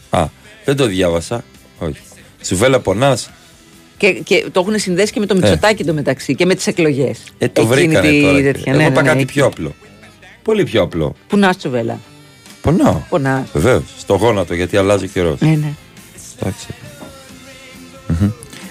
Α, 0.09 0.25
δεν 0.65 0.75
το 0.75 0.85
διάβασα. 0.85 1.43
Όχι. 1.79 1.99
Σουβέλα 2.43 2.79
πονάς. 2.79 3.29
Και, 4.01 4.11
και 4.11 4.45
το 4.51 4.59
έχουν 4.59 4.79
συνδέσει 4.79 5.11
και 5.11 5.19
με 5.19 5.25
το 5.25 5.35
Μητσοτάκι 5.35 5.83
το 5.83 5.93
μεταξύ 5.93 6.35
και 6.35 6.45
με 6.45 6.55
τις 6.55 6.67
εκλογές. 6.67 7.19
Ε, 7.37 7.47
το 7.47 7.65
βρήκανε 7.65 8.09
τώρα. 8.21 8.37
Εγώ 8.65 8.81
είπα 8.81 9.01
κάτι 9.01 9.25
πιο 9.25 9.45
απλό. 9.45 9.75
Πολύ 10.43 10.63
πιο 10.63 10.81
απλό. 10.81 11.15
Πού 11.27 11.37
να 11.37 11.53
τσουβέλα. 11.55 11.99
Πονάω. 12.61 13.01
Πονάς. 13.09 13.47
Βεβαίως. 13.53 13.83
Στο 13.99 14.13
γόνατο 14.15 14.53
γιατί 14.53 14.77
αλλάζει 14.77 15.05
ο 15.05 15.07
καιρός. 15.07 15.39
Ναι, 15.39 15.49
ναι. 15.49 15.73
Εντάξει. 16.39 16.67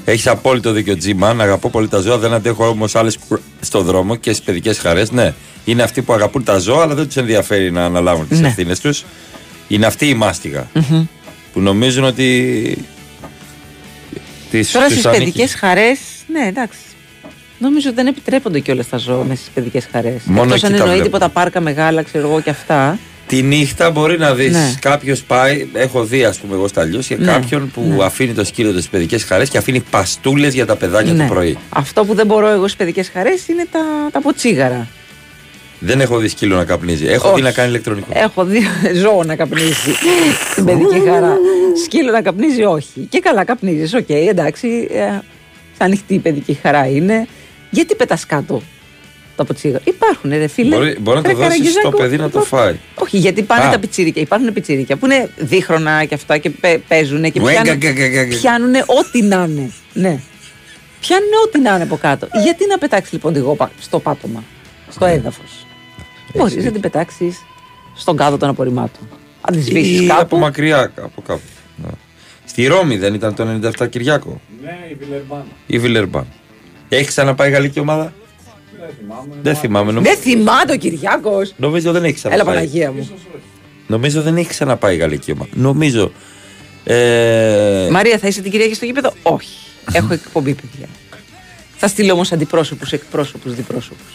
Έχεις 0.04 0.26
απόλυτο 0.26 0.72
δίκιο, 0.72 0.96
Τζίμαν. 0.96 1.40
Αγαπώ 1.40 1.70
πολύ 1.70 1.88
τα 1.88 1.98
ζώα. 1.98 2.18
Δεν 2.18 2.32
αντέχω 2.32 2.68
όμως 2.68 2.94
άλλες 2.94 3.18
στο 3.60 3.82
δρόμο 3.82 4.16
και 4.16 4.32
στις 4.32 4.44
παιδικές 4.44 4.78
χαρές. 4.78 5.10
Ναι, 5.10 5.34
είναι 5.64 5.82
αυτοί 5.82 6.02
που 6.02 6.12
αγαπούν 6.12 6.44
τα 6.44 6.58
ζώα, 6.58 6.82
αλλά 6.82 6.94
δεν 6.94 7.06
τους 7.06 7.16
ενδιαφέρει 7.16 7.70
να 7.70 7.84
αναλάβουν 7.84 8.28
τις 8.28 8.40
Ναι. 8.40 8.48
ευθύνες 8.48 8.80
τους. 8.80 9.04
Είναι 9.68 9.86
αυτή 9.86 10.08
η 10.08 10.14
μάστιγα 10.14 10.70
Μμμ. 10.74 11.04
που 11.52 11.60
νομίζουν 11.60 12.04
ότι. 12.04 12.78
Τις, 14.50 14.70
Τώρα 14.70 14.84
τους 14.86 14.94
στις 14.94 15.06
ανήκει. 15.06 15.22
παιδικές 15.24 15.54
χαρές, 15.54 15.98
ναι, 16.32 16.46
εντάξει. 16.48 16.78
Νομίζω 17.58 17.86
ότι 17.88 17.96
δεν 17.96 18.06
επιτρέπονται 18.06 18.58
κιόλα 18.60 18.84
τα 18.90 18.96
ζώα 18.96 19.24
μέσα 19.24 19.40
στις 19.40 19.52
παιδικές 19.54 19.88
χαρές. 19.92 20.20
Μόνο 20.24 20.42
Εκτός 20.42 20.64
αν 20.64 20.68
εκεί 20.70 20.78
τα 20.78 20.84
εννοεί 20.84 21.00
βλέπω. 21.00 21.02
τίποτα 21.04 21.28
πάρκα 21.28 21.60
μεγάλα, 21.60 22.02
ξέρω 22.02 22.28
εγώ 22.28 22.40
και 22.40 22.50
αυτά. 22.50 22.98
Τη 23.26 23.42
νύχτα 23.42 23.90
μπορεί 23.90 24.18
να 24.18 24.34
δεις 24.34 24.52
Ναι. 24.52 24.74
κάποιος 24.80 25.22
πάει. 25.22 25.68
Έχω 25.72 26.04
δει, 26.04 26.24
ας 26.24 26.38
πούμε, 26.38 26.54
εγώ 26.54 26.68
στα 26.68 26.84
Λιόσια 26.84 27.16
Ναι. 27.20 27.32
κάποιον 27.32 27.70
που 27.70 27.94
Ναι. 27.96 28.04
αφήνει 28.04 28.32
το 28.32 28.44
σκύλο 28.44 28.68
του 28.70 28.76
στις 28.76 28.88
παιδικές 28.88 29.24
χαρές 29.24 29.48
και 29.48 29.58
αφήνει 29.58 29.80
παστούλες 29.80 30.54
για 30.54 30.66
τα 30.66 30.76
παιδάκια 30.76 31.12
Ναι. 31.12 31.26
το 31.26 31.32
πρωί. 31.34 31.58
Αυτό 31.68 32.04
που 32.04 32.14
δεν 32.14 32.26
μπορώ 32.26 32.48
εγώ 32.48 32.62
στις 32.62 32.76
παιδικές 32.76 33.10
χαρές 33.12 33.48
είναι 33.48 33.66
τα, 33.70 33.80
τα 34.12 34.20
αποτσίγαρα. 34.20 34.88
Δεν 35.82 36.00
έχω 36.00 36.18
δει 36.18 36.28
σκύλο 36.28 36.56
να 36.56 36.64
καπνίζει. 36.64 37.06
Έχω 37.06 37.26
Όχι. 37.28 37.36
δει 37.36 37.42
να 37.42 37.52
κάνει 37.52 37.68
ηλεκτρονικό. 37.68 38.06
Έχω 38.14 38.44
δει 38.44 38.60
ζώο 39.02 39.22
να 39.24 39.36
καπνίζει 39.36 39.92
στην 40.50 40.64
παιδική 40.64 41.00
χαρά. 41.08 41.36
Σκύλο 41.84 42.10
να 42.10 42.22
καπνίζει, 42.22 42.62
όχι. 42.64 43.06
Και 43.08 43.18
καλά, 43.18 43.44
καπνίζεις. 43.44 43.94
Οκ, 43.94 44.08
εντάξει. 44.08 44.88
Ε, 44.92 45.18
ανοιχτή 45.78 46.14
η 46.14 46.18
παιδική 46.18 46.58
χαρά 46.62 46.86
είναι. 46.86 47.26
Γιατί 47.70 47.94
πετάς 47.94 48.26
κάτω 48.26 48.62
τα 49.36 49.44
ποτσίγαρα. 49.44 49.82
Υπάρχουν, 49.84 50.30
ρε 50.30 50.46
φίλε. 50.46 50.76
Μπορεί, 50.76 50.96
μπορεί 51.00 51.16
να 51.16 51.22
το 51.22 51.28
Ρε, 51.28 51.34
δώσεις 51.34 51.48
στο 51.56 51.62
Καραγκιουζάκο, 51.80 51.96
παιδί 51.96 52.16
να 52.16 52.30
το 52.30 52.40
φάει. 52.40 52.74
Όχι, 52.94 53.18
γιατί 53.18 53.42
πάνε 53.42 53.64
Α. 53.64 53.70
τα 53.70 53.78
πιτσίρικα. 53.78 54.20
Υπάρχουν 54.20 54.52
πιτσίρικα 54.52 54.96
που 54.96 55.06
είναι 55.06 55.30
δίχρονα 55.36 56.04
και 56.04 56.14
αυτά 56.14 56.38
και 56.38 56.50
παίζουν 56.88 57.22
και 57.32 57.40
Ουέγκα, 57.42 57.62
πιάνουν, 57.62 57.80
γκα, 57.80 57.90
γκα, 57.90 58.06
γκα, 58.06 58.22
γκα. 58.22 58.36
πιάνουν 58.36 58.74
ό,τι 58.74 59.22
να 59.22 59.46
είναι. 59.48 59.70
Ναι. 59.92 60.20
Πιάνουν 61.00 61.28
ό,τι 61.46 61.60
να 61.60 61.74
είναι 61.74 61.82
από 61.82 61.96
κάτω. 61.96 62.28
Γιατί 62.42 62.66
να 62.66 62.78
πετάξεις 62.78 63.12
λοιπόν 63.12 63.32
τη 63.32 63.38
γόπα 63.38 63.70
στο 63.80 63.98
πάτωμα, 63.98 64.44
στο 64.90 65.04
Ναι. 65.06 65.12
έδαφος; 65.12 65.66
Μπορείς 66.34 66.64
να 66.64 66.70
την 66.70 66.80
πετάξεις 66.80 67.38
στον 67.94 68.16
κάδο 68.16 68.36
των 68.36 68.48
απορριμμάτων. 68.48 69.08
Αν 69.40 69.54
τη 69.54 69.60
σβήσει 69.60 70.04
Ή 70.04 70.06
κάπου. 70.06 70.20
από 70.20 70.38
μακριά, 70.38 70.92
από 70.96 71.22
κάπου. 71.22 71.40
Ναι. 71.76 71.88
Στη 72.44 72.66
Ρώμη 72.66 72.96
δεν 72.96 73.14
ήταν 73.14 73.34
το 73.34 73.46
97 73.78 73.88
Κυριάκο; 73.90 74.40
Ναι, 74.62 74.70
η 74.90 74.94
Βιλερμπάν. 74.94 75.44
Ή 75.66 75.78
Βιλερμπάν. 75.78 76.26
Έχει 76.88 77.04
ξαναπάει 77.06 77.50
γαλλική 77.50 77.80
ομάδα; 77.80 78.12
Δεν 78.80 78.88
θυμάμαι. 78.98 79.34
Δεν 79.42 79.54
θυμάμαι. 79.56 79.92
Νομίζω, 79.92 80.12
Δεν 80.14 80.22
θυμάται 80.22 80.72
ο 80.72 80.76
Κυριάκος. 80.76 81.54
νομίζω 81.56 81.92
δεν 81.92 82.04
έχει 82.04 82.14
ξαναπάει. 82.14 82.40
Έλα 82.42 82.50
Παναγία 82.54 82.92
μου. 82.92 83.08
Νομίζω 83.86 84.22
δεν 84.22 84.36
έχει 84.36 84.48
ξαναπάει 84.48 84.96
γαλλική 84.96 85.32
ομάδα. 85.32 85.50
Νομίζω. 85.54 86.12
Ε, 86.84 87.88
Μαρία, 87.90 88.18
θα 88.18 88.26
είσαι 88.28 88.42
την 88.42 88.50
Κυριακή 88.50 88.74
στο 88.74 88.84
γήπεδο; 88.84 89.12
Όχι. 89.22 89.54
Έχω 89.92 90.12
εκπομπή, 90.12 90.54
παιδιά. 90.54 90.86
Θα 91.76 91.88
στείλω 91.88 92.12
όμως 92.12 92.32
αντιπρόσωπους, 92.32 92.92
εκπρόσωπους, 92.92 93.54
διπρόσωπους. 93.54 94.14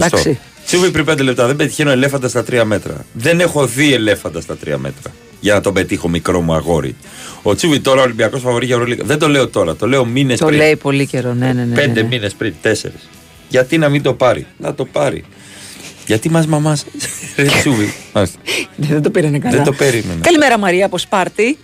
Σωστό. 0.00 0.16
Εντάξει. 0.18 0.38
Τσούβι 0.66 0.90
πριν 0.90 1.04
5 1.10 1.22
λεπτά. 1.22 1.46
Δεν 1.46 1.56
πετυχαίνω 1.56 1.90
ελέφαντα 1.90 2.28
στα 2.28 2.44
3 2.50 2.62
μέτρα. 2.64 3.04
Δεν 3.12 3.40
έχω 3.40 3.66
δει 3.66 3.92
ελέφαντα 3.92 4.40
στα 4.40 4.56
3 4.64 4.74
μέτρα. 4.76 5.12
Για 5.40 5.54
να 5.54 5.60
τον 5.60 5.72
πετύχω 5.72 6.08
μικρό 6.08 6.40
μου 6.40 6.52
αγόρι. 6.54 6.96
Ο 7.42 7.54
Τσούβι 7.54 7.80
τώρα 7.80 8.02
Ολυμπιακός 8.02 8.40
φαβορή 8.40 8.66
για 8.66 8.74
Ευρωλίγα. 8.74 9.04
Δεν 9.04 9.18
το 9.18 9.28
λέω 9.28 9.48
τώρα. 9.48 9.76
Το 9.76 9.86
λέω 9.86 10.04
μήνες 10.04 10.38
Το 10.38 10.46
πριν. 10.46 10.58
λέει 10.58 10.76
πολύ 10.76 11.06
καιρό, 11.06 11.34
ναι, 11.34 11.46
ναι, 11.46 11.52
ναι. 11.52 11.64
ναι, 11.64 11.74
Πέντε 11.74 12.02
ναι. 12.02 12.08
μήνες 12.08 12.34
πριν, 12.34 12.54
τέσσερις. 12.62 13.08
Γιατί 13.48 13.78
να 13.78 13.88
μην 13.88 14.02
το 14.02 14.12
πάρει; 14.14 14.46
Να 14.56 14.74
το 14.74 14.84
πάρει. 14.84 15.24
Γιατί 16.06 16.30
μας 16.30 16.46
μαμάς. 16.46 16.84
Ρε 17.36 17.46
Τσούβι. 17.60 17.94
Μάλιστα. 18.14 18.38
Δεν 18.76 19.02
το 19.02 19.10
πήρανε 19.10 19.38
καλά. 19.38 19.54
Δεν 19.56 19.64
το 19.64 19.72
περίμενα. 19.72 20.20
Καλημέρα 20.20 20.58
Μαρία 20.58 20.86
από 20.86 20.98
Σπάρτη. 20.98 21.58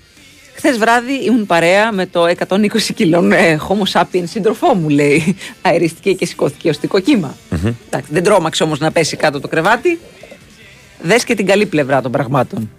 Χθες 0.54 0.78
βράδυ 0.78 1.12
ήμουν 1.12 1.46
παρέα 1.46 1.92
με 1.92 2.06
το 2.06 2.24
120 2.48 2.66
κιλών 2.94 3.32
ε, 3.32 3.58
Homo 3.68 4.00
sapiens 4.00 4.24
σύντροφό 4.24 4.74
μου, 4.74 4.88
λέει. 4.88 5.36
Αερίστηκε 5.62 6.12
και 6.12 6.26
σηκώθηκε 6.26 6.68
οστικό 6.68 7.00
κύμα. 7.00 7.36
Εντάξει, 7.86 8.12
δεν 8.12 8.22
τρόμαξε 8.22 8.62
όμως 8.62 8.78
να 8.78 8.92
πέσει 8.92 9.16
κάτω 9.16 9.40
το 9.40 9.48
κρεβάτι. 9.48 9.98
Δες 11.02 11.24
και 11.24 11.34
την 11.34 11.46
καλή 11.46 11.66
πλευρά 11.66 12.00
των 12.00 12.12
πραγμάτων. 12.12 12.70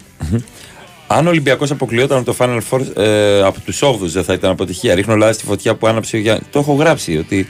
Αν 1.06 1.26
ο 1.26 1.28
Ολυμπιακός 1.28 1.70
αποκλειόταν 1.70 2.18
από 2.18 2.32
το 2.32 2.36
Final 2.38 2.60
Four 2.70 3.02
ε, 3.02 3.42
από 3.42 3.60
τους 3.60 3.82
8 3.84 3.96
δεν 4.00 4.24
θα 4.24 4.32
ήταν 4.32 4.50
αποτυχία. 4.50 4.94
Ρίχνω 4.94 5.16
λάδι 5.16 5.32
στη 5.32 5.44
φωτιά 5.44 5.74
που 5.74 5.86
άναψε 5.86 6.16
ο 6.16 6.18
Γιάννη. 6.18 6.42
Το 6.50 6.58
έχω 6.58 6.74
γράψει 6.74 7.16
ότι 7.16 7.48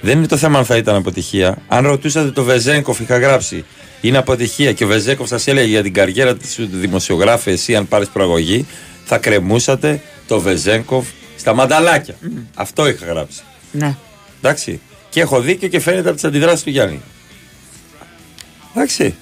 δεν 0.00 0.18
είναι 0.18 0.26
το 0.26 0.36
θέμα 0.36 0.58
αν 0.58 0.64
θα 0.64 0.76
ήταν 0.76 0.96
αποτυχία. 0.96 1.62
Αν 1.68 1.86
ρωτούσατε 1.86 2.30
το 2.30 2.42
Βεζέγκοφ, 2.42 3.00
είχα 3.00 3.18
γράψει 3.18 3.64
είναι 4.00 4.18
αποτυχία 4.18 4.72
και 4.72 4.84
ο 4.84 4.86
Βεζέγκοφ 4.86 5.28
σας 5.28 5.46
έλεγε 5.46 5.66
για 5.66 5.82
την 5.82 5.92
καριέρα 5.92 6.36
της 6.36 6.56
δημοσιογράφη, 6.60 7.50
εσύ 7.50 7.76
αν 7.76 7.88
πάρεις 7.88 8.08
προαγωγή, 8.08 8.66
θα 9.10 9.18
κρεμούσατε 9.18 10.00
το 10.26 10.40
Βεζέγκοφ 10.40 11.06
στα 11.36 11.54
μανταλάκια. 11.54 12.14
Αυτό 12.54 12.88
είχα 12.88 13.06
γράψει. 13.06 13.40
Ναι. 13.72 13.96
Εντάξει. 14.38 14.80
Και 15.08 15.20
έχω 15.20 15.40
δίκιο 15.40 15.68
και 15.68 15.80
φαίνεται 15.80 16.06
από 16.06 16.14
τις 16.14 16.24
αντιδράσεις 16.24 16.62
του 16.62 16.70
Γιάννη. 16.70 17.00
Εντάξει. 18.74 19.14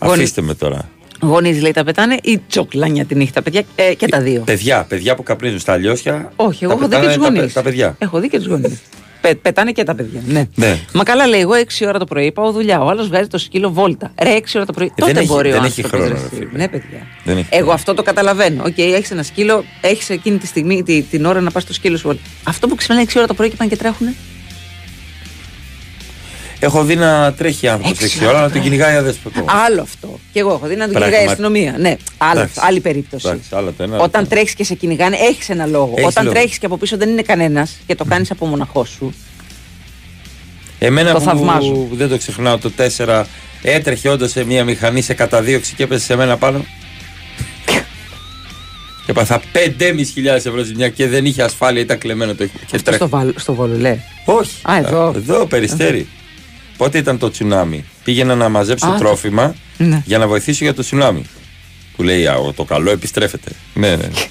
Γονεί- 0.00 0.16
Αφήστε 0.18 0.40
με 0.42 0.54
τώρα. 0.54 0.88
Γονεί 1.20 1.58
λέει 1.60 1.70
τα 1.72 1.84
πετάνε 1.84 2.16
ή 2.22 2.38
τσογλάνια 2.48 3.04
τη 3.04 3.14
νύχτα, 3.14 3.42
παιδιά. 3.42 3.62
Ε, 3.76 3.94
και 3.94 4.06
τα 4.08 4.20
δύο. 4.20 4.40
Παιδιά, 4.40 4.84
παιδιά 4.88 5.14
που 5.14 5.22
καπνίζουν 5.22 5.58
στα 5.58 5.72
Λιόσια. 5.72 6.32
Όχι, 6.36 6.64
εγώ 6.64 6.72
τα 6.74 6.78
έχω 6.78 6.88
δει 6.88 6.94
και 6.94 7.00
πετάνε 7.00 7.14
τους 7.14 7.22
τα 7.22 7.28
παι- 7.28 7.36
γονείς. 7.38 7.52
Τα 7.52 7.62
παιδιά. 7.62 7.94
Έχω 7.98 8.20
δει 8.20 8.28
και 8.28 8.36
τους 8.38 8.46
γονείς. 8.46 8.80
Πε, 9.24 9.34
πετάνε 9.34 9.72
και 9.72 9.82
τα 9.84 9.94
παιδιά. 9.94 10.20
Ναι. 10.26 10.44
Ναι. 10.54 10.78
Μα 10.92 11.02
καλά, 11.02 11.26
λέει, 11.26 11.40
εγώ 11.40 11.52
6 11.54 11.86
ώρα 11.86 11.98
το 11.98 12.04
πρωί 12.04 12.32
πάω 12.32 12.52
δουλειά. 12.52 12.80
Ο 12.82 12.88
άλλος 12.88 13.08
βγάζει 13.08 13.26
το 13.28 13.38
σκύλο 13.38 13.70
βόλτα. 13.70 14.12
Ρε, 14.22 14.36
6 14.36 14.42
ώρα 14.56 14.64
το 14.66 14.72
πρωί. 14.72 14.92
δεν 14.96 15.06
Τότε 15.06 15.18
έχει- 15.20 15.28
μπορεί 15.28 15.48
ο 15.48 15.52
δεν 15.52 15.64
έχει 15.64 15.80
άνθρωπος, 15.84 16.06
χρόνο, 16.06 16.14
ρε, 16.14 16.28
ρε 16.28 16.28
φίλε. 16.36 16.46
φίλε. 16.48 16.58
Ναι, 16.62 16.68
παιδιά. 16.68 16.98
Δεν 17.24 17.36
έχει 17.36 17.46
Εγώ 17.50 17.72
αυτό 17.72 17.94
το 17.94 18.02
καταλαβαίνω. 18.02 18.62
Οκ, 18.66 18.78
έχεις 18.78 19.10
ένα 19.10 19.22
σκύλο, 19.22 19.64
έχεις 19.80 20.10
εκείνη 20.10 20.38
τη 20.38 20.46
στιγμή 20.46 20.82
τη- 20.82 21.02
την 21.02 21.24
ώρα 21.24 21.40
να 21.40 21.50
πας 21.50 21.62
στο 21.62 21.72
σκύλο 21.72 21.96
σου 21.96 22.06
βόλτα. 22.06 22.20
Αυτό 22.44 22.68
που 22.68 22.74
ξυπνάει 22.74 23.02
6 23.02 23.18
ώρα 23.18 23.26
το 23.26 23.34
πρωί 23.34 23.48
και 23.48 23.56
πάνε 23.56 23.70
και 23.70 23.76
τρέχουνε. 23.76 24.14
Έχω 26.58 26.84
δει 26.84 26.96
να 26.96 27.32
τρέχει 27.32 27.68
άνθρωπος 27.68 27.98
6 28.20 28.26
ώρα 28.28 28.40
να 28.40 28.50
τον 28.50 28.62
κυνηγάει 28.62 28.96
αδέσποτο. 28.96 29.44
Άλλο 29.66 29.82
αυτό. 29.82 30.18
Και 30.32 30.38
εγώ 30.40 30.52
έχω 30.52 30.66
δει 30.66 30.76
να 30.76 30.84
του 30.86 30.90
Πράγμα. 30.92 31.06
κυνηγάει 31.08 31.26
η 31.26 31.30
αστυνομία. 31.30 31.74
Ναι, 31.78 31.96
άλλο, 32.18 32.38
Εντάξει. 32.40 32.60
άλλη 32.62 32.80
περίπτωση. 32.80 33.26
Εντάξει, 33.28 33.48
άλλο 33.52 33.72
το 33.76 33.82
ένα. 33.82 33.98
Όταν 33.98 34.28
τρέχεις 34.28 34.54
και 34.54 34.64
σε 34.64 34.74
κυνηγάνε, 34.74 35.16
έχεις 35.16 35.48
ένα 35.48 35.66
λόγο. 35.66 35.92
Έχεις 35.96 36.06
Όταν 36.08 36.24
λόγο. 36.24 36.36
τρέχεις 36.36 36.58
και 36.58 36.66
από 36.66 36.76
πίσω 36.78 36.96
δεν 36.96 37.08
είναι 37.08 37.22
κανένας 37.22 37.76
και 37.86 37.94
το 37.94 38.04
κάνεις 38.04 38.30
από 38.30 38.46
μοναχός 38.46 38.88
σου. 38.88 39.14
Εμένα 40.78 41.12
το 41.12 41.18
που 41.18 41.24
θαυμάζω. 41.24 41.86
δεν 41.92 42.08
το 42.08 42.18
ξεχνάω 42.18 42.58
το 42.58 42.70
4 42.96 43.24
έτρεχε 43.62 44.08
όντως 44.08 44.30
σε 44.30 44.44
μια 44.44 44.64
μηχανή 44.64 45.02
σε 45.02 45.14
καταδίωξη 45.14 45.74
και 45.74 45.82
έπεσε 45.82 46.04
σε 46.04 46.16
μένα 46.16 46.36
πάνω. 46.36 46.64
και 49.04 49.10
έπαθα 49.10 49.42
5.500 49.52 50.24
ευρώ 50.26 50.62
ζημιά 50.62 50.88
και 50.88 51.08
δεν 51.08 51.24
είχε 51.24 51.42
ασφάλεια, 51.42 51.80
ήταν 51.82 51.98
κλεμμένο 51.98 52.34
το 52.34 52.44
και 52.46 52.50
Αυτό 52.64 52.82
τρέχει. 52.82 52.96
στο, 52.96 53.08
βάλ- 53.08 53.38
στο 53.38 53.54
βόλο, 53.54 53.76
λέει. 53.78 54.02
Όχι. 54.24 54.50
Α, 54.62 54.76
εδώ. 54.76 55.12
Εδώ, 55.16 55.46
περιστέρι. 55.46 56.08
Πότε 56.76 56.98
ήταν 56.98 57.18
το 57.18 57.30
τσουνάμι; 57.30 57.84
Πήγαινα 58.04 58.34
να 58.34 58.48
μαζέψω 58.48 58.86
Α, 58.86 58.92
το- 58.92 58.98
τρόφιμα 58.98 59.54
Ναι. 59.76 60.02
για 60.04 60.18
να 60.18 60.26
βοηθήσω 60.26 60.64
για 60.64 60.74
το 60.74 60.82
τσουνάμι. 60.82 61.24
Που 61.96 62.02
λέει, 62.02 62.26
Α, 62.26 62.34
το 62.56 62.64
καλό 62.64 62.90
επιστρέφεται. 62.90 63.50
Ναι, 63.74 63.88
ναι. 63.88 63.96
ναι. 63.96 64.08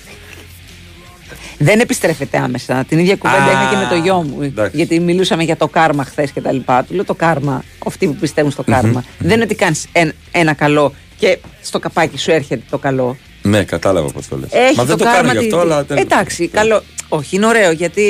Δεν 1.58 1.80
επιστρέφεται 1.80 2.38
άμεσα. 2.38 2.86
Την 2.88 3.00
ίδια 3.00 3.16
κουβέντα 3.16 3.44
Α, 3.44 3.52
είχα 3.52 3.70
και 3.70 3.76
με 3.76 3.88
το 3.90 3.96
γιο 3.96 4.22
μου. 4.22 4.42
εντάξει. 4.42 4.76
Γιατί 4.78 5.00
μιλούσαμε 5.00 5.44
για 5.44 5.58
το 5.58 5.68
κάρμα 5.68 6.04
χθες 6.04 6.32
και 6.32 6.42
τα 6.42 6.52
λοιπά. 6.52 6.84
Του 6.84 6.94
λέω 6.94 7.06
το 7.06 7.14
κάρμα, 7.14 7.64
αυτοί 7.88 8.06
που 8.08 8.16
πιστεύουν 8.16 8.52
στο 8.52 8.64
καρμα 8.64 9.04
Δεν 9.18 9.32
είναι 9.32 9.44
ότι 9.44 9.56
κάνεις 9.56 9.86
ένα 10.32 10.54
καλό 10.54 10.94
και 11.18 11.38
στο 11.62 11.80
καπάκι 11.80 12.18
σου 12.18 12.32
έρχεται 12.32 12.64
το 12.70 12.78
καλό. 12.78 13.18
Ναι, 13.42 13.64
κατάλαβα 13.64 14.12
πώς 14.12 14.28
το 14.28 14.38
λες. 14.38 14.50
Έχει 14.52 14.76
Μα 14.76 14.84
δεν 14.84 14.98
το, 14.98 15.04
κάρμα 15.04 15.20
κάνω 15.28 15.32
γι' 15.32 15.38
τη- 15.48 15.54
αυτό, 15.54 15.60
αλλά. 15.60 15.86
τέλος. 15.86 16.04
Εντάξει, 16.04 16.48
καλό. 16.48 16.84
Όχι, 17.10 17.36
είναι 17.36 17.46
ωραίο 17.46 17.72
γιατί 17.72 18.06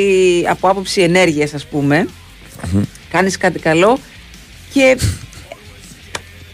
από 0.49 0.67
άποψη 0.69 1.01
ενέργειας, 1.01 1.53
ας 1.53 1.65
πούμε, 1.65 2.07
κάνεις 3.11 3.37
κάτι 3.37 3.59
καλό 3.59 3.99
και 4.73 4.97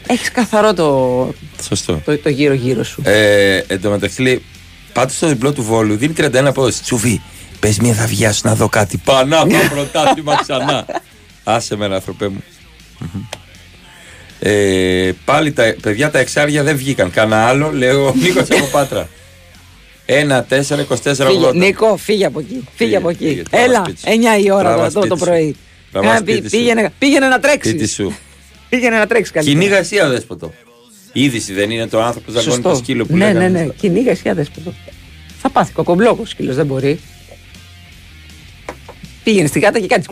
έχεις 0.07 0.31
καθαρό 0.31 0.73
το, 0.73 1.33
Σωστό. 1.67 2.01
το, 2.05 2.17
το 2.17 2.29
γύρω-γύρω 2.29 2.83
σου. 2.83 3.01
Ε, 3.05 3.57
εν 3.67 3.81
τω 3.81 3.89
μεταξύ 3.89 4.21
λέει, 4.21 4.41
πάτε 4.93 5.13
στο 5.13 5.27
διπλό 5.27 5.53
του 5.53 5.63
Βόλου, 5.63 5.95
δίνει 5.95 6.13
31 6.17 6.35
απόδοση. 6.35 6.81
Τσουβί, 6.81 7.21
πες 7.59 7.77
μια 7.79 7.93
θα 7.93 8.05
βιάσω 8.05 8.41
να 8.43 8.55
δω 8.55 8.69
κάτι. 8.69 8.97
Πανά, 8.97 9.37
πάω 9.47 9.61
πρωτάθλημα 9.69 10.35
ξανά. 10.41 10.85
Άσε 11.43 11.75
με, 11.75 11.85
άνθρωπέ 11.85 12.27
μου. 12.27 12.43
Μμμ. 12.99 13.21
Ε, 14.41 15.11
πάλι 15.25 15.51
τα 15.51 15.75
παιδιά 15.81 16.11
τα 16.11 16.19
εξάρια 16.19 16.63
δεν 16.63 16.77
βγήκαν. 16.77 17.11
Κάνα 17.11 17.45
άλλο, 17.47 17.71
λέω 17.71 18.07
ο 18.07 18.13
Νίκος 18.15 18.47
από 18.51 18.65
Πάτρα. 18.71 19.09
1, 20.05 20.11
4, 20.11 20.43
24, 20.59 20.97
Φύγε, 21.03 21.47
80. 21.47 21.55
Νίκο, 21.55 21.97
φύγε 21.97 22.25
από 22.25 22.39
εκεί. 22.39 22.63
Φύγε 22.75 22.95
από 22.95 23.09
εκεί. 23.09 23.25
φύγε, 23.27 23.43
τράβα 23.49 23.63
Έλα, 23.65 23.83
σπίτι 23.85 23.99
σου. 23.99 24.07
9 24.41 24.43
η 24.43 24.51
ώρα 24.51 24.61
Τράβα 24.63 24.91
τώρα, 24.91 24.91
το, 24.91 24.99
το 24.99 25.05
σπίτι 25.05 25.19
σου. 25.19 25.25
πρωί. 25.25 25.55
Τραβά 25.91 26.15
Ε, 26.15 26.19
πή- 26.21 26.31
σπίτι 26.33 26.49
σου. 26.49 26.57
πήγαινε, 26.57 26.91
πήγαινε 26.99 27.27
να 27.27 27.39
τρέξεις. 27.39 27.71
Σπίτι 27.71 27.87
σου. 27.87 28.13
Πήγαινε 28.69 28.97
να 28.97 29.07
τρέξεις 29.07 29.33
καλύτερα. 29.33 29.59
Κυνήγα 29.59 29.77
εσύ 29.77 29.99
αδέσποτο. 29.99 30.53
Η 31.13 31.23
είδηση 31.23 31.53
δεν 31.53 31.71
είναι 31.71 31.87
το 31.87 32.01
άνθρωπος 32.01 32.33
που 32.33 32.39
ζαγώνει 32.41 32.61
το 32.61 32.75
σκύλο 32.75 33.05
που 33.05 33.17
ναι, 33.17 33.25
λέγανε 33.25 33.47
ναι, 33.47 33.59
ναι. 33.59 33.63
στο- 33.65 33.73
Κυνήγα 33.73 34.11
εσύ 34.11 34.29
αδέσποτο. 34.29 34.73
Θα 35.41 35.49
πάθει 35.49 35.73
κοκομπλόκο 35.73 36.25
σκύλος, 36.25 36.55
δεν 36.55 36.65
μπορεί. 36.65 36.99
Πήγαινε 39.23 39.47
στην 39.47 39.61
κάτα 39.61 39.79
και 39.79 39.87
κάνει. 39.87 40.03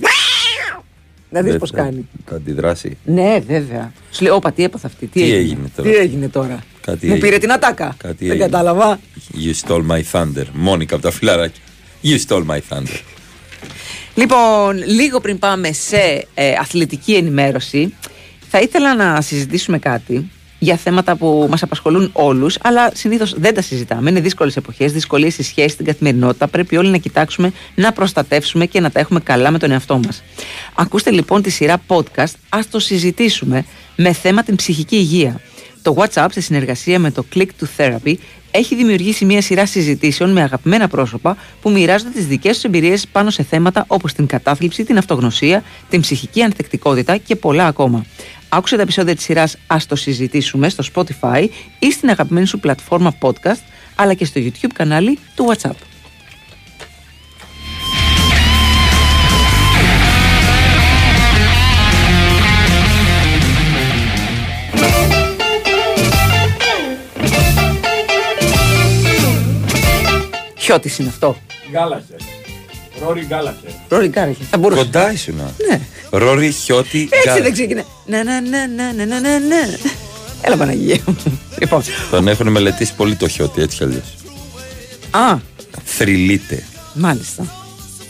Να 1.30 1.42
δεις 1.42 1.52
Δεν 1.52 1.60
πώς 1.60 1.70
θα- 1.70 1.78
κάνει. 1.78 2.08
Θα 2.26 2.36
αντιδράσει. 2.36 2.98
Ναι, 3.06 3.40
βέβαια. 3.48 3.94
Σου 4.12 4.24
λέει, 4.24 4.32
Όπα, 4.32 4.52
τι 4.52 4.64
έπαθα 4.64 4.88
αυτή. 4.88 5.06
Τι, 5.08 5.22
Τι 5.22 5.34
έγινε. 5.34 5.38
έγινε 5.38 5.70
τώρα; 5.76 5.90
Τι 5.90 5.96
έγινε 5.96 6.30
τώρα; 6.30 6.64
Κάτι 6.82 7.06
Μου 7.06 7.14
έγινε. 7.14 7.28
πήρε 7.28 7.38
την 7.40 7.52
ατάκα. 7.52 7.96
Κάτι 7.98 8.16
δεν 8.20 8.30
έγινε. 8.32 8.44
κατάλαβα. 8.50 9.00
You 9.34 9.68
stole 9.68 9.86
my 9.88 10.02
thunder. 10.12 10.44
Μόνικα 10.54 10.94
από 10.96 11.04
τα 11.04 11.12
φιλαράκια. 11.12 11.62
You 12.04 12.18
stole 12.28 12.46
my 12.46 12.58
thunder. 12.70 13.00
Λοιπόν, 14.16 14.84
λίγο 14.86 15.20
πριν 15.20 15.40
πάμε 15.40 15.72
σε 15.72 16.28
ε, 16.34 16.54
αθλητική 16.60 17.16
ενημέρωση, 17.16 17.94
θα 18.50 18.60
ήθελα 18.60 18.96
να 18.96 19.22
συζητήσουμε 19.22 19.80
κάτι 19.80 20.32
για 20.60 20.76
θέματα 20.76 21.16
που 21.16 21.48
μας 21.50 21.64
απασχολούν 21.64 22.10
όλους, 22.14 22.58
αλλά 22.62 22.92
συνήθως 22.94 23.34
δεν 23.38 23.54
τα 23.54 23.62
συζητάμε. 23.62 24.10
Είναι 24.10 24.20
δύσκολες 24.20 24.56
εποχές, 24.58 24.92
δυσκολίες 24.92 25.34
στη 25.34 25.44
σχέση, 25.44 25.70
στην 25.70 25.86
καθημερινότητα. 25.86 26.48
Πρέπει 26.48 26.78
όλοι 26.78 26.90
να 26.90 26.98
κοιτάξουμε, 26.98 27.52
να 27.76 27.92
προστατεύσουμε 27.92 28.66
και 28.66 28.80
να 28.80 28.92
τα 28.92 29.00
έχουμε 29.00 29.20
καλά 29.20 29.52
με 29.52 29.58
τον 29.58 29.72
εαυτό 29.72 29.98
μας. 29.98 30.24
Ακούστε 30.76 31.12
λοιπόν 31.12 31.42
τη 31.42 31.50
σειρά 31.50 31.82
podcast, 31.88 32.34
ας 32.50 32.70
το 32.70 32.80
συζητήσουμε, 32.80 33.66
με 33.96 34.14
θέμα 34.14 34.44
την 34.44 34.56
ψυχική 34.56 34.96
υγεία. 34.96 35.42
Το 35.82 35.96
WhatsApp, 35.98 36.28
σε 36.32 36.42
συνεργασία 36.42 37.00
με 37.00 37.12
το 37.12 37.26
Click 37.36 37.48
to 37.60 37.66
Therapy, 37.78 38.14
έχει 38.58 38.76
δημιουργήσει 38.76 39.26
μια 39.26 39.42
σειρά 39.42 39.66
συζητήσεων 39.66 40.32
με 40.32 40.42
αγαπημένα 40.42 40.88
πρόσωπα 40.88 41.38
που 41.62 41.72
μοιράζονται 41.72 42.12
τις 42.12 42.28
δικές 42.28 42.54
τους 42.54 42.64
εμπειρίες 42.64 43.08
πάνω 43.08 43.30
σε 43.30 43.44
θέματα 43.44 43.86
όπως 43.88 44.14
την 44.14 44.26
κατάθλιψη, 44.26 44.84
την 44.84 44.98
αυτογνωσία, 44.98 45.64
την 45.90 46.02
ψυχική 46.02 46.42
ανθεκτικότητα 46.42 47.18
και 47.18 47.36
πολλά 47.36 47.66
ακόμα. 47.66 48.06
Άκουσε 48.50 48.76
τα 48.76 48.82
επεισόδια 48.82 49.16
της 49.16 49.24
σειράς 49.24 49.58
Α 49.68 49.78
το 49.88 49.96
συζητήσουμε 49.96 50.70
στο 50.70 50.84
Spotify 50.94 51.48
ή 51.80 51.92
στην 51.92 52.10
αγαπημένη 52.10 52.48
σου 52.48 52.60
πλατφόρμα 52.60 53.16
podcast, 53.20 53.62
αλλά 53.96 54.14
και 54.14 54.26
στο 54.26 54.42
YouTube 54.44 54.72
κανάλι 54.74 55.18
του 55.36 55.46
WhatsApp. 55.50 55.97
Χιώτης 70.68 70.98
είναι 70.98 71.10
αυτό. 71.10 71.38
Γκάλαχερ. 71.72 72.20
Ρόρι 73.04 73.26
Γκάλαχερ. 73.26 73.70
Ρόρι 73.90 74.08
Γκάλαχερ. 74.08 74.46
Θα 74.50 74.58
μπορούσε. 74.58 74.82
Κοντά 74.82 75.12
ήσουν. 75.12 75.36
Ναι. 75.70 75.80
Ρόρι, 76.10 76.52
χιώτη, 76.52 77.10
Έτσι 77.12 77.28
γκάλα. 77.30 77.42
δεν 77.42 77.54
ξεκινάει. 77.54 77.84
Να, 78.06 78.24
να, 78.24 78.42
να, 78.42 78.68
να, 78.68 78.94
να, 78.94 79.06
να, 79.06 79.20
να, 79.20 79.40
να. 79.40 79.56
Έλα 80.42 80.56
Παναγία 80.58 80.98
μου. 81.06 81.16
Λοιπόν. 81.60 81.82
Τον 82.12 82.28
έχουν 82.28 82.48
μελετήσει 82.52 82.94
πολύ 82.96 83.16
το 83.16 83.28
χιώτη, 83.28 83.62
έτσι 83.62 83.78
κι 83.78 83.84
αλλιώς. 83.84 84.16
Α, 85.12 85.38
Θρυλείται. 85.84 86.64
μάλιστα. 86.94 87.46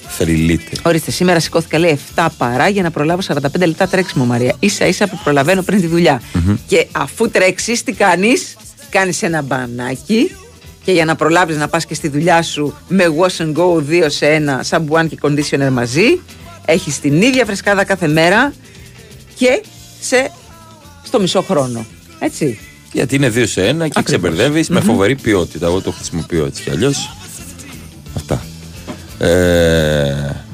Θρυλείται. 0.08 0.78
Ορίστε, 0.84 1.12
σήμερα 1.12 1.40
σηκώθηκα 1.40 1.80
λέει 1.80 2.00
7 2.16 2.28
παρά 2.38 2.68
για 2.68 2.84
να 2.84 2.92
προλάβω 2.92 3.22
45 3.28 3.40
λεπτά 3.66 3.88
τρέξιμο, 3.88 4.26
Μαρία. 4.26 4.56
σα 4.66 4.86
ίσα 4.88 5.08
που 5.08 5.20
προλαβαίνω 5.24 5.62
πριν 5.62 5.82
τη 5.82 5.88
δουλειά. 5.88 6.22
Και 6.68 6.88
αφού 6.92 7.30
τρέξει, 7.30 7.84
τι 7.86 7.92
κάνει, 7.92 8.32
κάνεις 8.90 9.24
ένα 9.24 9.42
μπανάκι 9.42 10.32
και 10.88 10.94
για 10.94 11.06
να 11.06 11.16
προλάβεις 11.16 11.58
να 11.58 11.68
πας 11.68 11.86
και 11.86 11.94
στη 11.94 12.08
δουλειά 12.08 12.42
σου 12.42 12.74
με 12.88 13.04
wash 13.20 13.44
and 13.44 13.54
go 13.54 13.84
2 13.90 14.06
σε 14.08 14.44
1, 14.48 14.60
σαμπουάν 14.60 15.10
και 15.10 15.18
conditioner 15.22 15.70
μαζί, 15.72 16.22
έχεις 16.66 17.00
την 17.00 17.22
ίδια 17.22 17.46
φρεσκάδα 17.46 17.84
κάθε 17.84 18.08
μέρα 18.08 18.54
και 19.36 19.64
σε, 20.00 20.32
στο 21.04 21.20
μισό 21.20 21.42
χρόνο. 21.42 21.86
Έτσι. 22.20 22.60
Γιατί 22.92 23.16
είναι 23.16 23.30
δύο 23.30 23.48
σε 23.48 23.68
ένα 23.68 23.88
και 23.88 24.02
ξεμπερδεύεις 24.02 24.70
με 24.70 24.82
φοβερή 24.82 25.16
ποιότητα. 25.16 25.66
Εγώ 25.66 25.82
το 25.82 25.92
χρησιμοποιώ 25.92 26.46
έτσι 26.46 26.64
κι 26.64 26.70
αλλιώς. 26.70 27.16
Αυτά. 28.16 28.46
Ε, 29.20 30.46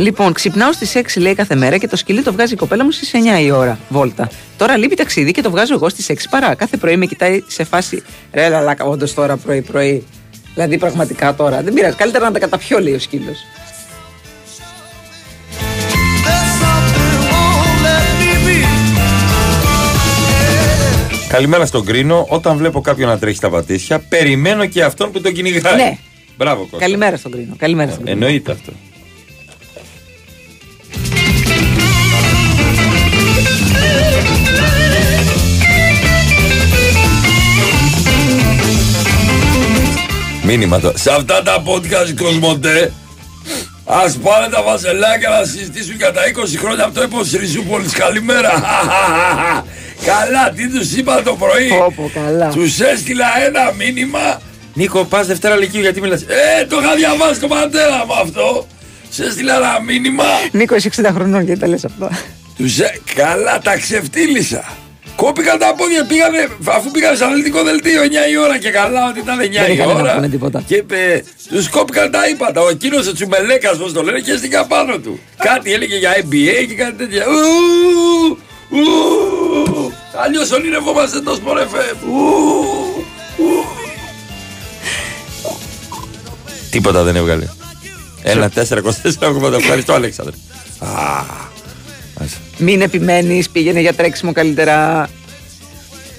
Λοιπόν, 0.00 0.32
ξυπνάω 0.32 0.72
στις 0.72 0.92
6 0.94 1.00
λέει 1.16 1.34
κάθε 1.34 1.54
μέρα 1.54 1.78
και 1.78 1.88
το 1.88 1.96
σκυλί 1.96 2.22
το 2.22 2.32
βγάζει 2.32 2.52
η 2.52 2.56
κοπέλα 2.56 2.84
μου 2.84 2.90
στις 2.90 3.10
9 3.38 3.42
η 3.42 3.50
ώρα 3.50 3.78
βόλτα. 3.88 4.30
Τώρα 4.56 4.76
λείπει 4.76 4.94
ταξίδι 4.94 5.30
και 5.30 5.42
το 5.42 5.50
βγάζω 5.50 5.74
εγώ 5.74 5.88
στις 5.88 6.10
6 6.10 6.14
παρά. 6.30 6.54
Κάθε 6.54 6.76
πρωί 6.76 6.96
με 6.96 7.06
κοιτάει 7.06 7.42
σε 7.46 7.64
φάση. 7.64 8.02
Ρε, 8.32 8.48
λαλάκα, 8.48 8.84
όντως 8.84 9.14
τώρα 9.14 9.36
πρωί-πρωί. 9.36 10.04
Δηλαδή, 10.54 10.78
πραγματικά 10.78 11.34
τώρα. 11.34 11.62
Δεν 11.62 11.72
πειράζει. 11.72 11.96
Καλύτερα 11.96 12.24
να 12.24 12.32
τα 12.32 12.38
καταπιώ, 12.38 12.80
λέει 12.80 12.94
ο 12.94 12.98
σκύλος. 12.98 13.38
καλημέρα 21.28 21.66
στον 21.66 21.84
Κρίνο. 21.84 22.26
Όταν 22.28 22.56
βλέπω 22.56 22.80
κάποιον 22.80 23.08
να 23.08 23.18
τρέχει 23.18 23.36
στα 23.36 23.50
πατήσια, 23.50 23.98
περιμένω 23.98 24.66
και 24.66 24.82
αυτόν 24.82 25.10
που 25.10 25.20
τον 25.20 25.32
κυνηγάει. 25.32 25.76
Ναι. 25.76 25.98
Μπράβο, 26.36 26.60
Κώστα. 26.60 26.78
Καλημέρα 26.78 27.16
στον 27.16 27.30
Κρίνο. 27.30 27.54
Καλημέρα 27.56 27.90
στον 27.90 28.04
Κρίνο. 28.04 28.24
Εννοείται 28.24 28.52
αυτό. 28.52 28.72
Μήνυμα 40.50 40.80
το. 40.80 40.92
Σε 40.96 41.10
αυτά 41.10 41.42
τα 41.42 41.62
podcast 41.66 42.14
Κοσμοτέ, 42.22 42.92
ας 43.84 44.16
πάνε 44.16 44.48
τα 44.48 44.62
βασελάκια 44.62 45.28
να 45.28 45.44
συζητήσουν 45.44 45.96
για 45.96 46.12
τα 46.12 46.20
20 46.22 46.58
χρόνια 46.58 46.84
από 46.84 46.94
το 46.94 47.02
έπος 47.02 47.30
Ριζούπολης. 47.32 47.92
Καλημέρα. 47.92 48.50
Καλά, 50.10 50.50
τι 50.56 50.68
τους 50.68 50.92
είπα 50.92 51.22
το 51.22 51.34
πρωί; 51.34 51.68
Πω, 51.96 52.10
καλά. 52.14 52.48
Τους 52.48 52.80
έστειλα 52.80 53.26
ένα 53.46 53.72
μήνυμα. 53.72 54.40
Νίκο, 54.74 55.04
πας 55.04 55.26
Δευτέρα 55.26 55.56
Λυκείου, 55.56 55.80
γιατί 55.80 56.00
μιλάς; 56.00 56.22
Ε, 56.22 56.66
το 56.66 56.78
είχα 56.82 56.94
διαβάσει 56.94 57.40
το 57.40 57.46
πατέρα 57.48 58.04
μου 58.06 58.14
αυτό. 58.14 58.66
Σε 59.10 59.24
έστειλα 59.24 59.56
ένα 59.56 59.80
μήνυμα. 59.86 60.24
Νίκος, 60.52 60.84
είσαι 60.84 61.02
60 61.02 61.10
χρονών 61.14 61.44
γιατί 61.44 61.60
τα 61.60 61.66
λες 61.68 61.84
αυτά. 61.84 62.10
Τους 62.56 62.78
καλά, 63.14 63.58
τα 63.58 63.76
ξεφτύλισα. 63.76 64.64
Κόπηκαν 65.22 65.58
τα 65.58 65.74
πόδια, 65.74 66.04
πήγανε, 66.04 66.48
αφού 66.64 66.90
πήγανε 66.90 67.16
σε 67.16 67.24
αθλητικό 67.24 67.62
δελτίο 67.62 68.02
9 68.02 68.06
η 68.32 68.36
ώρα 68.36 68.58
και 68.58 68.70
καλά 68.70 69.08
ότι 69.08 69.18
ήταν 69.18 69.38
9 69.38 69.40
Δεν 69.40 69.70
η 69.70 69.72
είχαν 69.72 69.88
να 69.88 69.94
ώρα. 69.94 70.14
πούνε 70.14 70.28
τίποτα. 70.28 70.62
Και 70.66 70.74
είπε, 70.74 71.24
τους 71.48 71.68
κόπηκαν 71.68 72.10
τα 72.10 72.28
ύπατα. 72.28 72.60
Ο 72.60 72.68
εκείνος 72.68 73.06
ο 73.06 73.12
Τσουμελέκας, 73.12 73.76
πώς 73.78 73.92
το 73.92 74.02
λένε, 74.02 74.20
και 74.20 74.36
στην 74.36 74.50
πάνω 74.68 74.98
του. 74.98 75.20
κάτι 75.36 75.72
έλεγε 75.72 75.96
για 75.96 76.12
NBA 76.16 76.66
και 76.68 76.74
κάτι 76.74 76.92
τέτοια. 76.92 77.24
Ου, 77.26 78.38
ου, 78.68 79.92
Αλλιώς 80.24 80.50
ονειρευόμαστε 80.50 81.20
το 81.20 81.38
Sport 81.40 81.58
FM. 81.58 81.96
Ου, 82.06 83.04
ου. 83.36 83.64
Τίποτα 86.70 87.02
δεν 87.02 87.16
έβγαλε. 87.16 87.46
Ένα 88.22 88.50
4-24 88.54 89.56
Ευχαριστώ, 89.58 89.92
Αλέξανδρε. 89.92 90.34
Α, 92.60 92.64
μάλιστα. 92.64 92.64
Μην 92.64 92.80
επιμένεις, 92.80 93.50
πήγαινε 93.50 93.80
για 93.80 93.92
τρέξιμο 93.94 94.32
καλύτερα. 94.32 95.08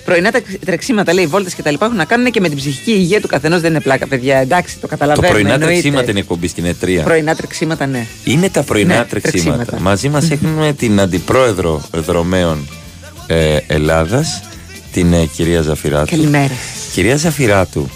Πρωινά 0.05 0.31
τα 0.31 0.41
τρεξίματα, 0.65 1.13
λέει, 1.13 1.25
βόλτες 1.27 1.53
και 1.53 1.61
τα 1.61 1.71
λοιπά 1.71 1.85
έχουν 1.85 1.97
να 1.97 2.05
κάνουν 2.05 2.31
και 2.31 2.39
με 2.39 2.47
την 2.49 2.57
ψυχική 2.57 2.91
υγεία 2.91 3.21
του 3.21 3.27
καθενός. 3.27 3.61
Δεν 3.61 3.69
είναι 3.71 3.81
πλάκα, 3.81 4.07
παιδιά. 4.07 4.37
Εντάξει, 4.37 4.73
το 4.75 4.81
Το 4.81 4.87
καταλαβαίνω. 4.87 5.27
πρωινά 5.33 5.53
εννοείται. 5.53 5.71
τρεξίματα 5.73 6.11
είναι 6.11 6.19
εκπομπή 6.19 6.47
στην 6.47 6.65
ΕΤΡΙΑ. 6.65 7.03
Πρωινά 7.03 7.35
τρεξίματα, 7.35 7.85
ναι. 7.85 8.05
Είναι 8.23 8.49
τα 8.49 8.63
πρωινά 8.63 8.97
Ναι, 8.97 9.05
τρεξίματα. 9.05 9.55
τρεξίματα. 9.55 9.83
Μαζί 9.83 10.09
μας 10.09 10.31
έχουμε 10.31 10.73
την 10.77 10.99
αντιπρόεδρο 10.99 11.81
δρομέων 11.93 12.67
ε, 13.27 13.57
Ελλάδας, 13.67 14.41
την 14.91 15.13
ε, 15.13 15.25
κυρία 15.25 15.61
Ζαφυράτου. 15.61 16.09
Καλημέρα. 16.15 16.53
Κυρία 16.93 17.15
Ζαφυράτου, 17.15 17.89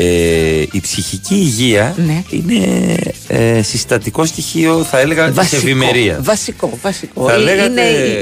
ε, 0.00 0.62
η 0.72 0.80
ψυχική 0.80 1.34
υγεία 1.34 1.94
Ναι. 2.06 2.22
είναι 2.30 2.96
ε, 3.28 3.62
συστατικό 3.62 4.24
στοιχείο, 4.24 4.82
θα 4.90 4.98
έλεγα, 5.00 5.30
της 5.30 5.52
ευημερίας. 5.52 6.18
Βασικό, 6.22 6.78
βασικό. 6.82 7.26
Θα 7.28 7.32
Ε, 7.34 7.36
λέγατε- 7.36 7.70
Είναι 7.70 7.80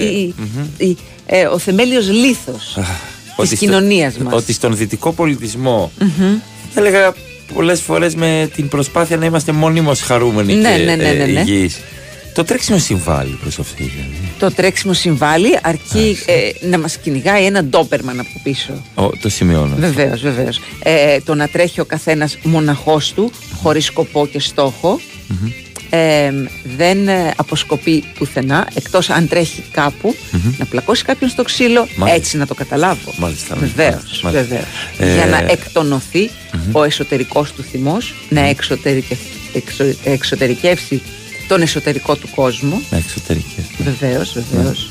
η- 0.08 0.34
η- 0.78 0.86
η- 0.86 0.96
ε, 1.26 1.46
ο 1.46 1.58
θεμέλιος 1.58 2.10
λήθος 2.10 2.78
της 3.48 3.58
κοινωνίας 3.58 4.16
μας. 4.16 4.34
Ότι 4.34 4.52
στον 4.52 4.76
δυτικό 4.76 5.12
πολιτισμό, 5.12 5.92
θα 6.74 6.80
έλεγα 6.80 7.14
πολλές 7.54 7.80
φορές 7.80 8.14
με 8.14 8.50
την 8.54 8.68
προσπάθεια 8.68 9.16
να 9.16 9.24
είμαστε 9.26 9.52
μόνιμως 9.52 10.00
χαρούμενοι 10.00 10.54
Ναι, 10.54 10.76
και 10.76 10.82
ναι, 10.84 10.94
ναι, 10.96 11.12
ναι, 11.12 11.22
ε, 11.22 11.26
ναι. 11.26 11.40
υγιείς. 11.40 11.78
Το 12.37 12.45
τρέξιμο 12.45 12.78
συμβάλλει 12.78 13.39
προς 13.41 13.59
αυτή. 13.59 13.82
Δηλαδή. 13.84 14.32
Το 14.39 14.51
τρέξιμο 14.53 14.93
συμβάλλει 14.93 15.59
αρκεί 15.62 16.16
ε, 16.26 16.66
να 16.66 16.78
μας 16.78 16.97
κυνηγάει 16.99 17.45
ένα 17.45 17.64
ντόπερμαν 17.64 18.20
από 18.20 18.41
πίσω. 18.43 18.82
Ο, 18.95 19.09
το 19.11 19.28
σημειώνω. 19.28 19.76
Βεβαίως, 19.76 20.20
βεβαίως. 20.20 20.61
Ε, 20.82 21.20
το 21.20 21.34
να 21.34 21.49
τρέχει 21.49 21.80
ο 21.80 21.84
καθένας 21.84 22.39
μοναχός 22.43 23.12
του, 23.12 23.30
χωρίς 23.62 23.84
σκοπό 23.84 24.26
και 24.26 24.41
στοχο 24.41 25.01
ε, 25.91 26.30
δεν 26.76 27.09
ε, 27.09 27.32
αποσκοπεί 27.37 28.05
πουθενά, 28.18 28.68
εκτός 28.74 29.11
αν 29.11 29.28
τρέχει 29.28 29.62
κάπου, 29.70 30.14
να 30.59 30.64
πλακώσει 30.64 31.05
κάποιον 31.05 31.30
στο 31.30 31.43
ξύλο, 31.43 31.80
Μάλιστα. 31.97 32.11
έτσι 32.20 32.37
να 32.37 32.47
το 32.47 32.55
καταλάβω. 32.55 33.12
Μάλιστα. 33.16 33.55
Βεβαίως, 33.57 33.93
μάλιστα, 33.95 34.18
μάλιστα. 34.22 34.30
βεβαίως. 34.49 34.66
Ε, 34.99 35.14
Για 35.14 35.26
να 35.26 35.51
εκτονωθει 35.53 36.30
ο 36.72 36.82
εσωτερικός 36.84 37.53
του 37.53 37.62
θυμός, 37.62 38.14
να 38.28 38.41
εξωτερικε- 38.41 39.18
εξω- 39.55 39.97
εξωτερικεύσει 40.05 41.03
τον 41.49 41.62
εσωτερικό 41.62 42.16
του 42.16 42.28
κόσμο. 42.34 42.82
Να 42.90 42.97
εξωτερικεύσει. 42.99 43.74
Βεβαίως, 43.78 44.32
βεβαίως. 44.51 44.90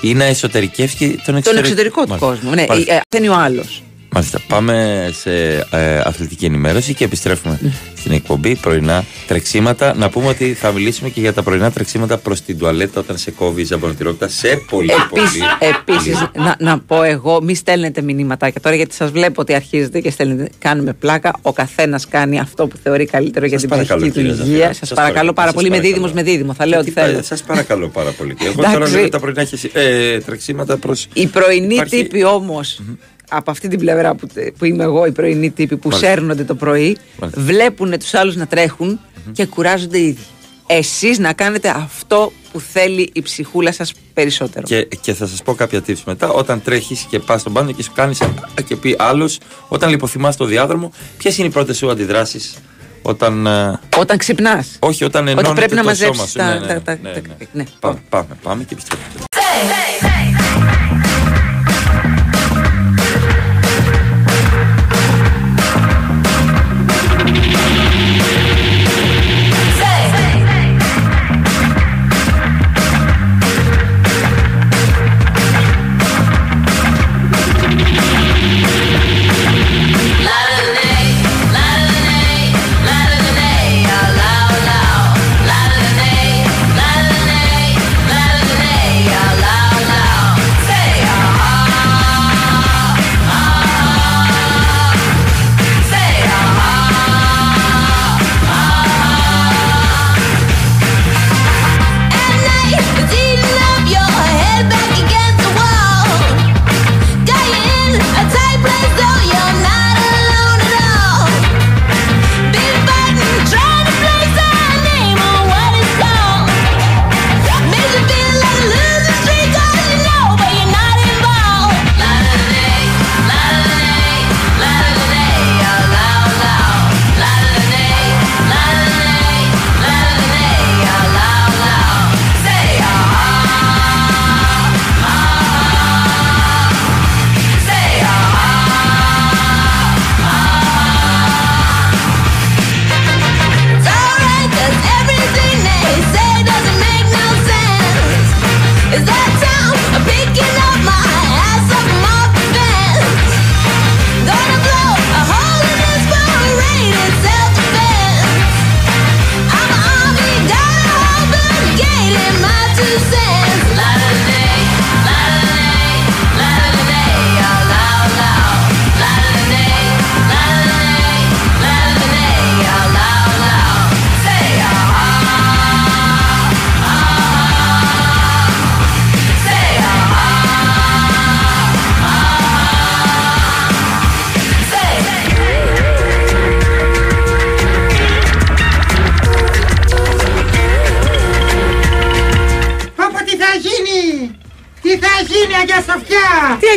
Ή 0.00 0.14
να 0.14 0.24
εσωτερικεύσει 0.24 1.08
τον 1.08 1.22
Τον 1.24 1.36
εξωτερικό, 1.36 1.60
εξωτερικό 1.66 2.02
του 2.02 2.08
Μάλιστα. 2.08 2.26
κόσμου. 2.28 2.50
Ναι, 2.54 2.64
Μάλιστα. 2.68 2.92
ε, 2.94 3.00
ε, 3.08 3.16
είναι 3.18 3.28
ο 3.28 3.34
άλλος. 3.34 3.82
Μάλιστα. 4.14 4.40
Πάμε 4.46 5.08
σε 5.12 5.32
ε, 5.70 5.98
αθλητική 6.04 6.44
ενημέρωση 6.44 6.94
και 6.94 7.04
επιστρέφουμε 7.04 7.58
στην 7.96 8.12
εκπομπή 8.12 8.54
πρωινά 8.56 9.04
τρεξίματα. 9.26 9.94
Να 9.96 10.08
πούμε 10.10 10.28
ότι 10.28 10.52
θα 10.54 10.72
μιλήσουμε 10.72 11.08
και 11.08 11.20
για 11.20 11.32
τα 11.32 11.42
πρωινά 11.42 11.70
τρεξίματα 11.70 12.18
προς 12.18 12.40
την 12.40 12.58
τουαλέτα 12.58 13.00
όταν 13.00 13.18
σε 13.18 13.30
κόβει 13.30 13.60
η 13.60 13.64
ζαμπονοτηρότητα 13.64 14.28
σε 14.28 14.62
πολύ 14.70 14.92
πολύ. 15.10 15.22
Επίσης, 15.58 16.24
να, 16.34 16.56
να 16.58 16.78
πω 16.78 17.02
εγώ, 17.02 17.42
μη 17.42 17.54
στέλνετε 17.54 18.02
μηνύματάκια 18.02 18.60
τώρα 18.60 18.76
γιατί 18.76 18.94
σας 18.94 19.10
βλέπω 19.10 19.40
ότι 19.40 19.54
αρχίζετε 19.54 20.00
και 20.00 20.10
στέλνετε. 20.10 20.50
Κάνουμε 20.58 20.92
πλάκα. 20.92 21.32
Ο 21.42 21.52
καθένας 21.52 22.08
κάνει 22.08 22.38
αυτό 22.38 22.66
που 22.66 22.76
θεωρεί 22.82 23.04
καλύτερο 23.06 23.46
για 23.46 23.58
την 23.58 23.68
παρακαλώ, 23.68 24.00
ψυχική 24.00 24.18
του 24.18 24.24
κυρία 24.26 24.36
Ζαφυρά. 24.36 24.54
υγεία. 24.56 24.66
Σας 24.72 24.88
Σας 24.88 24.96
παρακαλώ 24.96 25.32
παρακαλώ, 25.32 25.32
πάρα 25.32 25.46
σας 25.46 25.54
πολύ. 25.54 25.68
Με 25.68 25.76
παρακαλώ. 25.76 25.94
δίδυμος 25.94 26.12
με 26.24 26.30
δίδυμο. 26.30 26.54
Θα 26.54 26.66
λέω 26.66 26.80
ό,τι 26.80 26.90
θέλω. 26.90 27.22
Σας 27.22 27.42
παρακαλώ 27.42 27.88
πάρα 27.88 28.10
πολύ. 28.10 28.34
Και 28.34 28.44
εγώ 28.44 28.54
Εντάξει. 28.58 28.78
τώρα 28.78 28.90
λέω 28.90 29.08
τα 29.08 29.18
πρωινά 29.20 29.44
χεσι- 29.44 29.76
ε, 29.76 30.18
τρεξίματα 30.20 30.76
προς. 30.76 31.06
Οι 31.12 31.26
πρωινοί 31.26 31.74
Υπάρχει- 31.74 31.96
τύποι 31.96 32.24
όμως, 32.24 32.80
από 33.32 33.50
αυτή 33.50 33.68
την 33.68 33.78
πλευρά 33.78 34.14
που, 34.14 34.26
που 34.58 34.64
είμαι 34.64 34.82
εγώ, 34.84 35.06
οι 35.06 35.10
πρωινοί 35.12 35.50
τύποι 35.50 35.76
που 35.76 35.88
Μάλιστα. 35.88 36.08
σέρνονται 36.08 36.44
το 36.44 36.54
πρωί, 36.54 36.96
Μάλιστα. 37.20 37.40
βλέπουν 37.42 37.98
τους 37.98 38.14
άλλους 38.14 38.36
να 38.36 38.46
τρέχουν 38.46 39.00
και 39.32 39.46
κουράζονται 39.46 39.98
οι 39.98 40.06
ίδιοι. 40.06 40.22
Εσείς 40.66 41.18
να 41.18 41.32
κάνετε 41.32 41.68
αυτό 41.76 42.32
που 42.52 42.60
θέλει 42.60 43.10
η 43.12 43.22
ψυχούλα 43.22 43.72
σας 43.72 43.92
περισσότερο. 44.14 44.66
Και, 44.66 44.88
και 45.00 45.14
θα 45.14 45.26
σας 45.26 45.42
πω 45.42 45.54
κάποια 45.54 45.80
tips 45.86 46.02
μετά. 46.06 46.28
Όταν 46.28 46.62
τρέχεις 46.62 47.06
και 47.10 47.18
πας 47.18 47.40
στον 47.40 47.52
πάνω 47.52 47.72
και 47.72 47.82
σου 47.82 47.92
κάνεις 47.94 48.18
και 48.64 48.76
πει 48.76 48.96
άλλος, 48.98 49.38
όταν 49.68 49.90
λιποθυμάς 49.90 50.36
το 50.36 50.44
διάδρομο, 50.44 50.92
ποιες 51.18 51.38
είναι 51.38 51.46
οι 51.46 51.50
πρώτες 51.50 51.76
σου 51.76 51.90
αντιδράσεις 51.90 52.54
όταν. 53.02 53.46
ε, 53.46 53.80
Όταν 53.98 54.16
ξυπνάς. 54.18 54.76
όχι, 54.78 55.04
όταν 55.04 55.22
Ότι 55.22 55.30
ενώνεται 55.30 55.54
πρέπει 55.54 55.74
να 55.74 55.80
το 55.82 55.86
μαζέψεις 55.88 56.16
σώμα 56.16 56.28
σου. 56.28 56.38
τα- 56.38 56.44
Ναι, 56.54 56.58
ναι, 56.60 56.66
τα- 56.66 56.80
τα- 56.80 56.98
ναι, 57.02 57.12
τα- 57.12 57.20
ναι. 57.38 57.46
ναι. 57.52 57.64
Πάμε, 57.80 58.02
πάμε, 58.08 58.26
πάμε 58.42 58.64
και 58.64 58.74
επιστρέφουμε. 58.74 59.08
Is 60.34 60.81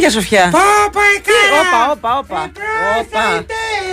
Τι 0.06 0.12
Αγία 0.12 0.22
Σοφιά! 0.22 0.44
Πάπα 0.52 1.02
εκάνα! 1.18 1.62
Όπα, 1.62 1.92
όπα, 1.92 2.18
όπα. 2.18 2.52
όπα. 3.00 3.46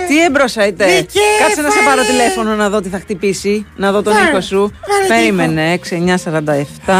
Τι 0.07 0.23
έμπροσα 0.23 0.67
είτε. 0.67 0.85
Δικέφαλη. 0.85 1.39
Κάτσε 1.39 1.61
να 1.61 1.69
σε 1.69 1.79
πάρω 1.85 2.03
τηλέφωνο 2.03 2.55
να 2.55 2.69
δω 2.69 2.81
τι 2.81 2.89
θα 2.89 2.99
χτυπήσει. 2.99 3.65
Να 3.75 3.91
δω 3.91 4.01
τον 4.01 4.13
Πάρε, 4.13 4.29
ήχο 4.29 4.41
σου. 4.41 4.71
πάρε 4.87 5.07
Περίμενε. 5.07 5.79
6947. 5.89 6.93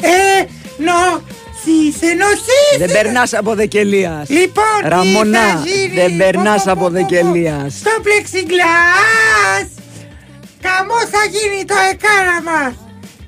Ε, 0.00 0.44
νο, 0.76 1.22
στις 1.60 2.10
ενώσεις! 2.10 2.76
Δεν 2.78 2.90
περνάς 2.92 3.34
από 3.34 3.54
δεκελία. 3.54 4.24
Λοιπόν, 4.28 4.64
τι 4.82 4.88
Ραμονά, 4.88 5.38
θα 5.38 5.62
γίνει; 5.64 5.94
δεν 5.94 6.16
περνάς 6.16 6.62
Πω, 6.62 6.64
πω, 6.64 6.70
από 6.72 6.80
πω, 6.80 6.90
πω, 6.90 6.92
πω. 6.92 7.06
δεκελία. 7.08 7.66
Στο 7.80 7.90
πλεξιγκλάς! 8.02 9.66
Καμό 10.60 10.98
θα 11.10 11.22
γίνει 11.30 11.64
το 11.64 11.74
εκάνα 11.90 12.42
μας! 12.42 12.85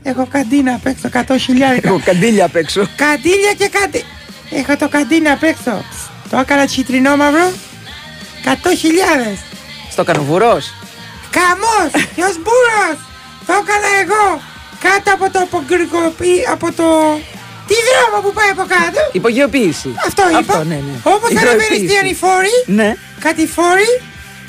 Έχω 0.08 0.26
καντίνα 0.30 0.74
απ' 0.74 0.86
έξω 0.86 1.08
100 1.12 1.36
χιλιάρικα. 1.38 1.88
Έχω 1.88 2.00
καντήλια 2.04 2.44
απ' 2.44 2.56
έξω. 2.56 2.80
Καντήλια 2.96 3.52
και 3.58 3.68
κάτι. 3.68 4.04
Έχω 4.50 4.76
το 4.76 4.88
καντίνα 4.88 5.32
απ' 5.32 5.42
έξω. 5.42 5.84
Το 6.30 6.38
έκανα 6.38 6.66
τσιτρινό 6.66 7.16
μαύρο. 7.16 7.52
100 8.44 8.74
χιλιάδες. 8.78 9.38
Στο 9.92 10.04
κανοβουρό. 10.04 10.58
Καμός! 11.38 11.90
Ποιος 12.14 12.34
μπούρος! 12.44 12.96
Το 13.46 13.52
έκανα 13.62 13.88
εγώ! 14.02 14.40
Κάτω 14.86 15.08
από 15.16 15.26
το 15.32 15.38
απογκρικοπή, 15.46 16.34
από 16.54 16.66
το... 16.72 16.86
Τι 17.68 17.74
δρόμο 17.88 18.16
που 18.24 18.32
πάει 18.32 18.48
από 18.56 18.64
κάτω! 18.74 19.00
Υπογειοποίηση. 19.12 19.94
Αυτό 20.06 20.22
είπα. 20.40 20.64
ναι, 20.64 20.74
ναι. 20.74 20.94
Όπως 21.02 21.28
ανεβαίνεις 21.30 21.62
Υγροοποίηση. 21.62 21.86
στη 21.88 21.96
ανηφόρη, 22.02 22.54
Ναι. 22.66 22.94
κατηφόρη, 23.20 23.90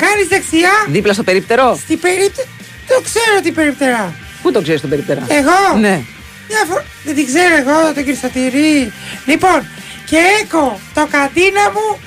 κάνεις 0.04 0.28
δεξιά, 0.28 0.74
Δίπλα 0.88 1.14
στο 1.14 1.24
περίπτερο. 1.24 1.66
στην 1.84 2.00
περίπτερη... 2.00 2.48
Το 2.88 2.96
ξέρω 3.08 3.36
την 3.44 3.54
περιπτερά. 3.54 4.14
Πού 4.42 4.52
το 4.52 4.62
ξέρεις 4.62 4.82
τον 4.82 4.90
περίπτερα. 4.90 5.26
Εγώ; 5.30 5.80
Ναι. 5.80 6.02
Μια 6.50 6.64
φορά. 6.68 6.86
Δεν 7.04 7.16
την 7.16 7.26
ξέρω 7.26 7.56
εγώ, 7.56 7.94
τον 7.94 8.04
Κριστατηρή. 8.04 8.92
Λοιπόν, 9.26 9.68
και 10.06 10.18
έκο 10.42 10.80
το 10.94 11.08
καντίνα 11.12 11.72
μου. 11.74 12.00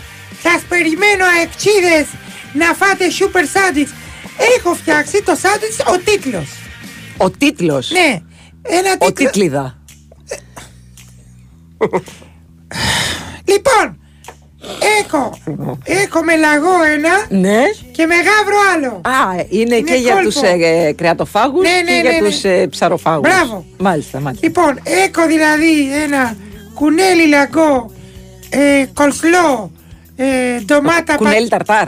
Σας 0.42 0.62
περιμένω 0.68 1.24
αεξίδες 1.38 2.06
να 2.52 2.64
φάτε 2.74 3.04
super 3.18 3.44
sandwich. 3.54 3.92
Έχω 4.58 4.74
φτιάξει 4.74 5.22
το 5.22 5.32
sandwich 5.42 5.94
ο 5.94 5.98
τίτλος. 5.98 6.48
Ο 7.16 7.30
τίτλος; 7.30 7.90
Ναι. 7.90 8.20
Ένα 8.62 8.92
Ο 8.98 9.06
τίτλο. 9.06 9.12
τίτλιδα. 9.30 9.78
Λοιπόν, 13.44 14.01
έχω, 15.04 15.38
έχω 15.84 16.22
με 16.24 16.36
λαγό 16.36 16.82
ένα 16.94 17.40
Ναι. 17.40 17.62
και 17.92 18.06
με 18.06 18.14
γάβρο 18.14 18.56
άλλο. 18.74 19.00
Α, 19.16 19.44
είναι, 19.48 19.74
Είναι 19.74 19.90
και 19.90 19.94
για 19.94 20.12
κόλπο. 20.14 20.28
τους 20.28 20.42
ε, 20.42 20.92
κρεατοφάγους 20.96 21.62
Ναι, 21.62 21.68
και 21.68 21.90
ναι, 21.92 22.00
για 22.00 22.10
ναι, 22.10 22.18
ναι. 22.18 22.28
του 22.30 22.48
ε, 22.48 22.66
ψαροφάγους. 22.66 23.28
Μπράβο. 23.28 23.64
Μάλιστα, 23.78 24.20
μάλιστα. 24.20 24.46
Λοιπόν, 24.46 24.80
έχω 24.84 25.26
δηλαδή 25.26 25.72
ένα 26.04 26.36
κουνέλι 26.74 27.26
λαγκό, 27.28 27.90
ε, 28.50 28.84
κολσλό, 28.94 29.70
ε, 30.16 30.26
ντομάτα 30.64 31.14
Κουνέλι 31.16 31.48
ταρτάρ. 31.48 31.86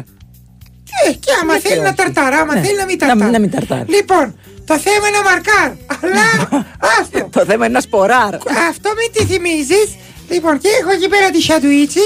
Ε, 1.08 1.12
και 1.12 1.30
άμα 1.42 1.52
Ναι, 1.52 1.58
θέλει 1.58 1.74
και 1.74 1.80
να 1.80 1.86
όχι. 1.86 1.96
ταρτάρ, 1.96 2.32
άμα 2.34 2.54
Ναι. 2.54 2.60
θέλει 2.60 2.76
να 2.78 2.84
μην 2.84 2.96
Να- 3.00 3.06
ταρτάρ. 3.06 3.30
να 3.30 3.38
μην 3.38 3.50
ταρτάρ. 3.50 3.88
Λοιπόν, 3.88 4.38
το 4.66 4.78
θέμα 4.78 5.08
είναι 5.08 5.16
να 5.16 5.22
μαρκάρ. 5.30 5.70
Αλλά, 6.02 6.26
άστο. 7.00 7.28
Το 7.30 7.44
θέμα 7.44 7.64
είναι 7.64 7.74
να 7.74 7.80
σποράρ. 7.80 8.34
Αυτό 8.70 8.88
μην 8.98 9.08
τη 9.12 9.24
θυμίζεις, 9.32 9.88
Λοιπόν, 10.28 10.58
και 10.58 10.68
έχω 10.80 10.90
εκεί 10.90 11.08
πέρα 11.08 11.30
τη 11.30 11.40
σαντουιτσι 11.42 12.00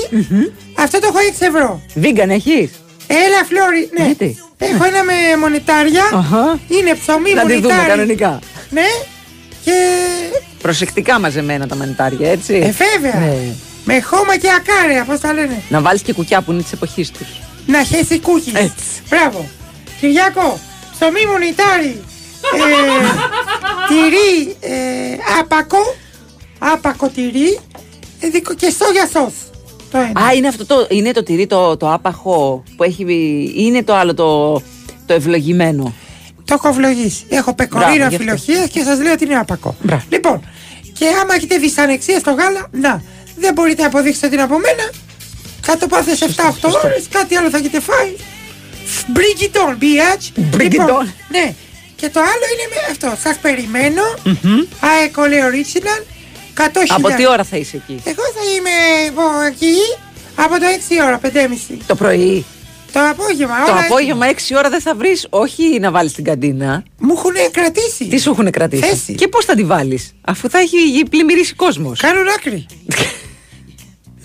Αυτό 0.74 1.00
το 1.00 1.06
έχω 1.06 1.18
6 1.38 1.46
ευρώ. 1.46 1.82
Βίγκαν 1.94 2.30
έχεις; 2.30 2.70
Έλα, 3.06 3.44
Φλόρι, 3.48 3.90
ναι. 3.98 4.04
Γιατί; 4.04 4.38
Έχω 4.58 4.84
ένα 4.84 5.04
με 5.04 5.12
μονετάρια. 5.40 6.04
Αχα. 6.14 6.58
Είναι 6.68 6.94
ψωμί 6.94 7.32
Να 7.34 7.44
τη 7.44 7.52
δούμε 7.54 7.60
μονετάρι. 7.66 7.88
κανονικά. 7.88 8.38
Ναι. 8.70 8.86
Και. 9.64 9.72
Προσεκτικά 10.62 11.20
μαζεμένα 11.20 11.66
τα 11.66 11.74
μανιτάρια, 11.76 12.30
έτσι. 12.30 12.54
Ε, 12.54 12.74
βέβαια. 12.84 13.20
Ναι. 13.20 13.36
Με 13.84 14.00
χώμα 14.00 14.36
και 14.36 14.48
ακάρια, 14.50 15.04
πώς 15.04 15.20
τα 15.20 15.32
λένε. 15.32 15.62
Να 15.68 15.80
βάλεις 15.80 16.02
και 16.02 16.12
κουκιά 16.12 16.40
που 16.40 16.52
είναι 16.52 16.62
της 16.62 16.72
εποχής 16.72 17.10
τους. 17.10 17.28
Να 17.66 17.82
χέσεις 17.84 18.20
κούκι. 18.22 18.52
Έτσι. 18.54 18.84
Μπράβο. 19.08 19.48
Κυριάκο, 20.00 20.60
ψωμί 20.98 21.26
μονετάρι. 21.26 22.02
Ε, 22.54 22.58
τυρί 23.88 24.56
ε, 24.60 24.76
άπακο. 25.40 25.94
Άπακο 26.58 27.08
τυρί. 27.08 27.58
Ε, 28.20 28.28
δικο- 28.28 28.54
και 28.54 28.70
σόγια 28.70 29.06
σος. 29.12 29.32
Το 29.90 29.98
ένα. 29.98 30.20
Α, 30.26 30.32
είναι 30.34 30.48
αυτό 30.48 30.66
το, 30.66 30.86
είναι 30.90 31.12
το 31.12 31.22
τυρί 31.22 31.46
το, 31.46 31.76
το 31.76 31.92
άπαχο 31.92 32.62
που 32.76 32.82
έχει. 32.82 33.04
Είναι 33.56 33.82
το 33.82 33.94
άλλο 33.94 34.14
το, 34.14 34.52
το 35.06 35.14
ευλογημένο. 35.14 35.94
Το 36.44 36.54
έχω 36.54 36.68
ευλογήσει. 36.68 37.24
Έχω 37.28 37.54
πεκορίνα 37.54 37.90
Μπράβο, 37.94 38.08
γι' 38.08 38.14
αυτό. 38.14 38.18
φιλοχεία 38.24 38.66
και 38.66 38.82
σας 38.82 39.00
λέω 39.00 39.12
ότι 39.12 39.24
είναι 39.24 39.36
άπακο. 39.38 39.76
Λοιπόν, 40.08 40.48
και 40.98 41.06
άμα 41.22 41.34
έχετε 41.34 41.56
δυσανεξία 41.58 42.18
στο 42.18 42.30
γάλα, 42.30 42.68
να, 42.70 43.02
δεν 43.36 43.52
μπορείτε 43.52 43.80
να 43.82 43.86
αποδείξετε 43.88 44.26
ότι 44.26 44.34
είναι 44.34 44.44
από 44.44 44.58
μένα. 44.58 44.90
Θα 45.60 45.76
το 45.76 45.86
πάθε 45.86 46.14
σε 46.14 46.26
7-8 46.36 46.70
ώρες, 46.84 47.04
κάτι 47.10 47.36
άλλο 47.36 47.50
θα 47.50 47.56
έχετε 47.58 47.80
φάει. 47.80 48.12
Bring 49.14 49.42
it 49.42 49.56
on, 49.56 49.72
bitch. 49.82 50.56
Bring 50.56 50.60
it 50.66 50.70
Λοιπόν, 50.70 50.86
on. 50.86 51.06
Ναι. 51.28 51.54
Και 51.96 52.08
το 52.08 52.20
άλλο 52.20 52.44
είναι 52.52 52.66
με 52.74 52.80
αυτό. 52.90 53.16
Σας 53.22 53.36
περιμένω. 53.38 54.02
Αεκολέ 54.80 55.36
original. 55.50 56.02
100 56.58 56.62
Από 56.88 57.08
τι 57.08 57.26
ώρα 57.28 57.44
θα 57.44 57.56
είσαι 57.56 57.76
εκεί; 57.76 58.00
Εγώ 58.04 58.22
θα 58.34 58.40
είμαι 58.56 58.70
εγώ, 59.08 59.40
εκεί 59.46 59.74
από 60.34 60.54
το 60.54 60.64
6 61.00 61.04
ώρα, 61.06 61.20
5.30. 61.22 61.76
Το 61.86 61.94
πρωί; 61.94 62.44
Το 62.92 63.00
απόγευμα, 63.10 63.64
Το 63.64 63.72
όλα 63.72 63.80
απόγευμα 63.84 64.26
6 64.30 64.34
ώρα 64.56 64.68
δεν 64.68 64.80
θα 64.80 64.94
βρεις, 64.94 65.26
όχι 65.30 65.78
να 65.80 65.90
βάλεις 65.90 66.12
την 66.12 66.24
καντίνα. 66.24 66.82
Μου 66.98 67.12
έχουν 67.16 67.50
κρατήσει. 67.50 68.06
Τι 68.06 68.18
σου 68.18 68.30
έχουν 68.30 68.50
κρατήσει; 68.50 68.82
Θέση. 68.88 69.14
Και 69.14 69.28
πώς 69.28 69.44
θα 69.44 69.54
τη 69.54 69.64
βάλεις, 69.64 70.12
αφού 70.20 70.50
θα 70.50 70.58
έχει 70.58 71.02
πλημμυρίσει 71.10 71.54
κόσμος; 71.54 72.00
Κάνουν 72.00 72.28
άκρη. 72.28 72.66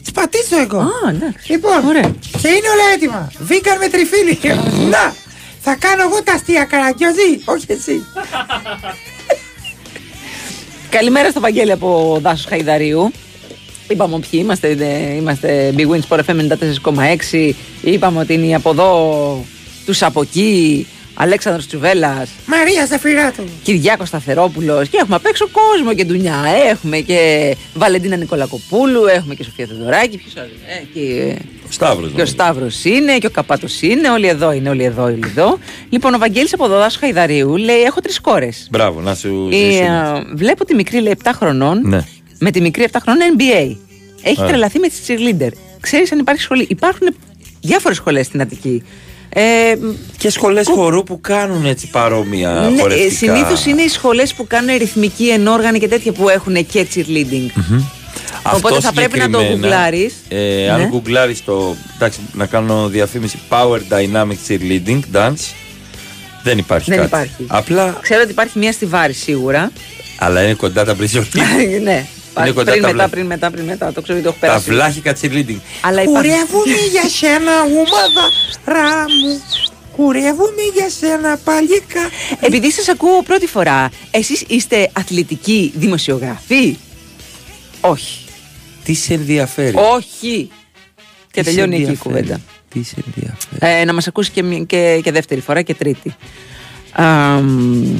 Τι 0.03 0.11
πατήσω 0.19 0.57
εγώ. 0.61 0.79
Α, 0.79 1.09
εντάξει. 1.09 1.51
Λοιπόν, 1.51 1.85
Ωραία. 1.85 2.15
και 2.41 2.47
είναι 2.47 2.69
όλα 2.73 2.93
έτοιμα. 2.93 3.31
Βίγκαν 3.39 3.77
με 3.77 3.87
τριφύλι. 3.87 4.39
Να, 4.93 5.15
θα 5.61 5.75
κάνω 5.75 6.03
εγώ 6.03 6.23
τα 6.23 6.33
αστεία 6.33 6.63
καραγκιόζη, 6.65 7.41
όχι 7.45 7.65
εσύ. 7.67 8.05
Καλημέρα 10.93 11.29
στο 11.29 11.39
Βαγγέλη 11.39 11.71
από 11.71 12.19
Δάσος 12.21 12.45
Χαϊδαρίου. 12.45 13.11
Είπαμε 13.87 14.19
ποιοι 14.19 14.39
είμαστε, 14.43 14.67
ε, 14.67 15.15
είμαστε 15.15 15.73
Big 15.77 15.87
Wins 15.87 15.99
Sport 16.09 16.19
FM 16.25 16.35
94,6. 16.35 17.53
Είπαμε 17.81 18.19
ότι 18.19 18.33
είναι 18.33 18.45
οι 18.45 18.53
από 18.53 18.69
εδώ, 18.69 19.45
τους 19.85 20.01
από 20.01 20.21
εκεί, 20.21 20.87
Αλέξανδρος 21.13 21.67
Τσουβέλλας, 21.67 22.29
Μαρία 22.45 22.85
Ζαφυράτου. 22.85 23.43
Κυριάκος 23.63 24.07
Σταθερόπουλος 24.07 24.89
και 24.89 24.97
έχουμε 25.01 25.15
απ' 25.15 25.25
έξω 25.25 25.47
κόσμο 25.51 25.93
και 25.93 26.03
ντουνιά. 26.05 26.35
Έχουμε 26.69 26.97
και 26.97 27.55
Βαλεντίνα 27.73 28.15
Νικολακοπούλου, 28.15 29.05
έχουμε 29.05 29.35
και 29.35 29.43
Σοφία 29.43 29.65
Θεοδωράκη, 29.65 30.17
ποιος 30.17 30.35
άλλος, 30.37 30.57
ε, 30.67 30.83
και, 30.93 31.35
Ο 31.62 31.62
Σταύρος. 31.73 32.11
και 32.15 32.21
ο 32.21 32.25
Σταύρος 32.25 32.83
είναι 32.83 33.17
και 33.17 33.27
ο 33.27 33.29
Καπάτος 33.29 33.81
είναι, 33.81 34.09
όλοι 34.09 34.27
εδώ 34.27 34.51
είναι, 34.51 34.69
όλοι 34.69 34.83
εδώ, 34.83 35.03
όλοι 35.03 35.19
εδώ. 35.25 35.57
Λοιπόν, 35.89 36.13
ο 36.13 36.17
Βαγγέλης 36.17 36.53
από 36.53 36.67
Δάσο 36.67 36.97
Χαϊδαρίου 36.99 37.55
λέει: 37.55 37.81
Έχω 37.81 37.99
τρεις 38.01 38.21
κόρες. 38.21 38.67
Μπράβο, 38.71 38.99
να 39.01 39.15
σου 39.15 39.47
Η, 39.51 39.55
ζήσουν. 39.71 39.85
α, 39.85 40.23
βλέπω 40.35 40.65
τη 40.65 40.75
μικρή 40.75 41.01
λέει 41.01 41.15
7 41.23 41.29
χρονών 41.35 41.81
Ναι. 41.85 42.01
με 42.39 42.51
τη 42.51 42.61
μικρή 42.61 42.85
7 42.91 42.97
χρονών 43.01 43.19
NBA. 43.37 43.75
Έχει 44.23 44.35
Ωραία. 44.39 44.49
τρελαθεί 44.51 44.79
με 44.79 44.87
τι 44.87 44.95
cheerleader. 45.07 45.49
Ξέρεις 45.79 46.11
αν 46.11 46.19
υπάρχει 46.19 46.41
σχολή; 46.41 46.65
Υπάρχουν 46.69 47.07
διάφορες 47.61 47.97
σχολές 47.97 48.25
στην 48.25 48.41
Αττική. 48.41 48.83
Ε, 49.35 49.41
Και 50.17 50.29
σχολές 50.29 50.67
χορού 50.67 51.03
που 51.03 51.21
κάνουν 51.21 51.65
έτσι 51.65 51.89
παρόμοια 51.89 52.69
ναι, 52.73 52.79
χορευτικά. 52.79 53.09
Συνήθως 53.15 53.65
είναι 53.65 53.81
οι 53.81 53.87
σχολές 53.87 54.33
που 54.33 54.47
κάνουν 54.47 54.77
ρυθμική 54.77 55.27
ενόργανη 55.29 55.79
και 55.79 55.87
τέτοια 55.87 56.11
που 56.11 56.29
έχουν 56.29 56.65
και 56.65 56.87
cheerleading. 56.95 57.49
Αυτό 57.55 58.02
Οπότε 58.45 58.79
θα 58.81 58.93
πρέπει 58.93 59.17
να 59.17 59.29
το 59.29 59.37
συγκεκριμένα, 59.39 59.67
γκουγκλάρεις. 59.67 60.13
Ε, 60.27 60.69
Αν 60.69 60.79
Ναι. 60.79 60.87
γκουγκλάρεις 60.87 61.43
το. 61.45 61.75
Εντάξει, 61.95 62.19
να 62.33 62.45
κάνω 62.45 62.87
διαφήμιση. 62.87 63.39
Power 63.49 63.79
Dynamic 63.89 64.37
Cheerleading 64.47 64.99
Dance. 65.13 65.51
Δεν 66.43 66.57
υπάρχει 66.57 66.89
Δεν 66.89 66.97
κάτι. 66.97 67.07
υπάρχει. 67.09 67.45
Απλά. 67.47 67.97
Ξέρω 68.01 68.21
ότι 68.21 68.31
υπάρχει 68.31 68.59
μία 68.59 68.71
στη 68.71 68.85
Βάρη 68.85 69.13
σίγουρα. 69.13 69.71
Αλλά 70.19 70.43
είναι 70.43 70.53
κοντά 70.53 70.83
τα 70.85 70.93
μπριζολί. 70.93 71.27
ναι. 71.83 72.05
Υπάρχει 72.31 72.53
κοντά 72.53 72.71
πριν 72.71 72.81
τα 72.83 72.87
μετά, 72.87 72.93
βλά- 72.93 73.09
πριν 73.09 73.25
μετά, 73.25 73.51
πριν 73.51 73.63
μετά. 73.65 73.91
Το 73.93 74.01
ξέρω 74.01 74.17
ότι 74.17 74.27
το 74.27 74.33
έχω 74.37 74.45
τα 74.45 74.47
περάσει. 74.47 74.69
βλάχικα 74.69 75.15
cheerleading. 75.21 75.59
Αλλά 75.81 76.01
υπάρχει. 76.01 76.29
Κουρεύουμε 76.29 76.75
για 76.91 77.09
σένα, 77.09 77.51
ομάδα 77.61 78.25
ράμου. 78.65 79.41
Κουρεύουμε 79.95 80.61
για 80.73 80.89
σένα, 80.99 81.39
παλίκα. 81.43 82.09
Επειδή 82.39 82.71
σας 82.71 82.87
ακούω 82.87 83.23
πρώτη 83.23 83.47
φορά, 83.47 83.89
εσείς 84.11 84.43
είστε 84.47 84.89
αθλητικοί 84.93 85.71
δημοσιογράφοι; 85.75 86.77
Όχι. 87.81 88.22
Τι 88.83 88.93
σε 88.93 89.13
ενδιαφέρει; 89.13 89.75
Όχι. 89.95 90.49
Και 91.31 91.41
Τι 91.43 91.49
σε 91.49 91.55
τελειώνει 91.55 91.75
εκεί 91.75 91.83
η 91.83 91.85
ενδιαφέρει; 91.85 92.09
κουβέντα. 92.15 92.41
Τι 92.69 92.83
σε 92.83 92.95
ενδιαφέρει; 93.05 93.79
Ε, 93.81 93.85
να 93.85 93.93
μας 93.93 94.07
ακούσει 94.07 94.31
και, 94.31 94.43
μη- 94.43 94.65
και, 94.65 94.99
και 95.03 95.11
δεύτερη 95.11 95.41
φορά 95.41 95.61
και 95.61 95.73
τρίτη. 95.73 96.15
Α, 96.91 97.03
μ, 97.41 97.95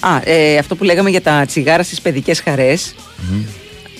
α, 0.00 0.20
ε, 0.24 0.56
αυτό 0.58 0.76
που 0.76 0.84
λέγαμε 0.84 1.10
για 1.10 1.20
τα 1.22 1.44
τσιγάρα 1.46 1.82
στις 1.82 2.00
παιδικές 2.00 2.40
χαρές. 2.40 2.94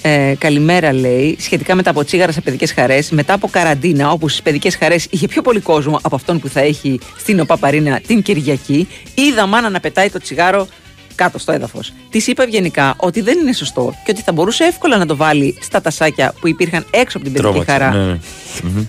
Ε, 0.06 0.34
καλημέρα 0.38 0.92
λέει, 0.92 1.36
σχετικά 1.40 1.74
με 1.74 1.82
τα 1.82 1.90
από 1.90 2.04
τσίγαρα 2.04 2.32
σε 2.32 2.40
παιδικές 2.40 2.72
χαρές, 2.72 3.10
μετά 3.10 3.32
από 3.32 3.48
καραντίνα, 3.48 4.10
όπου 4.10 4.28
στις 4.28 4.42
παιδικές 4.42 4.76
χαρές 4.76 5.06
είχε 5.10 5.26
πιο 5.28 5.42
πολύ 5.42 5.60
κόσμο 5.60 5.98
από 6.02 6.14
αυτόν 6.16 6.38
που 6.38 6.48
θα 6.48 6.60
έχει 6.60 6.98
στην 7.18 7.40
ΟΠΑ 7.40 7.56
Παρίνα 7.56 8.00
την 8.06 8.22
Κυριακή, 8.22 8.88
είδα 9.14 9.46
μάνα 9.46 9.70
να 9.70 9.80
πετάει 9.80 10.10
το 10.10 10.18
τσιγάρο 10.18 10.68
κάτω 11.14 11.38
στο 11.38 11.52
έδαφος. 11.52 11.92
Της 12.10 12.26
είπε 12.26 12.42
ευγενικά 12.42 12.94
ότι 12.96 13.20
δεν 13.20 13.38
είναι 13.38 13.52
σωστό 13.52 13.94
και 14.04 14.10
ότι 14.10 14.22
θα 14.22 14.32
μπορούσε 14.32 14.64
εύκολα 14.64 14.96
να 14.96 15.06
το 15.06 15.16
βάλει 15.16 15.58
στα 15.60 15.80
τασάκια 15.80 16.34
που 16.40 16.48
υπήρχαν 16.48 16.86
έξω 16.90 17.16
από 17.18 17.26
την 17.26 17.34
παιδική 17.34 17.64
Τρόμαξε. 17.64 17.72
χαρά. 17.72 17.90
Ναι, 17.94 18.04
ναι. 18.04 18.18
Μμμ. 18.62 18.86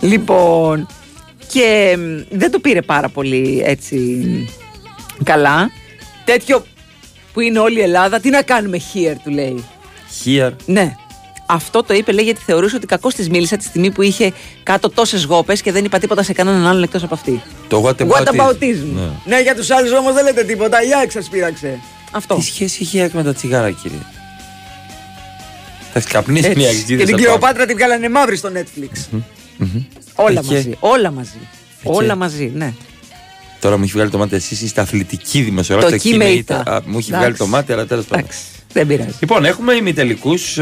Λοιπόν, 0.00 0.86
και 1.52 1.96
μ, 1.98 2.36
δεν 2.36 2.50
το 2.50 2.58
πήρε 2.58 2.82
πάρα 2.82 3.08
πολύ 3.08 3.62
έτσι 3.64 4.20
καλά. 5.24 5.70
Τέτοιο 6.24 6.64
που 7.32 7.40
είναι 7.40 7.58
όλη 7.58 7.78
η 7.78 7.82
Ελλάδα, 7.82 8.20
τι 8.20 8.30
να 8.30 8.42
κάνουμε 8.42 8.78
here, 8.94 9.14
του 9.24 9.30
λέει. 9.30 9.64
Here. 10.24 10.50
Ναι. 10.66 10.96
Αυτό 11.46 11.82
το 11.82 11.94
είπε, 11.94 12.12
λέει, 12.12 12.24
γιατί 12.24 12.40
θεωρούσε 12.46 12.76
ότι 12.76 12.86
κακώς 12.86 13.14
της 13.14 13.28
μίλησα 13.28 13.56
τη 13.56 13.64
στιγμή 13.64 13.90
που 13.90 14.02
είχε 14.02 14.32
κάτω 14.62 14.88
τόσες 14.90 15.24
γόπες 15.24 15.62
και 15.62 15.72
δεν 15.72 15.84
είπα 15.84 15.98
τίποτα 15.98 16.22
σε 16.22 16.32
κανέναν 16.32 16.66
άλλον 16.66 16.82
εκτός 16.82 17.02
από 17.02 17.14
αυτή. 17.14 17.42
Το 17.68 17.82
what 17.86 18.02
What 18.02 18.06
about 18.06 18.26
about 18.26 18.48
it; 18.50 18.62
it. 18.62 18.76
Ναι. 18.94 19.08
Ναι, 19.24 19.40
για 19.42 19.54
τους 19.54 19.70
άλλους 19.70 19.92
όμως 19.92 20.14
δεν 20.14 20.24
λέτε 20.24 20.44
τίποτα. 20.44 20.82
Η 20.82 20.94
ΑΕΚ 20.94 21.10
σας 21.10 21.28
πείραξε. 21.28 21.80
Αυτό. 22.10 22.34
Τι 22.34 22.42
σχέση 22.42 22.78
έχει 22.82 22.96
η 22.96 23.00
ΑΕΚ 23.00 23.12
με 23.12 23.22
τα 23.22 23.34
τσιγάρα, 23.34 23.70
κύριε; 23.70 23.98
Θα 25.92 26.00
καπνίσει 26.00 26.46
Έτσι. 26.46 26.58
μια 26.58 26.70
Και 26.70 26.76
εξτίδα. 26.76 27.04
την 27.04 27.16
Κλεοπάτρα 27.16 27.66
την 27.66 27.76
βγάλανε 27.76 28.08
μαύρη 28.08 28.36
στο 28.36 28.50
Netflix. 28.54 29.20
Όλα 30.14 30.40
Εκεί. 30.40 30.52
μαζί. 30.54 30.76
Όλα 30.80 31.10
μαζί. 31.10 31.38
Όλα 31.82 32.14
μαζί, 32.16 32.52
ναι. 32.54 32.72
Τώρα 33.60 33.76
μου 33.76 33.82
έχει 33.82 33.92
βγάλει 33.92 34.10
το 34.10 34.18
μάτι, 34.18 34.34
εσείς 34.34 34.60
είστε 34.62 34.80
αθλητικοί 34.80 35.40
δημοσιογράφοι. 35.42 35.90
Το 35.90 35.94
εκεί 35.94 36.10
κει 36.10 36.16
με 36.16 36.24
με 36.24 36.30
ήττα. 36.30 36.60
ήττα. 36.60 36.72
Α, 36.72 36.80
Μου 36.86 36.98
έχει 36.98 37.08
Εντάξει. 37.08 37.10
βγάλει 37.16 37.34
το 37.36 37.46
μάτι, 37.46 37.72
αλλά 37.72 37.86
τέλος 37.86 38.04
πάντων. 38.04 38.26
Δεν 38.72 38.86
πειράζει. 38.86 39.14
Λοιπόν, 39.20 39.44
έχουμε 39.44 39.72
ημιτελικούς 39.74 40.58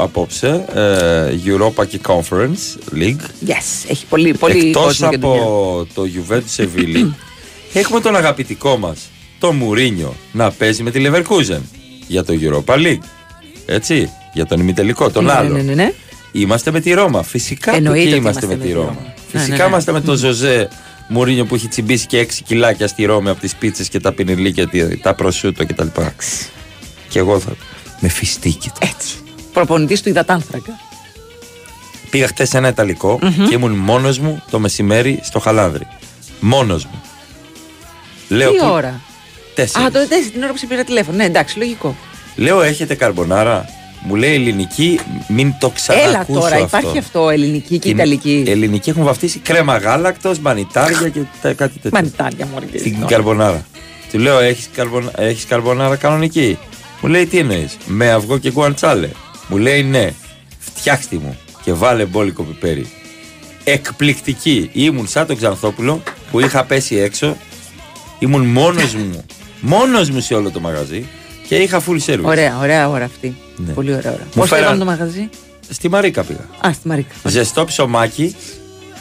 απόψε. 0.00 0.64
Ε, 0.74 1.34
Europa 1.46 1.86
και 1.88 2.00
Conference 2.06 2.94
League. 2.98 3.48
Yes, 3.48 3.84
έχει 3.88 4.06
πολύ, 4.08 4.34
πολύ 4.34 4.58
Εκτός 4.66 4.82
κόσμο 4.84 5.08
και 5.08 5.16
δουλειά. 5.16 5.40
από 5.42 5.86
το 5.94 6.02
Juventus 6.14 6.62
Seville 6.62 7.06
έχουμε 7.80 8.00
τον 8.00 8.16
αγαπητικό 8.16 8.76
μας 8.76 8.98
το 9.38 9.52
Μουρίνιο 9.52 10.14
να 10.32 10.50
παίζει 10.50 10.82
με 10.82 10.90
τη 10.90 11.02
Leverkusen 11.06 11.60
για 12.06 12.24
το 12.24 12.34
Europa 12.40 12.74
League 12.74 12.98
έτσι 13.66 14.10
για 14.32 14.46
τον 14.46 14.60
ημιτελικό 14.60 15.10
τον 15.10 15.24
Ναι, 15.24 15.32
άλλο 15.32 15.54
ναι, 15.56 15.62
ναι, 15.62 15.74
ναι. 15.74 15.92
είμαστε 16.32 16.70
με 16.70 16.80
τη 16.80 16.92
Ρώμα 16.92 17.22
φυσικά 17.22 17.76
Εννοείται 17.76 18.02
και 18.02 18.08
ότι 18.08 18.18
είμαστε 18.18 18.46
με 18.46 18.56
τη 18.56 18.72
Ρώμα, 18.72 18.96
Ναι, 19.00 19.38
φυσικά 19.40 19.56
ναι, 19.56 19.62
ναι. 19.62 19.68
είμαστε 19.68 19.92
με 19.92 20.00
τον 20.00 20.16
Ζωζέ 20.16 20.68
Μουρίνιο 21.08 21.44
που 21.44 21.54
έχει 21.54 21.68
τσιμπήσει 21.68 22.06
και 22.06 22.26
6 22.30 22.32
κιλάκια 22.46 22.86
στη 22.86 23.04
Ρώμη 23.04 23.28
από 23.28 23.40
τις 23.40 23.54
πίτσες 23.54 23.88
και 23.88 24.00
τα 24.00 24.12
πινιλίκια 24.12 24.68
τη- 24.68 24.96
τα 24.96 25.14
προσούτο 25.14 25.66
κτλ 25.66 25.86
και 27.16 27.22
εγώ 27.22 27.40
θα 27.40 27.52
με 28.00 28.08
φιστίκι 28.08 28.70
Έτσι. 28.78 29.16
Προπονητής 29.52 30.02
του 30.02 30.08
υδατάνθρακα. 30.08 30.72
Πήγα 32.10 32.26
χτες 32.26 32.48
σε 32.48 32.56
ένα 32.56 32.68
Ιταλικό 32.68 33.18
Μμμ. 33.22 33.48
και 33.48 33.54
ήμουν 33.54 33.72
μόνος 33.72 34.18
μου 34.18 34.42
το 34.50 34.58
μεσημέρι 34.58 35.20
στο 35.22 35.38
χαλάνδρι. 35.38 35.86
Μόνος 36.40 36.84
μου. 36.84 37.02
Λέω, 38.28 38.50
Τι 38.52 38.58
που- 38.58 38.66
ώρα; 38.70 39.00
Τέσσερις. 39.54 39.86
Α, 39.86 39.90
το 39.90 39.98
τέσσερις 39.98 40.30
την 40.32 40.42
ώρα 40.42 40.52
που 40.52 40.58
σε 40.58 40.66
πήρα 40.66 40.84
τηλέφωνο. 40.84 41.16
Ναι, 41.16 41.24
εντάξει, 41.24 41.58
λογικό. 41.58 41.96
Λέω, 42.36 42.62
έχετε 42.62 42.94
καρμπονάρα; 42.94 43.64
Μου 44.02 44.14
λέει 44.14 44.34
ελληνική, 44.34 45.00
μην 45.28 45.54
το 45.60 45.70
ξανακούσω 45.70 46.08
Έλα 46.08 46.26
τώρα, 46.26 46.46
αυτό. 46.64 46.78
υπάρχει 46.78 46.98
αυτό 46.98 47.30
ελληνική 47.30 47.78
και 47.78 47.88
Την 47.88 47.90
ιταλική. 47.90 48.44
Ελληνική 48.46 48.90
έχουν 48.90 49.04
βαφτίσει 49.04 49.38
κρέμα 49.38 49.76
γάλακτος, 49.76 50.38
μανιτάρια 50.38 51.08
και 51.08 51.20
τα- 51.42 51.52
κάτι 51.52 51.72
τέτοιο. 51.78 51.90
Μανιτάρια 51.92 52.46
μου 52.46 52.58
Στην 52.78 53.06
καρμπονάρα. 53.06 53.66
Του 54.12 54.18
λέω, 54.18 54.38
έχεις 54.38 54.68
καρμπον... 54.74 55.10
έχεις 55.16 55.44
καρμπονάρα 55.44 55.96
κανονική; 55.96 56.58
Μου 57.06 57.12
λέει, 57.12 57.26
τι 57.26 57.38
εννοείς, 57.38 57.76
με 57.86 58.10
αυγό 58.10 58.38
και 58.38 58.50
γκουαντσάλε. 58.50 59.08
Μου 59.48 59.56
λέει 59.56 59.82
ναι, 59.82 60.10
φτιάξτε 60.58 61.16
μου 61.16 61.38
και 61.62 61.72
βάλε 61.72 62.04
μπόλικο 62.04 62.42
πιπέρι. 62.42 62.86
Εκπληκτική. 63.64 64.70
Ήμουν 64.72 65.06
σαν 65.08 65.26
τον 65.26 65.36
Ξανθόπουλο 65.36 66.02
που 66.30 66.40
είχα 66.40 66.64
πέσει 66.64 66.96
έξω. 66.96 67.36
Ήμουν 68.18 68.44
μόνος 68.46 68.94
μου. 68.94 69.24
Μόνος 69.60 70.10
μου 70.10 70.20
σε 70.20 70.34
όλο 70.34 70.50
το 70.50 70.60
μαγαζί 70.60 71.06
και 71.48 71.56
είχα 71.56 71.82
full 71.86 71.98
service. 72.06 72.22
Ωραία, 72.24 72.58
ωραία 72.58 72.88
ώρα 72.88 73.04
αυτή. 73.04 73.36
Ναι. 73.56 73.72
Πολύ 73.72 73.94
ωραία 73.94 74.12
ώρα. 74.12 74.22
Μου 74.24 74.30
Πώς 74.34 74.48
φέρα- 74.48 74.60
λέγαμε 74.60 74.78
το 74.78 74.84
μαγαζί; 74.84 75.28
Στη 75.68 75.88
Μαρίκα 75.88 76.22
πήγα. 76.24 76.48
Α, 76.66 76.72
στη 76.72 76.88
Μαρίκα. 76.88 77.14
Ζεστό 77.24 77.64
ψωμάκι. 77.64 78.34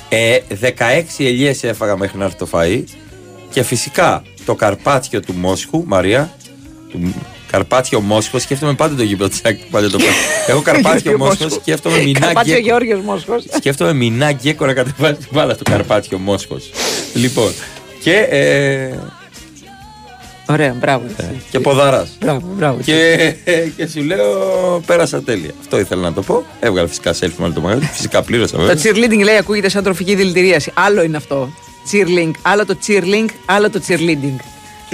Ε, 0.09 0.37
16 0.61 1.25
ελιές 1.25 1.63
έφαγα 1.63 1.97
μέχρι 1.97 2.17
να 2.17 2.25
έρθει 2.25 2.37
το 2.37 2.47
φαΐ. 2.51 2.83
Και 3.49 3.63
φυσικά 3.63 4.23
το 4.45 4.55
καρπάτσιο 4.55 5.19
του 5.21 5.33
Μόσχου, 5.33 5.83
Μαρία. 5.85 6.33
Του 6.91 7.13
καρπάτσιο 7.55 8.01
Μόσχος, 8.01 8.41
σκέφτομαι 8.41 8.73
πάντα 8.73 8.95
το 8.95 9.03
γήπεδο 9.03 9.29
τη 9.29 9.39
ΑΕΚ. 9.43 9.59
Πάντα 9.71 9.89
το 9.89 9.97
πάω. 9.97 10.07
Έχω 10.47 10.61
καρπάτσιο 10.61 11.17
Μόσχος, 11.17 11.53
σκέφτομαι 11.53 11.97
μηνά 11.97 12.19
Καρπάτσιο 12.19 12.53
γκέκο. 12.59 12.65
Γιώργος 12.83 13.05
Μόσχος. 13.05 13.43
Σκέφτομαι 13.55 13.93
μηνά 13.93 14.31
γκέκο 14.31 14.65
να 14.65 14.73
κατεβάζει 14.73 15.13
την 15.15 15.27
μπάλα 15.31 15.53
στο 15.53 15.63
καρπάτσιο 15.63 16.17
Μόσχος. 16.17 16.69
Λοιπόν. 17.13 17.51
Και, 18.03 18.15
ε, 18.29 18.99
Ωραία, 20.49 20.75
μπράβο. 20.79 21.05
εσύ. 21.17 21.41
και 21.51 21.59
ποδαράς. 21.59 22.09
Μπράβο, 22.19 22.41
μπράβο. 22.55 22.79
Και, 22.83 23.33
και 23.77 23.87
σου 23.87 24.01
λέω 24.03 24.27
πέρασα 24.85 25.21
τέλεια. 25.23 25.51
Αυτό 25.59 25.79
ήθελα 25.79 26.01
να 26.01 26.13
το 26.13 26.21
πω. 26.21 26.45
Έβγαλα 26.59 26.87
φυσικά 26.87 27.13
selfie 27.13 27.33
με 27.37 27.43
όλο 27.45 27.53
το 27.53 27.61
μαγαζί. 27.61 27.85
Φυσικά 27.93 28.21
πλήρωσα 28.21 28.55
Το 28.57 28.61
βέβαια. 28.63 28.83
cheerleading 28.83 29.23
λέει 29.23 29.37
ακούγεται 29.37 29.69
σαν 29.69 29.83
τροφική 29.83 30.15
δηλητηρίαση. 30.15 30.71
Άλλο 30.73 31.03
είναι 31.03 31.17
αυτό. 31.17 31.49
Cheerling. 31.91 32.31
Άλλο 32.41 32.65
το 32.65 32.77
cheerling, 32.87 33.25
άλλο 33.45 33.69
το 33.69 33.81
cheerleading. 33.87 34.39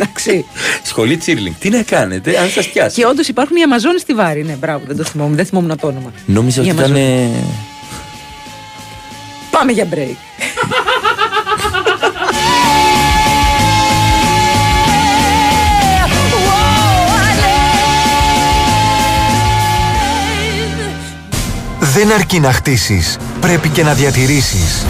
Εντάξει. 0.02 0.45
Σχολή 0.89 1.18
τσίρλινγκ. 1.18 1.56
Τι 1.60 1.70
να 1.70 1.82
κάνετε, 1.82 2.39
αν 2.39 2.49
σας 2.49 2.68
πιάσει. 2.68 2.95
Και 2.95 3.06
όντως 3.06 3.28
υπάρχουν 3.28 3.58
οι 3.58 3.62
Αμαζόνες 3.62 4.02
στη 4.02 4.14
Βάρη. 4.14 4.43
Ναι, 4.43 4.54
μπράβο, 4.54 4.84
δεν 4.88 4.97
το 4.97 5.04
θυμόμουν. 5.04 5.36
Δεν 5.36 5.45
θυμόμουν 5.45 5.78
το 5.78 5.88
όνομα. 5.88 6.12
Νόμιζα 6.26 6.62
Οι 6.62 6.70
ότι 6.70 6.78
ήταν. 6.78 6.95
Αμαζόνες. 6.95 7.30
Πάμε 9.52 9.72
για 9.72 9.88
break. 9.93 10.16
Δεν 21.93 22.12
αρκεί 22.12 22.39
να 22.39 22.52
χτίσεις, 22.52 23.18
πρέπει 23.41 23.70
και 23.70 23.84
να 23.84 23.93
διατηρήσεις. 23.93 24.86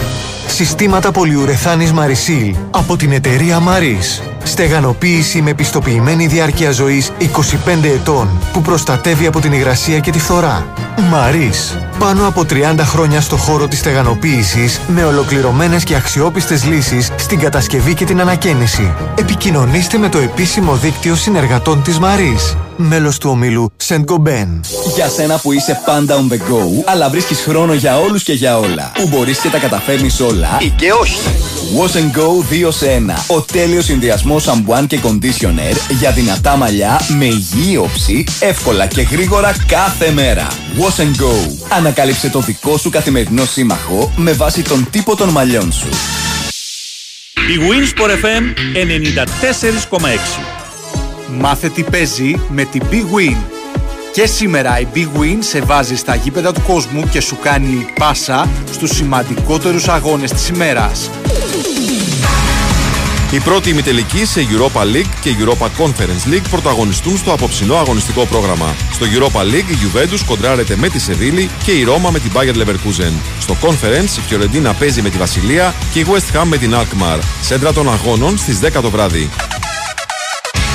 Συστήματα 0.46 1.10
πολυουρεθάνης 1.10 1.92
Marisol 1.98 2.54
από 2.70 2.96
την 2.96 3.12
εταιρεία 3.12 3.62
Maris. 3.68 4.31
Στεγανοποίηση 4.44 5.42
με 5.42 5.54
πιστοποιημένη 5.54 6.26
διάρκεια 6.26 6.70
ζωής 6.70 7.10
25 7.18 7.84
ετών 7.84 8.28
που 8.52 8.62
προστατεύει 8.62 9.26
από 9.26 9.40
την 9.40 9.52
υγρασία 9.52 9.98
και 9.98 10.10
τη 10.10 10.18
φθορά. 10.18 10.66
Maris. 10.96 11.76
Πάνω 11.98 12.28
από 12.28 12.44
30 12.50 12.78
χρόνια 12.78 13.20
στο 13.20 13.36
χώρο 13.36 13.68
της 13.68 13.78
στεγανοποίησης 13.78 14.80
με 14.86 15.04
ολοκληρωμένες 15.04 15.84
και 15.84 15.94
αξιόπιστες 15.94 16.64
λύσεις 16.64 17.10
στην 17.16 17.38
κατασκευή 17.38 17.94
και 17.94 18.04
την 18.04 18.20
ανακαίνιση. 18.20 18.94
Επικοινωνήστε 19.18 19.98
με 19.98 20.08
το 20.08 20.18
επίσημο 20.18 20.74
δίκτυο 20.74 21.14
συνεργατών 21.14 21.82
της 21.82 21.98
Maris. 22.00 22.56
Μέλος 22.76 23.18
του 23.18 23.30
ομίλου 23.30 23.72
Saint 23.88 24.04
Gobain. 24.04 24.60
Για 24.94 25.08
σένα 25.08 25.38
που 25.38 25.52
είσαι 25.52 25.80
πάντα 25.84 26.16
on 26.16 26.32
the 26.32 26.36
go, 26.36 26.82
αλλά 26.84 27.10
βρίσκεις 27.10 27.40
χρόνο 27.40 27.74
για 27.74 27.98
όλους 27.98 28.22
και 28.22 28.32
για 28.32 28.58
όλα. 28.58 28.92
Που 28.94 29.08
μπορείς 29.08 29.38
και 29.38 29.48
τα 29.48 29.58
καταφέρνεις 29.58 30.20
όλα 30.20 30.58
ή 30.60 30.68
και 30.68 30.92
όχι. 30.92 31.18
Wash 31.78 31.96
and 31.96 32.12
Go 32.18 32.66
2 32.66 32.72
σε 32.72 32.86
1. 32.86 33.36
Ο 33.36 33.40
τέλειος 33.40 33.84
συνδυασμός 33.84 34.42
σαμπουάν 34.42 34.86
και 34.86 34.98
conditioner 35.02 35.76
για 35.98 36.10
δυνατά 36.10 36.56
μαλλιά 36.56 37.00
με 37.18 37.24
υγιή 37.24 37.78
όψη, 37.82 38.24
εύκολα 38.40 38.86
και 38.86 39.02
γρήγορα 39.02 39.54
κάθε 39.66 40.10
μέρα. 40.10 40.46
Wash 40.78 41.00
and 41.02 41.22
Go. 41.22 41.66
Ανακάλυψε 41.68 42.28
το 42.28 42.40
δικό 42.40 42.76
σου 42.76 42.90
καθημερινό 42.90 43.44
σύμμαχο 43.44 44.12
με 44.16 44.32
βάση 44.32 44.62
τον 44.62 44.86
τύπο 44.90 45.16
των 45.16 45.28
μαλλιών 45.28 45.72
σου. 45.72 45.88
Η 47.34 47.58
Winsport 47.58 48.10
FM 48.10 48.42
94,6. 49.88 50.08
Μάθε 51.38 51.68
τι 51.68 51.82
παίζει 51.82 52.40
με 52.48 52.64
την 52.64 52.82
Big 52.90 53.16
Win. 53.16 53.51
Και 54.12 54.26
σήμερα 54.26 54.80
η 54.80 54.86
Big 54.94 55.20
Win 55.20 55.36
σε 55.38 55.60
βάζει 55.60 55.96
στα 55.96 56.14
γήπεδα 56.14 56.52
του 56.52 56.62
κόσμου 56.66 57.08
και 57.08 57.20
σου 57.20 57.38
κάνει 57.42 57.86
πάσα 57.98 58.48
στους 58.72 58.90
σημαντικότερους 58.90 59.88
αγώνες 59.88 60.32
της 60.32 60.48
ημέρας. 60.48 61.10
Οι 63.32 63.40
πρώτοι 63.40 63.70
ημιτελικοί 63.70 64.24
σε 64.24 64.40
Europa 64.40 64.80
League 64.80 65.12
και 65.20 65.30
Europa 65.40 65.66
Conference 65.82 66.32
League 66.32 66.46
πρωταγωνιστούν 66.50 67.16
στο 67.16 67.32
απόψινό 67.32 67.76
αγωνιστικό 67.76 68.26
πρόγραμμα. 68.26 68.74
Στο 68.92 69.06
Europa 69.06 69.40
League 69.40 69.70
η 69.70 69.76
Juventus 69.82 70.20
κοντράρεται 70.26 70.76
με 70.76 70.88
τη 70.88 70.98
Σεβίλη 70.98 71.50
και 71.64 71.72
η 71.72 71.84
Ρώμα 71.84 72.10
με 72.10 72.18
την 72.18 72.30
Bayer 72.34 72.54
Leverkusen. 72.54 73.12
Στο 73.40 73.56
Conference 73.62 74.18
η 74.18 74.20
Φιωρεντίνα 74.28 74.74
παίζει 74.74 75.02
με 75.02 75.10
τη 75.10 75.18
Βασιλεία 75.18 75.74
και 75.92 76.00
η 76.00 76.06
West 76.08 76.36
Ham 76.36 76.44
με 76.44 76.56
την 76.56 76.74
Alkmaar. 76.74 77.18
Σέντρα 77.40 77.72
των 77.72 77.92
αγώνων 77.92 78.38
στις 78.38 78.58
10 78.62 78.82
το 78.82 78.90
βράδυ. 78.90 79.30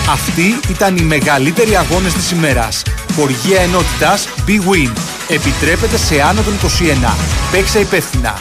Αυτοί 0.10 0.60
ήταν 0.70 0.98
οι 0.98 1.02
μεγαλύτεροι 1.02 1.76
αγώνες 1.76 2.14
της 2.14 2.32
ημέρας. 2.32 2.82
Χοργία 3.16 3.62
ενότητας 3.62 4.28
Big 4.48 4.72
Win. 4.72 4.92
Επιτρέπεται 5.28 5.98
σε 5.98 6.22
άνω 6.22 6.42
των 6.42 6.54
21. 6.54 7.16
Παίξε 7.52 7.80
υπεύθυνα. 7.80 8.34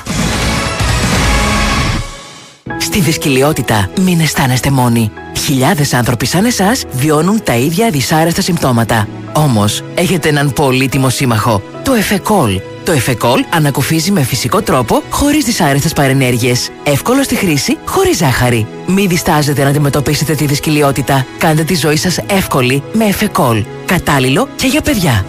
Στη 2.78 3.00
δυσκολιότητα 3.00 3.90
μην 4.00 4.20
αισθάνεστε 4.20 4.70
μόνοι. 4.70 5.10
Χιλιάδες 5.44 5.94
άνθρωποι 5.94 6.26
σαν 6.26 6.44
εσάς 6.44 6.84
βιώνουν 6.92 7.42
τα 7.42 7.56
ίδια 7.56 7.90
δυσάρεστα 7.90 8.40
συμπτώματα. 8.40 9.08
Όμως, 9.32 9.82
έχετε 9.94 10.28
έναν 10.28 10.52
πολύτιμο 10.52 11.08
σύμμαχο, 11.08 11.62
το 11.84 11.92
Εφεκόλ. 11.92 12.60
Το 12.86 12.92
Εφεκόλ 12.92 13.44
ανακουφίζει 13.50 14.10
με 14.10 14.22
φυσικό 14.22 14.62
τρόπο, 14.62 15.02
χωρίς 15.10 15.44
δυσάρεστες 15.44 15.92
παρενέργειες. 15.92 16.70
Εύκολο 16.82 17.22
στη 17.22 17.34
χρήση, 17.34 17.78
χωρίς 17.84 18.16
ζάχαρη. 18.16 18.66
Μην 18.86 19.08
διστάζετε 19.08 19.62
να 19.62 19.68
αντιμετωπίσετε 19.68 20.34
τη 20.34 20.46
δυσκολιότητα. 20.46 21.26
Κάντε 21.38 21.64
τη 21.64 21.74
ζωή 21.74 21.96
σας 21.96 22.18
εύκολη 22.26 22.82
με 22.92 23.04
Εφεκόλ. 23.04 23.64
Κατάλληλο 23.86 24.48
και 24.56 24.66
για 24.66 24.80
παιδιά. 24.80 25.26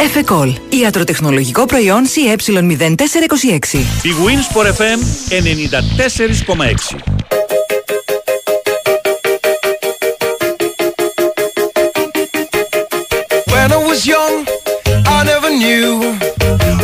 Εφεκόλ. 0.00 0.54
Ιατροτεχνολογικό 0.68 1.64
προϊόν 1.64 2.02
CE0426. 2.06 3.78
Η 4.02 4.14
Winsport 4.24 4.66
FM 4.66 5.00
94,6. 5.30 6.96
When 13.52 13.68
I 13.72 13.80
was 13.88 14.00
young, 14.06 14.34
I 15.16 15.18
never 15.24 15.50
knew 15.50 16.25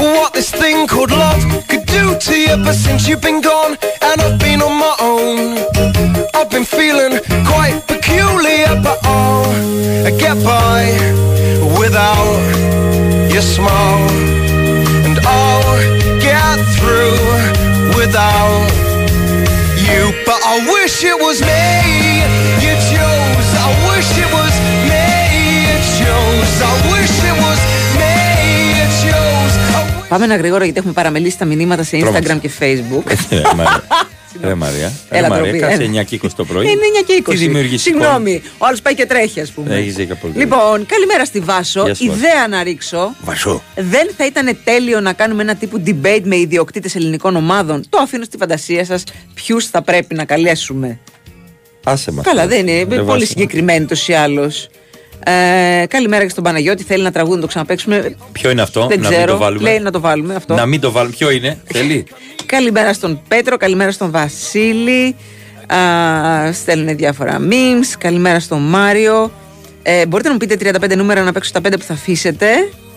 what 0.02 0.32
this 0.32 0.50
thing 0.50 0.86
called 0.86 1.10
love 1.10 1.42
could 1.68 1.86
do 1.86 2.18
to 2.18 2.34
you. 2.36 2.56
But 2.56 2.74
since 2.74 3.08
you've 3.08 3.20
been 3.20 3.40
gone 3.40 3.78
and 4.02 4.20
I've 4.20 4.38
been 4.38 4.60
on 4.62 4.76
my 4.78 4.94
own, 5.00 5.58
I've 6.34 6.50
been 6.50 6.64
feeling 6.64 7.20
quite 7.46 7.82
peculiar. 7.86 8.80
But 8.82 8.98
I'll 9.04 10.18
get 10.18 10.36
by 10.44 10.80
without 11.78 12.42
your 13.32 13.42
smile, 13.42 14.08
and 15.06 15.18
I'll 15.24 15.78
get 16.20 16.58
through 16.76 17.18
without 17.98 18.66
you. 19.86 20.00
But 20.26 20.40
I 20.44 20.54
wish 20.74 21.04
it 21.04 21.18
was 21.18 21.40
me 21.40 22.22
you 22.64 22.74
chose. 22.90 23.48
I 23.66 23.68
wish 23.90 24.10
it 24.18 24.30
was 24.38 24.54
me 24.90 25.06
you 25.66 25.76
chose. 25.98 26.54
I 26.70 26.74
wish 26.92 27.14
it 27.30 27.36
was 27.44 27.71
Πάμε 30.12 30.24
ένα 30.24 30.36
γρήγορα 30.36 30.64
γιατί 30.64 30.78
έχουμε 30.78 30.92
παραμελήσει 30.94 31.38
τα 31.38 31.44
μηνύματα 31.44 31.82
σε 31.82 31.96
Instagram 31.96 32.00
Τρόμαξα. 32.02 32.34
και 32.34 32.50
Facebook. 32.58 33.12
Ρε 33.30 33.42
Μαρία. 33.56 33.84
Ρε 34.42 34.54
Μαρία. 34.54 34.92
Ρε 35.10 35.18
Έλα, 35.18 35.28
Μαρία, 35.28 35.44
ντροπή, 35.44 35.58
κάτσε 35.58 35.82
έλα. 35.82 36.02
9 36.02 36.04
και 36.04 36.20
20 36.22 36.28
το 36.36 36.44
πρωί. 36.44 36.64
Είναι 36.64 36.74
9 37.00 37.04
και 37.06 37.22
20. 37.26 37.30
Τι 37.30 37.36
δημιουργείς 37.36 37.86
εικόνα. 37.86 38.04
Συγγνώμη, 38.04 38.42
ο 38.58 38.66
άλλος 38.66 38.82
πάει 38.82 38.94
και 38.94 39.06
τρέχει, 39.06 39.40
ας 39.40 39.50
πούμε. 39.50 39.74
Έχεις 39.74 39.94
δίκιο 39.94 40.14
πολύ. 40.14 40.32
Λοιπόν, 40.36 40.86
καλημέρα 40.86 41.24
στη 41.24 41.40
Βάσο. 41.40 41.84
Γεια 41.84 41.94
σου, 41.94 42.06
Βάσο. 42.06 42.18
Ιδέα 42.18 42.48
να 42.48 42.62
ρίξω. 42.62 43.14
Βασό. 43.20 43.62
Δεν 43.76 44.10
θα 44.16 44.26
ήταν 44.26 44.58
τέλειο 44.64 45.00
να 45.00 45.12
κάνουμε 45.12 45.42
ένα 45.42 45.54
τύπου 45.54 45.82
debate 45.86 46.22
με 46.22 46.36
ιδιοκτήτες 46.36 46.94
ελληνικών 46.94 47.36
ομάδων. 47.36 47.84
Το 47.88 47.98
αφήνω 47.98 48.24
στη 48.24 48.36
φαντασία 48.36 48.84
σας. 48.84 49.04
Ποιους 49.34 49.66
θα 49.66 49.82
πρέπει 49.82 50.14
να 50.14 50.24
καλέσουμε. 50.24 50.98
Άσε 51.84 52.12
μας. 52.12 52.24
Καλά, 52.24 52.46
δεν 52.46 52.58
είναι. 52.66 52.78
Ρε, 52.78 52.84
πολύ 52.84 53.02
Βάσο. 53.02 53.26
συγκεκριμένοι 53.26 53.84
τόσο 53.86 54.12
ή 54.12 54.14
άλλω. 54.14 54.52
Ε, 55.24 55.86
καλημέρα 55.86 56.22
και 56.24 56.28
στον 56.30 56.44
Παναγιώτη. 56.44 56.82
Θέλει 56.82 57.02
να 57.02 57.10
τραγούδι 57.12 57.34
να 57.34 57.40
το 57.40 57.46
ξαναπέξουμε. 57.46 58.14
Ποιο 58.32 58.50
είναι 58.50 58.62
αυτό, 58.62 58.86
Δεν 58.86 59.00
να 59.00 59.08
ξέρω. 59.08 59.20
μην 59.24 59.32
το 59.32 59.38
βάλουμε; 59.38 59.62
Λέει 59.70 59.78
να 59.78 59.90
το 59.90 60.00
βάλουμε 60.00 60.34
αυτό. 60.34 60.54
Να 60.54 60.66
μην 60.66 60.80
το 60.80 60.90
βάλουμε. 60.90 61.14
Ποιο 61.18 61.30
είναι, 61.30 61.58
θέλει; 61.64 62.06
Καλημέρα 62.46 62.92
στον 62.92 63.20
Πέτρο, 63.28 63.56
καλημέρα 63.56 63.90
στον 63.90 64.10
Βασίλη. 64.10 65.16
Α, 65.66 66.52
στέλνουν 66.52 66.96
διάφορα 66.96 67.38
memes. 67.50 67.94
Καλημέρα 67.98 68.40
στον 68.40 68.60
Μάριο. 68.62 69.32
Ε, 69.82 70.06
μπορείτε 70.06 70.28
να 70.28 70.34
μου 70.34 70.46
πείτε 70.46 70.72
35 70.92 70.96
νούμερα 70.96 71.22
να 71.22 71.32
παίξω 71.32 71.52
τα 71.52 71.60
5 71.68 71.72
που 71.78 71.84
θα 71.84 71.92
αφήσετε. 71.92 72.46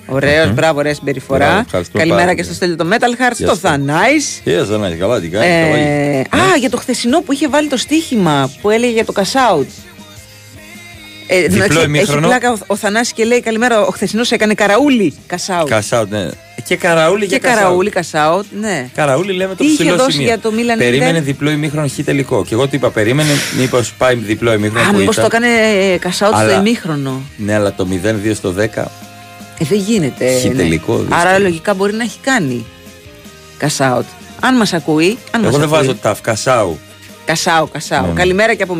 Ωραίος, 0.07 0.53
μπράβο, 0.53 0.79
ωραία 0.79 0.93
συμπεριφορά. 0.93 1.45
Μπράβο, 1.45 1.59
ευχαριστώ 1.65 1.97
Καλημέρα 1.97 2.21
πάρα 2.21 2.33
και 2.35 2.41
πολύ. 2.43 2.55
στο 2.55 2.65
Στέλιο 2.65 2.75
το 2.75 2.87
Metal 2.91 3.21
Hearts, 3.31 3.35
Γεια 3.37 3.47
το 3.47 3.53
σου. 3.53 3.59
Θανάης. 3.59 4.41
Τι 4.43 4.51
δεν 4.53 4.77
είναι 4.77 4.89
καλά, 4.95 5.19
τι 5.19 5.27
κάνεις. 5.27 5.47
καλά 5.49 5.75
Ε, 5.77 6.11
γίνει. 6.11 6.19
α, 6.43 6.57
για 6.59 6.69
το 6.69 6.77
χθεσινό 6.77 7.21
που 7.21 7.31
είχε 7.33 7.47
βάλει 7.47 7.67
το 7.67 7.77
στοίχημα 7.77 8.51
που 8.61 8.69
έλεγε 8.69 8.91
για 8.93 9.05
το 9.05 9.13
cash 9.15 9.59
out. 9.59 9.65
Ε, 11.27 11.41
Διπλό 11.41 11.55
εντάξει, 11.63 11.77
έχει 11.77 11.85
ημίχρονο. 11.87 12.27
πλάκα 12.27 12.51
ο, 12.51 12.55
ο 12.67 12.75
Θανάσης 12.75 13.13
και 13.13 13.23
λέει 13.23 13.39
καλημέρα. 13.41 13.81
Ο 13.85 13.91
χθεσινός 13.91 14.31
έκανε 14.31 14.53
καραούλι 14.53 15.13
κασάου. 15.27 15.65
Κασάουτ, 15.67 16.11
ναι. 16.11 16.27
Και 16.67 16.75
καραούλι 16.75 17.19
και 17.21 17.25
για 17.25 17.37
Κασάουτ. 17.39 17.59
καραούλι 17.61 17.89
κασάουτ, 17.89 18.45
ναι. 18.59 18.89
Καραούλι 18.95 19.33
λέμε 19.33 19.55
το 19.55 19.63
Τι 19.63 19.65
είχε 19.69 19.83
ψηλό 19.83 19.95
δώσει 19.95 20.11
σημείο. 20.11 20.27
για 20.27 20.39
το 20.39 20.51
Μίλαν 20.51 20.77
Περίμενε 20.77 21.19
Inter? 21.19 21.23
διπλό 21.23 21.49
ημίχρονο 21.49 21.87
χ 21.87 21.91
τελικό. 22.05 22.43
Και 22.45 22.53
εγώ 22.53 22.63
του 22.67 22.75
είπα, 22.75 22.89
περίμενε, 22.89 23.29
μήπως 23.59 23.93
πάει 23.97 24.15
διπλό 24.15 24.53
ημίχρονο. 24.53 24.87
Α, 24.87 24.91
που 24.91 24.97
μήπως 24.97 25.15
ήταν. 25.17 25.29
το 25.29 25.35
έκανε 25.35 25.53
ε, 25.93 25.97
κασάουτ 25.97 26.33
στο 26.35 26.43
Αλλά- 26.43 26.57
ημίχρονο. 26.59 27.21
Ναι, 27.37 27.53
αλλά 27.53 27.73
το 27.73 27.87
0-2 27.91 28.33
στο 28.35 28.51
10. 28.51 28.91
Ε, 29.59 29.65
δεν 29.65 29.79
γίνεται. 29.79 30.37
Χι 30.39 30.49
τελικό, 30.49 30.97
δύσκολο. 30.97 31.19
Άρα 31.21 31.39
λογικά 31.39 31.73
μπορεί 31.73 31.93
να 31.93 32.03
έχει 32.03 32.17
κάνει 32.21 32.65
κασάουτ. 33.57 34.05
Αν 34.39 34.55
μας 34.57 34.73
ακούει, 34.73 35.17
αν 35.31 35.43
Εγώ 35.43 35.51
μας 35.51 35.59
δεν 35.59 35.63
ακούει. 35.69 35.77
βάζω 35.77 35.95
ταφ, 36.01 36.21
Κασάου. 36.21 36.79
Κασάου, 37.25 37.69
Κασάου. 37.71 38.01
Ναι, 38.05 38.07
ναι. 38.07 38.19
Καλημέρα 38.19 38.53
και 38.53 38.63
από 38.63 38.75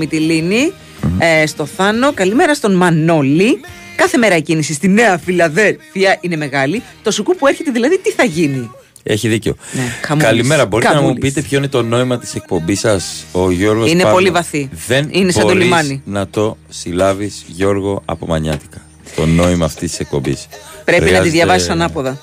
Μυτιλίνη, 1.10 1.42
ε, 1.42 1.46
στο 1.46 1.66
Θάνο. 1.66 2.14
Καλημέρα 2.14 2.54
στον 2.54 2.74
Μανώλη. 2.76 3.60
Κάθε 3.96 4.18
μέρα 4.18 4.36
η 4.38 4.42
κίνηση 4.42 4.74
στη 4.74 4.88
Νέα 4.88 5.18
Φιλαδέλφια 5.18 6.18
είναι 6.22 6.36
μεγάλη. 6.36 6.84
Το 7.04 7.12
σουκού 7.12 7.36
που 7.36 7.48
έρχεται 7.48 7.72
δηλαδή 7.72 8.00
τι 8.00 8.12
θα 8.12 8.24
γίνει; 8.24 8.72
Έχει 9.04 9.28
δίκιο. 9.28 9.56
Ναι, 9.72 9.82
χαμούλης. 10.02 10.28
Καλημέρα. 10.30 10.66
Μπορείτε 10.66 10.90
να 10.90 10.96
μου 10.96 11.02
Καμούλης. 11.08 11.22
πείτε 11.34 11.48
ποιο 11.48 11.58
είναι 11.58 11.68
το 11.68 11.82
νόημα 11.84 12.20
της 12.20 12.36
εκπομπής 12.36 12.80
σας, 12.80 13.24
ο 13.32 13.52
Γιώργος. 13.52 13.92
Είναι 13.92 14.04
πολύ 14.04 14.30
βαθύ. 14.30 14.70
Δεν 14.88 15.08
Είναι 15.12 15.32
σαν 15.32 15.42
το 15.42 15.48
μπορείς 15.48 15.64
λιμάνι. 15.64 16.02
να 16.06 16.28
το 16.28 16.58
συλλάβεις, 16.70 17.44
Γιώργο, 17.48 18.02
από 18.06 18.26
μανιάτικα. 18.28 18.78
Το 19.16 19.26
νόημα 19.26 19.66
αυτής 19.66 19.90
της 19.90 20.00
εκπομπής. 20.00 20.48
Πρέπει 20.86 21.12
να 21.12 21.20
τη 21.22 21.30
διαβάσει 21.30 21.72
ανάποδα. 21.72 22.22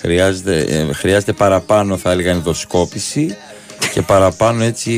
Χρειάζεται, 0.00 0.60
ε, 0.60 0.92
χρειάζεται 0.92 1.32
παραπάνω, 1.32 1.96
θα 1.96 2.10
έλεγα, 2.10 2.30
ενδοσκόπηση 2.30 3.36
και 3.92 4.02
παραπάνω 4.02 4.62
έτσι 4.64 4.92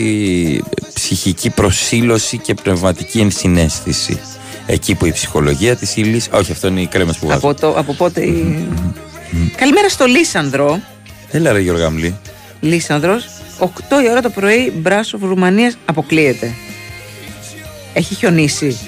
ψυχική 0.94 1.50
προσήλωση 1.50 2.38
και 2.38 2.54
πνευματική 2.54 3.18
ενσυναίσθηση. 3.20 4.20
Εκεί 4.66 4.94
που 4.94 5.06
η 5.06 5.12
ψυχολογία 5.12 5.76
της 5.76 5.96
ύλη. 5.96 6.22
Όχι, 6.30 6.52
αυτό 6.52 6.66
είναι 6.68 6.80
οι 6.80 6.86
κρέμε 6.86 7.12
που 7.20 7.26
βάζω. 7.26 7.38
Από, 7.38 7.54
το, 7.60 7.68
από 7.78 7.94
πότε. 7.94 8.20
η- 8.24 8.68
Καλημέρα 9.56 9.88
στο 9.88 10.04
Λίσανδρο. 10.04 10.80
Έλα, 11.30 11.52
ρε 11.52 11.60
Γιώργο 11.60 11.84
Αμλή. 11.84 12.16
Λίσανδρος 12.60 13.24
8 13.58 13.66
η 14.04 14.10
ώρα 14.10 14.20
το 14.22 14.30
πρωί, 14.30 14.72
Μπράσοφ 14.76 15.20
Ρουμανίας 15.22 15.76
αποκλείεται. 15.84 16.54
Έχει 17.92 18.14
χιονίσει. 18.14 18.78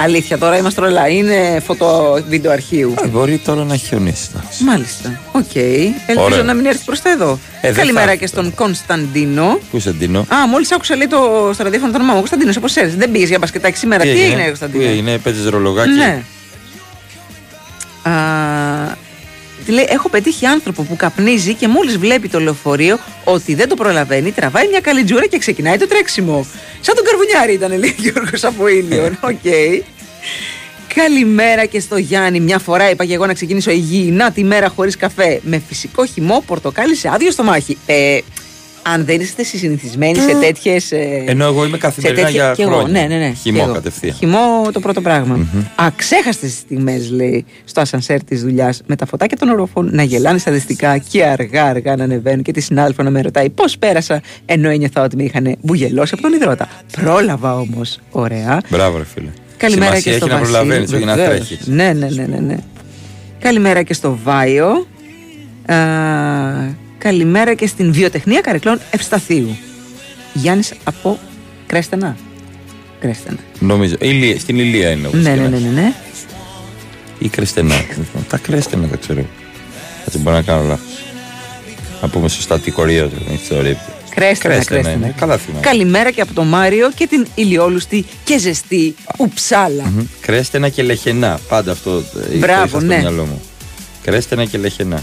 Αλήθεια, 0.00 0.38
τώρα 0.38 0.56
είμαστε 0.56 0.80
τρελά. 0.80 1.08
Είναι 1.08 1.62
φωτο 1.66 2.18
βίντεο 2.28 2.52
αρχείου. 2.52 2.94
Ε, 3.04 3.06
μπορεί 3.06 3.38
τώρα 3.38 3.64
να 3.64 3.76
χιονίσει. 3.76 4.28
εντάξει. 4.34 4.64
Μάλιστα. 4.64 5.20
Οκ. 5.32 5.54
Ελπίζω 5.54 6.24
Ωραία. 6.24 6.42
να 6.42 6.54
μην 6.54 6.66
έρθεις 6.66 6.84
προς 6.84 7.00
τα 7.00 7.10
εδώ. 7.10 7.38
Ε, 7.60 7.66
δεν 7.66 7.74
Καλημέρα 7.74 8.06
θα 8.06 8.14
και 8.14 8.26
στον 8.26 8.54
Κωνσταντίνο. 8.54 9.58
Πού 9.70 9.76
είσαι, 9.76 9.90
Ντίνο; 9.92 10.18
Α, 10.20 10.46
μόλις 10.50 10.72
άκουσα 10.72 10.96
λέει 10.96 11.06
το, 11.06 11.50
στο 11.54 11.62
ραδιόφωνο 11.62 11.90
το 11.92 11.96
όνομά 11.98 12.12
μου. 12.12 12.18
Κωνσταντίνος, 12.18 12.56
όπως 12.56 12.70
ξέρεις. 12.70 12.96
Δεν 12.96 13.10
πήγες 13.10 13.28
για 13.28 13.38
μπασκετάκι 13.38 13.76
σήμερα. 13.76 14.02
Τι, 14.02 14.08
έγινε, 14.08 14.40
Πού 14.40 14.46
Κωνσταντίνο; 14.46 14.84
έγινε, 14.88 15.18
παίζεις 15.18 15.46
ρολογάκι; 15.48 15.90
Ναι. 15.90 16.22
Α, 18.02 18.10
τι 19.64 19.72
λέει, 19.72 19.86
έχω 19.88 20.08
πετύχει 20.08 20.46
άνθρωπο 20.46 20.82
που 20.82 20.96
καπνίζει 20.96 21.54
και 21.54 21.68
μόλις 21.68 21.98
βλέπει 21.98 22.28
το 22.28 22.40
λεωφορείο 22.40 22.98
ότι 23.24 23.54
δεν 23.54 23.68
το 23.68 23.74
προλαβαίνει, 23.74 24.32
τραβάει 24.32 24.68
μια 24.68 24.80
καλή 24.80 25.04
τζούρα 25.04 25.26
και 25.26 25.38
ξεκινάει 25.38 25.76
το 25.76 25.88
τρέξιμο. 25.88 26.46
Σαν 26.80 26.94
τον 26.94 27.04
Καρβουνιάρη 27.04 27.52
ήταν, 27.52 27.78
λέει 27.78 27.94
ο 27.98 28.02
Γιώργος 28.02 28.44
από 28.44 28.68
Ήλιον. 28.68 29.18
Οκ. 29.30 29.52
Καλημέρα 30.94 31.64
και 31.64 31.80
στο 31.80 31.96
Γιάννη. 31.96 32.40
Μια 32.40 32.58
φορά 32.58 32.90
είπα 32.90 33.04
και 33.04 33.14
εγώ 33.14 33.26
να 33.26 33.34
ξεκινήσω 33.34 33.70
υγιεινά 33.70 34.30
τη 34.30 34.44
μέρα 34.44 34.68
χωρίς 34.68 34.96
καφέ. 34.96 35.40
Με 35.42 35.62
φυσικό 35.68 36.06
χυμό, 36.06 36.42
πορτοκάλι 36.46 36.94
σε 36.94 37.08
άδειο 37.08 37.30
στομάχι. 37.30 37.78
Ε, 37.86 38.18
αν 38.92 39.04
δεν 39.04 39.20
είστε 39.20 39.42
συνηθισμένοι 39.42 40.18
σε 40.18 40.34
τέτοιες. 40.40 40.92
Ενώ 41.26 41.44
εγώ 41.44 41.64
είμαι 41.64 41.78
καθημερινά 41.78 42.28
για 42.28 42.52
και 42.56 42.62
εγώ, 42.62 42.70
χρόνια. 42.76 43.00
ναι, 43.00 43.14
ναι, 43.14 43.26
ναι. 43.26 43.32
Χυμό 43.32 43.56
και 43.58 43.64
εγώ. 43.64 43.72
κατευθείαν. 43.72 44.14
Χυμό 44.14 44.68
το 44.72 44.80
πρώτο 44.80 45.00
πράγμα. 45.00 45.46
Αξέχαστες 45.74 46.48
στιγμές, 46.48 47.10
λέει, 47.10 47.44
στο 47.64 47.80
ασανσέρ 47.80 48.24
της 48.24 48.42
δουλειάς 48.42 48.80
με 48.86 48.96
τα 48.96 49.06
φωτάκια 49.06 49.36
των 49.36 49.48
οροφών 49.48 49.88
να 49.92 50.02
γελάνε 50.02 50.38
σαδιστικά 50.38 50.98
και 50.98 51.24
αργά-αργά 51.24 51.96
να 51.96 52.04
ανεβαίνουν 52.04 52.42
και 52.42 52.52
τη 52.52 52.60
συνάδελφο 52.60 53.02
να 53.02 53.10
με 53.10 53.20
ρωτάει 53.20 53.50
πώς 53.50 53.78
πέρασα, 53.78 54.20
ενώ 54.46 54.68
ένιωθα 54.68 55.02
ότι 55.02 55.16
με 55.16 55.22
είχαν 55.22 55.56
μπουγελώσει 55.60 56.10
από 56.14 56.22
τον 56.22 56.32
υδρότα. 56.32 56.68
Πρόλαβα 57.00 57.56
όμως. 57.58 57.98
Ωραία. 58.10 58.60
Μπράβο, 58.68 58.98
ρε 58.98 59.04
φίλε. 59.14 59.28
Καλημέρα 59.56 59.96
Σημασία 59.96 60.12
και 60.12 60.16
στο 60.18 60.26
έχει 60.26 60.34
να 60.34 60.40
Βασίλη. 60.40 60.58
προλαβαίνεις, 60.58 60.92
όχι 60.92 61.04
να 61.04 61.14
Βεβαίως. 61.14 61.46
τρέχεις. 61.46 61.66
Ναι, 61.66 61.92
ναι, 61.92 62.08
ναι, 62.10 62.26
ναι, 62.26 62.38
ναι. 62.38 62.56
Καλημέρα 63.38 63.82
και 63.82 63.94
στο 63.94 64.18
Βάιο. 64.24 64.86
Α, 65.66 65.76
καλημέρα 66.98 67.54
και 67.54 67.66
στην 67.66 67.92
βιοτεχνία 67.92 68.40
καρεκλών 68.40 68.80
Ευσταθίου. 68.90 69.56
Γιάννης 70.32 70.72
από 70.84 71.18
Κρέστενα. 71.66 72.16
Κρέστενα. 73.00 73.36
Νομίζω. 73.58 73.94
Ηλία, 74.00 74.38
στην 74.38 74.58
Ηλία 74.58 74.90
είναι 74.90 75.06
όπως 75.06 75.20
Ναι, 75.22 75.30
και 75.34 75.40
ναι, 75.40 75.42
να 75.42 75.48
ναι, 75.48 75.56
έχει. 75.56 75.64
ναι, 75.64 75.80
ναι. 75.80 75.92
Ή 77.18 77.28
Κρεστενά. 77.28 77.74
Τα 78.28 78.36
Κρέστενα 78.38 78.86
δεν 78.86 78.98
ξέρω. 78.98 79.24
Έτσι 80.06 80.18
μπορεί 80.18 80.36
να 80.36 80.42
κάνω 80.42 80.62
λάθος. 80.68 80.86
Να 82.02 82.08
πούμε 82.08 82.28
σωστά 82.28 82.58
τι 82.60 82.70
κορία 82.70 83.02
του. 83.08 83.16
Έχει 83.32 83.44
θεωρεί. 83.48 83.78
Κρέστενα, 84.14 84.54
Κρέστενα. 84.54 84.90
είναι. 84.90 85.14
Καλά 85.18 85.36
θυμάμαι. 85.36 85.60
Καλημέρα 85.64 86.10
και 86.10 86.20
από 86.20 86.32
τον 86.34 86.46
Μάριο 86.46 86.90
και 86.94 87.06
την 87.06 87.26
ηλιόλουστη 87.34 88.04
και 88.24 88.38
ζεστή 88.38 88.94
Ουψάλα. 89.18 89.84
Μμμ. 89.84 90.04
Κρέστενα 90.20 90.68
και 90.68 90.82
λεχενά. 90.82 91.40
Πάντα 91.48 91.72
αυτό 91.72 91.90
ε, 91.90 92.02
το 92.30 92.38
Μπράβο, 92.38 92.58
είχα 92.64 92.68
στο 92.68 92.80
ναι. 92.80 92.98
μυαλό 92.98 93.24
μου. 93.24 93.40
Κρέστενα 94.02 94.44
και 94.44 94.58
λεχενά. 94.58 95.02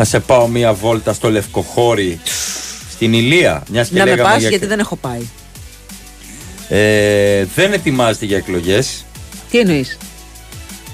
Να 0.00 0.06
σε 0.06 0.20
πάω 0.20 0.46
μία 0.48 0.72
βόλτα 0.72 1.12
στο 1.12 1.30
Λευκοχώρι 1.30 2.20
στην 2.90 3.12
Ηλία. 3.12 3.62
Μιας 3.70 3.88
και 3.88 3.98
Να 3.98 4.04
με 4.04 4.10
λέγαμε 4.10 4.28
πας 4.30 4.40
για- 4.40 4.48
γιατί 4.48 4.66
δεν 4.66 4.78
έχω 4.78 4.96
πάει. 4.96 5.20
Ε, 6.68 7.44
δεν 7.54 7.72
ετοιμάζεται 7.72 8.24
για 8.24 8.36
εκλογές. 8.36 9.04
Τι 9.50 9.58
εννοείς; 9.58 9.98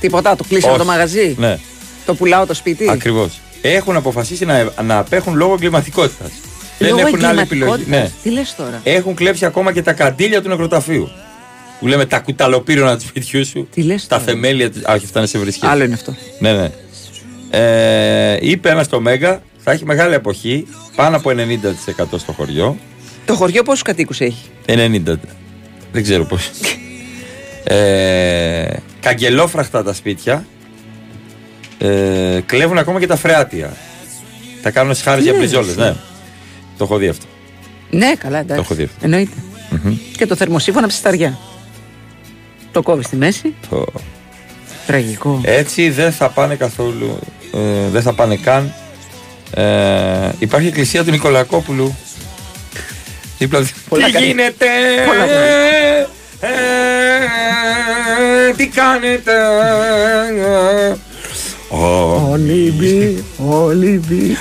Τίποτα, 0.01 0.37
το 0.37 0.45
κλείσαμε 0.49 0.73
Όχι. 0.73 0.81
το 0.83 0.87
μαγαζί; 0.89 1.35
Ναι. 1.39 1.59
Το 2.07 2.15
πουλάω 2.15 2.47
το 2.47 2.55
σπίτι; 2.55 2.91
Ακριβώς. 2.91 3.41
Έχουν 3.63 3.97
αποφασίσει 3.97 4.45
να, 4.45 4.73
να 4.83 4.99
απέχουν 4.99 5.35
λόγω 5.35 5.55
εγκληματικότητας. 5.55 6.31
Δεν 6.79 6.89
Λόγω 6.91 7.07
έχουν 7.07 7.25
άλλη 7.25 7.41
επιλογή. 7.41 7.73
εγκληματικότητας; 7.73 8.01
Ναι. 8.03 8.11
Τι 8.23 8.31
λες 8.31 8.55
τώρα; 8.57 8.81
Έχουν 8.85 9.15
κλέψει 9.15 9.45
ακόμα 9.45 9.73
και 9.73 9.83
τα 9.83 9.93
καντήλια 9.93 10.43
του 10.43 10.49
νεκροταφείου. 10.49 11.09
Που 11.81 11.87
λέμε 11.87 12.07
τα 12.07 12.19
κουταλοπύρωνα 12.19 12.99
του 12.99 13.07
σπιτιού 13.07 13.47
σου. 13.47 13.69
Τι 13.75 13.83
λες 13.83 14.07
Τα 14.07 14.19
τώρα; 14.19 14.31
θεμέλια 14.31 14.71
του. 14.71 14.79
Α, 14.91 14.95
όχι, 14.95 15.05
αυτά 15.05 15.19
είναι 15.19 15.29
σε 15.29 15.39
βρισχές. 15.39 15.69
Άλλο 15.69 15.85
είναι 15.85 15.95
αυτό. 15.95 16.15
Ναι, 16.39 16.53
ναι. 16.53 16.71
Ε, 17.51 18.37
είπε 18.41 18.69
ένας 18.69 18.87
στο 18.87 19.01
Μέγα, 19.01 19.43
θα 19.59 19.73
έχει 19.73 19.85
μεγάλη 19.85 20.15
αποχή, 20.15 20.67
πάνω 20.97 21.17
από 21.17 21.31
90% 21.31 22.19
στο 22.19 22.33
χωριό. 22.33 22.77
Το 23.25 23.35
χωριό 23.35 23.63
πόσους 23.63 23.83
κατοίκους 23.83 24.21
έχει; 24.21 24.43
90. 24.67 25.03
Δεν 25.93 26.03
ξέρω 26.03 26.25
πώς. 26.25 26.51
ε, 27.65 28.77
καγκελόφραχτα 29.01 29.83
τα 29.83 29.93
σπίτια. 29.93 30.47
Ε, 31.79 32.41
κλέβουν 32.47 32.79
ακόμα 32.79 32.99
και 33.01 33.07
τα 33.07 33.17
φρεάτια. 33.17 33.73
Τα 34.63 34.71
κάνουν 34.71 34.95
σχάρες 34.95 35.23
για 35.25 35.33
Ναι, 35.33 35.39
μπριζόλες, 35.39 35.75
ρε, 35.75 35.85
ναι. 35.85 35.95
Το 36.79 36.85
έχω 36.85 36.97
δει 36.97 37.09
αυτό. 37.09 37.27
Ναι, 37.91 38.13
καλά, 38.19 38.39
εντάξει. 38.39 38.55
Το 38.57 38.61
έχω 38.61 38.75
δει 38.75 38.83
αυτό. 38.83 38.97
Εννοείται. 39.03 39.37
Μμμ. 39.71 39.97
Και 40.17 40.27
το 40.27 40.37
θερμοσύφωνα 40.37 40.87
ψισταριά. 40.87 41.39
Το 42.73 42.83
κόβεις 42.83 43.07
στη 43.07 43.17
μέση. 43.17 43.55
Το- 43.71 43.87
Τραγικό. 44.87 45.41
Έτσι 45.45 45.91
δεν 45.91 46.13
θα 46.13 46.29
πάνε 46.29 46.55
καθόλου, 46.55 47.19
ε, 47.55 47.89
δεν 47.91 48.03
θα 48.03 48.13
πάνε 48.13 48.37
καν. 48.37 48.73
Ε, 49.55 50.31
υπάρχει 50.39 50.67
εκκλησία 50.67 51.05
του 51.05 51.11
Νικολακόπουλου. 51.11 51.97
Δίπλα, 53.39 53.67
Πολλά 53.89 54.07
τι 54.07 54.13
καλή. 54.13 54.27
γίνεται, 54.27 54.67
Πολλά 55.07 55.19
καλή. 55.19 55.33
ε, 55.33 56.07
ε, 58.49 58.53
τι 58.57 58.67
κάνετε; 58.67 59.33
Ω, 61.69 62.29
Ολύμπη, 62.31 63.25
Ολύμπη. 63.49 64.37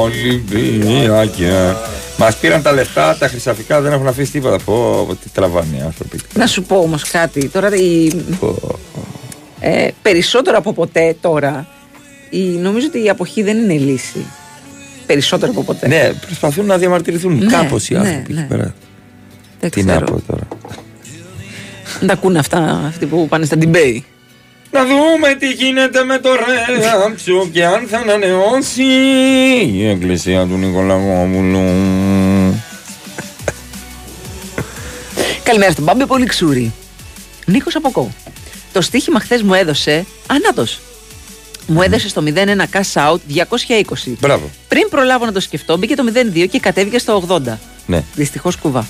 Ολυμπιακέ. 0.00 1.74
Μας 2.16 2.36
πήραν 2.36 2.62
τα 2.62 2.72
λεφτά, 2.72 3.16
τα 3.18 3.28
χρυσαφικά 3.28 3.80
δεν 3.80 3.92
έχουν 3.92 4.06
αφήσει 4.06 4.30
τίποτα. 4.30 4.56
Πω, 4.64 5.04
πω, 5.08 5.14
τι 5.14 5.28
τραβάνε 5.28 5.76
οι 5.76 5.80
άνθρωποι. 5.84 6.18
Να 6.34 6.46
σου 6.46 6.62
πω 6.62 6.76
όμως 6.76 7.02
κάτι. 7.10 7.48
Τώρα 7.48 7.74
η, 7.76 8.08
Πω. 8.40 8.56
ε, 9.60 9.88
περισσότερο 10.02 10.58
από 10.58 10.72
ποτέ 10.72 11.16
τώρα 11.20 11.66
η, 12.32 12.40
νομίζω 12.40 12.86
ότι 12.86 13.04
η 13.04 13.08
αποχή 13.08 13.42
δεν 13.42 13.56
είναι 13.56 13.74
η 13.74 13.78
λύση. 13.78 14.26
Περισσότερο 15.06 15.50
από 15.52 15.62
ποτέ. 15.62 15.88
Ναι, 15.88 16.12
προσπαθούν 16.12 16.66
να 16.66 16.78
διαμαρτυρηθούν 16.78 17.38
Ναι, 17.38 17.46
κάπως 17.46 17.88
οι 17.88 17.92
ναι, 17.92 17.98
άνθρωποι 17.98 18.32
ναι. 18.32 18.40
εκεί 18.40 18.48
πέρα. 18.48 18.74
Δεν 19.60 19.70
Τι 19.70 19.82
ξέρω. 19.84 19.98
να 19.98 20.04
πω 20.04 20.22
τώρα. 20.26 20.48
Δεν 21.98 22.08
τα 22.08 22.12
ακούνε 22.12 22.38
αυτά 22.38 22.84
αυτοί 22.86 23.06
που 23.06 23.28
πάνε 23.28 23.44
στα 23.44 23.56
debate. 23.60 24.00
Να 24.70 24.80
δούμε 24.84 25.34
τι 25.38 25.50
γίνεται 25.50 26.04
με 26.04 26.18
το 26.18 26.30
ρέαμψο 26.78 27.48
και 27.52 27.64
αν 27.64 27.86
θα 27.86 27.98
ανανεώσει 27.98 28.82
η 29.72 29.88
εκκλησία 29.88 30.46
του 30.46 30.56
Νικολαγόπουλου. 30.56 31.60
Καλημέρα 35.42 35.72
στον 35.72 35.84
Μπάμπη 35.84 36.06
Πολύ 36.06 36.26
Ξούρη. 36.26 36.72
Νίκος 37.46 37.76
από 37.76 37.90
Κο. 37.90 38.10
Το 38.72 38.80
στοίχημα 38.80 39.20
χθες 39.20 39.42
μου 39.42 39.54
έδωσε. 39.54 40.06
Ανάτος. 40.26 40.80
Μου 41.66 41.82
έδωσε 41.82 42.08
στο 42.08 42.22
01 42.26 42.30
cash 42.72 43.10
out 43.10 43.16
220. 43.16 44.12
Μπράβο. 44.20 44.50
Πριν 44.68 44.88
προλάβω 44.90 45.24
να 45.24 45.32
το 45.32 45.40
σκεφτώ, 45.40 45.76
μπήκε 45.76 45.94
το 45.94 46.04
02 46.34 46.46
και 46.50 46.60
κατέβηκε 46.60 46.98
στο 46.98 47.24
80. 47.28 47.40
Ναι. 47.86 48.04
Δυστυχώς 48.14 48.56
κουβά. 48.56 48.86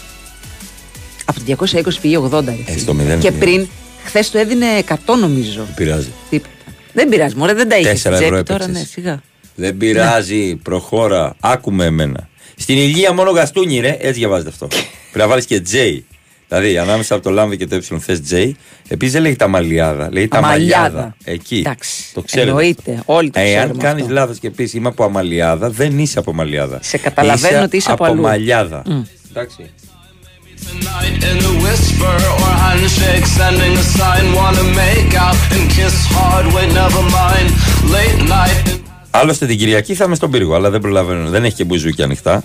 Από 1.25 1.41
το 1.41 1.57
220 1.67 1.83
πήγε 2.01 2.19
80. 2.19 2.45
ρε 2.45 2.51
Ε, 2.51 2.55
φίλε. 2.65 2.79
στο 2.79 2.97
02. 3.17 3.19
Και 3.21 3.33
πριν, 3.33 3.69
χθες 4.05 4.31
το 4.31 4.39
έδινε 4.39 4.67
100 4.89 4.97
νομίζω. 5.21 5.63
Δεν 5.65 5.75
πειράζει. 5.75 6.13
Τίποτα. 6.31 6.51
Δεν 6.93 7.09
πειράζει, 7.09 7.35
μωρέ, 7.37 7.53
δεν 7.55 7.69
τα 7.69 7.77
είχες 7.79 7.99
στην 7.99 8.11
Τέσσερα 8.11 8.25
ευρώ 8.25 8.43
τσέπη 8.43 8.49
τώρα, 8.59 8.65
έπαιξες. 8.65 8.83
ναι, 8.83 8.89
σιγά. 9.03 9.23
Δεν 9.55 9.77
πειράζει, 9.77 10.57
προχώρα. 10.57 11.35
Άκουμε 11.41 11.85
εμένα. 11.85 12.29
Στην 12.57 12.77
ηλία 12.77 13.13
μόνο 13.13 13.31
γαστούνι, 13.31 13.81
ρε. 13.81 13.97
Έτσι 14.01 14.19
διαβάζεται 14.19 14.49
αυτό. 14.49 14.67
Πρέπει 15.13 15.19
να 15.19 15.27
βάλεις 15.27 15.45
και 15.47 15.63
J. 15.73 15.99
Δηλαδή, 16.55 16.79
ανάμεσα 16.79 17.15
από 17.15 17.23
το 17.23 17.31
λάμδι 17.31 17.57
και 17.57 17.67
το 17.67 17.75
ε 17.77 17.99
θες 17.99 18.21
J. 18.31 18.51
Επίσης 18.89 19.13
δεν 19.13 19.23
λέγεται 19.23 19.45
αμαλιάδα, 19.45 20.09
λέγεται 20.13 20.37
Αμαλιάδα. 20.37 20.87
αμαλιάδα. 20.87 21.17
Εκεί. 21.25 21.57
Εντάξει. 21.57 22.05
Το 22.15 22.23
ξέρετε. 22.23 22.49
Εννοείται. 22.51 23.03
Όλοι 23.05 23.31
το 23.31 23.41
Εάν 23.41 23.55
ξέρουμε 23.63 23.83
κάνεις 23.83 24.03
αυτό. 24.03 24.15
λάθος 24.15 24.39
και 24.39 24.51
πεις 24.51 24.75
είμαι 24.75 24.89
από 24.89 25.05
αμαλιάδα, 25.05 25.71
δεν 25.71 25.99
είσαι 25.99 26.19
από 26.19 26.31
αμαλιάδα. 26.31 26.79
Σε 26.83 26.99
καταλαβαίνω 26.99 27.63
ότι 27.63 27.77
είσαι 27.77 27.93
από 27.93 28.05
αλλού. 28.05 28.21
μαλιάδα. 28.21 28.83
Μμ. 28.87 29.03
Εντάξει. 29.31 29.71
In 31.31 31.39
a 31.51 31.55
whisper 31.65 32.17
or 32.43 32.53
handshake, 32.65 33.27
sending 33.39 33.75
a 33.85 33.87
sign. 33.99 34.25
Wanna 34.39 34.65
make 34.83 35.13
out 35.27 35.39
and 35.55 35.65
kiss 35.77 35.97
hard. 36.17 36.47
Wait, 36.55 36.71
never 36.83 37.03
mind. 37.19 37.49
Late 37.95 38.21
night. 38.37 38.81
Άλλωστε 39.11 39.47
την 39.47 39.59
Κυριακή 39.59 39.95
θα 39.95 40.05
είμαι 40.05 40.15
στον 40.15 40.31
πύργο, 40.31 40.55
αλλά 40.55 40.71
δεν 40.71 40.81
προλαβαίνω. 40.81 41.29
Δεν 41.29 41.45
έχει 41.45 41.55
και 41.55 41.65
μπουζούκι 41.65 42.03
ανοιχτά. 42.03 42.45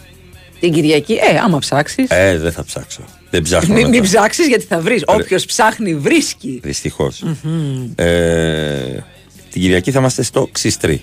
Την 0.60 0.72
Κυριακή, 0.74 1.14
ε, 1.14 1.38
άμα 1.46 1.60
ψάξεις. 1.60 2.10
Ε, 2.10 2.38
δεν 2.38 2.52
θα 2.52 2.64
ψάξω. 2.64 3.02
Δεν 3.30 3.41
ψάχνω. 3.41 3.74
Μην, 3.74 3.84
να 3.84 3.90
μην 3.90 3.99
τα- 4.02 4.06
ψάξεις 4.08 4.48
γιατί 4.48 4.66
θα 4.66 4.80
βρεις. 4.80 5.04
Όποιος 5.06 5.45
ψάχνει, 5.45 5.95
βρίσκει. 5.95 6.60
Δυστυχώς. 6.64 7.24
Μμμ. 7.44 7.91
Ε, 7.95 9.04
την 9.52 9.62
Κυριακή 9.62 9.91
θα 9.91 9.99
είμαστε 9.99 10.24
στο 10.24 10.49
Ξιστρί. 10.52 11.02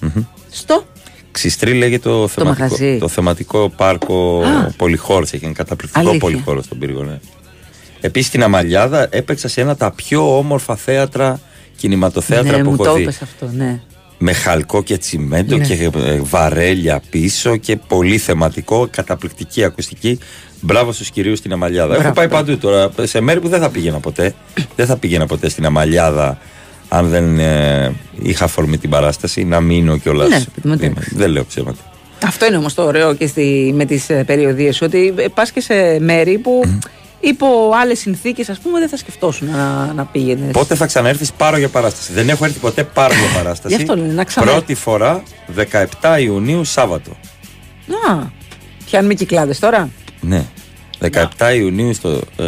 Μμμ. 0.00 0.22
Στο; 0.50 0.84
Ξιστρί 1.30 1.72
λέγεται 1.74 2.08
το, 2.08 2.28
θεματικό, 2.28 2.62
μαγαζί. 2.62 2.98
το 2.98 3.08
θεματικό 3.08 3.72
πάρκο 3.76 4.42
Α. 4.44 4.70
Πολυχώρος. 4.76 5.32
Έχει 5.32 5.44
ένα 5.44 5.54
καταπληκτικό 5.54 6.00
Αλήθεια. 6.00 6.18
πολυχώρο 6.18 6.62
στον 6.62 6.78
πύργο. 6.78 7.02
Ναι. 7.02 7.18
Επίσης 8.00 8.28
στην 8.28 8.42
Αμαλιάδα 8.42 9.08
έπαιξα 9.10 9.48
σε 9.48 9.60
ένα 9.60 9.76
τα 9.76 9.90
πιο 9.90 10.38
όμορφα 10.38 10.76
θέατρα 10.76 11.40
κινηματοθέατρα 11.76 12.56
ναι, 12.56 12.62
που 12.62 12.68
μου 12.70 12.74
έχω 12.74 12.84
το 12.84 12.94
δει. 12.94 13.02
είπες 13.02 13.22
αυτό, 13.22 13.50
ναι. 13.56 13.80
Με 14.18 14.32
χαλκό 14.32 14.82
και 14.82 14.98
τσιμέντο 14.98 15.56
Ναι. 15.56 15.64
και 15.66 15.90
ε, 16.04 16.18
βαρέλια 16.22 17.02
πίσω 17.10 17.56
και 17.56 17.76
πολύ 17.76 18.18
θεματικό, 18.18 18.88
καταπληκτική 18.90 19.64
ακουστική. 19.64 20.18
Μπράβο 20.64 20.92
στους 20.92 21.10
κυρίους 21.10 21.38
στην 21.38 21.52
Αμαλιάδα. 21.52 21.86
Μπράβο, 21.88 22.02
Έχω 22.04 22.12
πάει 22.14 22.26
μπράβο. 22.26 22.44
παντού 22.44 22.58
τώρα, 22.58 22.90
σε 23.02 23.20
μέρη 23.20 23.40
που 23.40 23.48
δεν 23.48 23.60
θα 23.60 23.70
πήγαινα 23.70 23.98
ποτέ. 24.00 24.34
δεν 24.76 24.86
θα 24.86 24.96
πήγαινα 24.96 25.26
ποτέ 25.26 25.48
στην 25.48 25.66
Αμαλιάδα 25.66 26.38
αν 26.88 27.08
δεν 27.08 27.38
ε, 27.38 27.92
είχα 28.22 28.44
αφορμή 28.44 28.78
την 28.78 28.90
παράσταση, 28.90 29.44
να 29.44 29.60
μείνω 29.60 29.96
κιόλας. 29.96 30.28
Ναι, 30.28 30.44
παιδί 30.70 30.88
μου, 30.88 30.94
δεν 31.10 31.30
λέω 31.30 31.44
ψέματα. 31.44 31.78
Αυτό 32.24 32.46
είναι 32.46 32.56
όμως 32.56 32.74
το 32.74 32.82
ωραίο 32.84 33.14
και 33.14 33.26
στη, 33.26 33.72
με 33.74 33.84
τις 33.84 34.06
περιοδίες 34.26 34.76
σου. 34.76 34.84
Ότι 34.86 35.14
πας 35.34 35.50
και 35.50 35.60
σε 35.60 35.98
μέρη 36.00 36.38
που 36.38 36.62
υπό 37.20 37.46
άλλες 37.82 37.98
συνθήκες, 37.98 38.48
ας 38.48 38.58
πούμε, 38.58 38.78
δεν 38.78 38.88
θα 38.88 38.96
σκεφτόσουν 38.96 39.48
να, 39.50 39.92
να 39.92 40.04
πήγαινες. 40.04 40.50
Πότε 40.50 40.74
θα 40.74 40.86
ξαναέρθεις, 40.86 41.32
πάρω 41.32 41.56
για 41.56 41.68
παράσταση. 41.68 42.12
Δεν 42.12 42.28
έχω 42.28 42.44
έρθει 42.44 42.58
ποτέ, 42.58 42.84
πάρω 42.84 43.14
για 43.14 43.42
παράσταση. 43.42 43.74
Γι' 43.74 43.80
αυτό 43.82 43.96
λένε, 43.96 44.12
να 44.12 44.24
ξανά- 44.24 44.50
Πρώτη 44.50 44.74
φορά 44.74 45.22
17 46.00 46.18
Ιουνίου 46.20 46.64
Σάββατο. 46.64 47.10
Α, 48.10 48.22
πιάνουμε 48.84 49.14
κυκλάδες 49.14 49.58
τώρα. 49.58 49.88
Ναι. 50.20 50.44
17 51.38 51.54
Ιουνίου 51.56 51.94
στο. 51.94 52.20
Ε, 52.36 52.44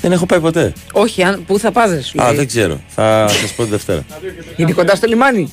δεν 0.00 0.12
έχω 0.12 0.26
πάει 0.26 0.40
ποτέ. 0.40 0.72
Όχι, 0.92 1.22
αν, 1.22 1.44
πού 1.46 1.58
θα 1.58 1.72
πας 1.72 2.06
σου 2.06 2.22
Α, 2.22 2.26
λέει. 2.26 2.36
δεν 2.36 2.46
ξέρω. 2.46 2.80
Θα 2.88 3.28
σα 3.28 3.54
πω 3.54 3.64
τη 3.64 3.70
Δευτέρα. 3.70 4.04
Είναι 4.56 4.72
κοντά 4.72 4.94
στο 4.94 5.06
λιμάνι. 5.06 5.52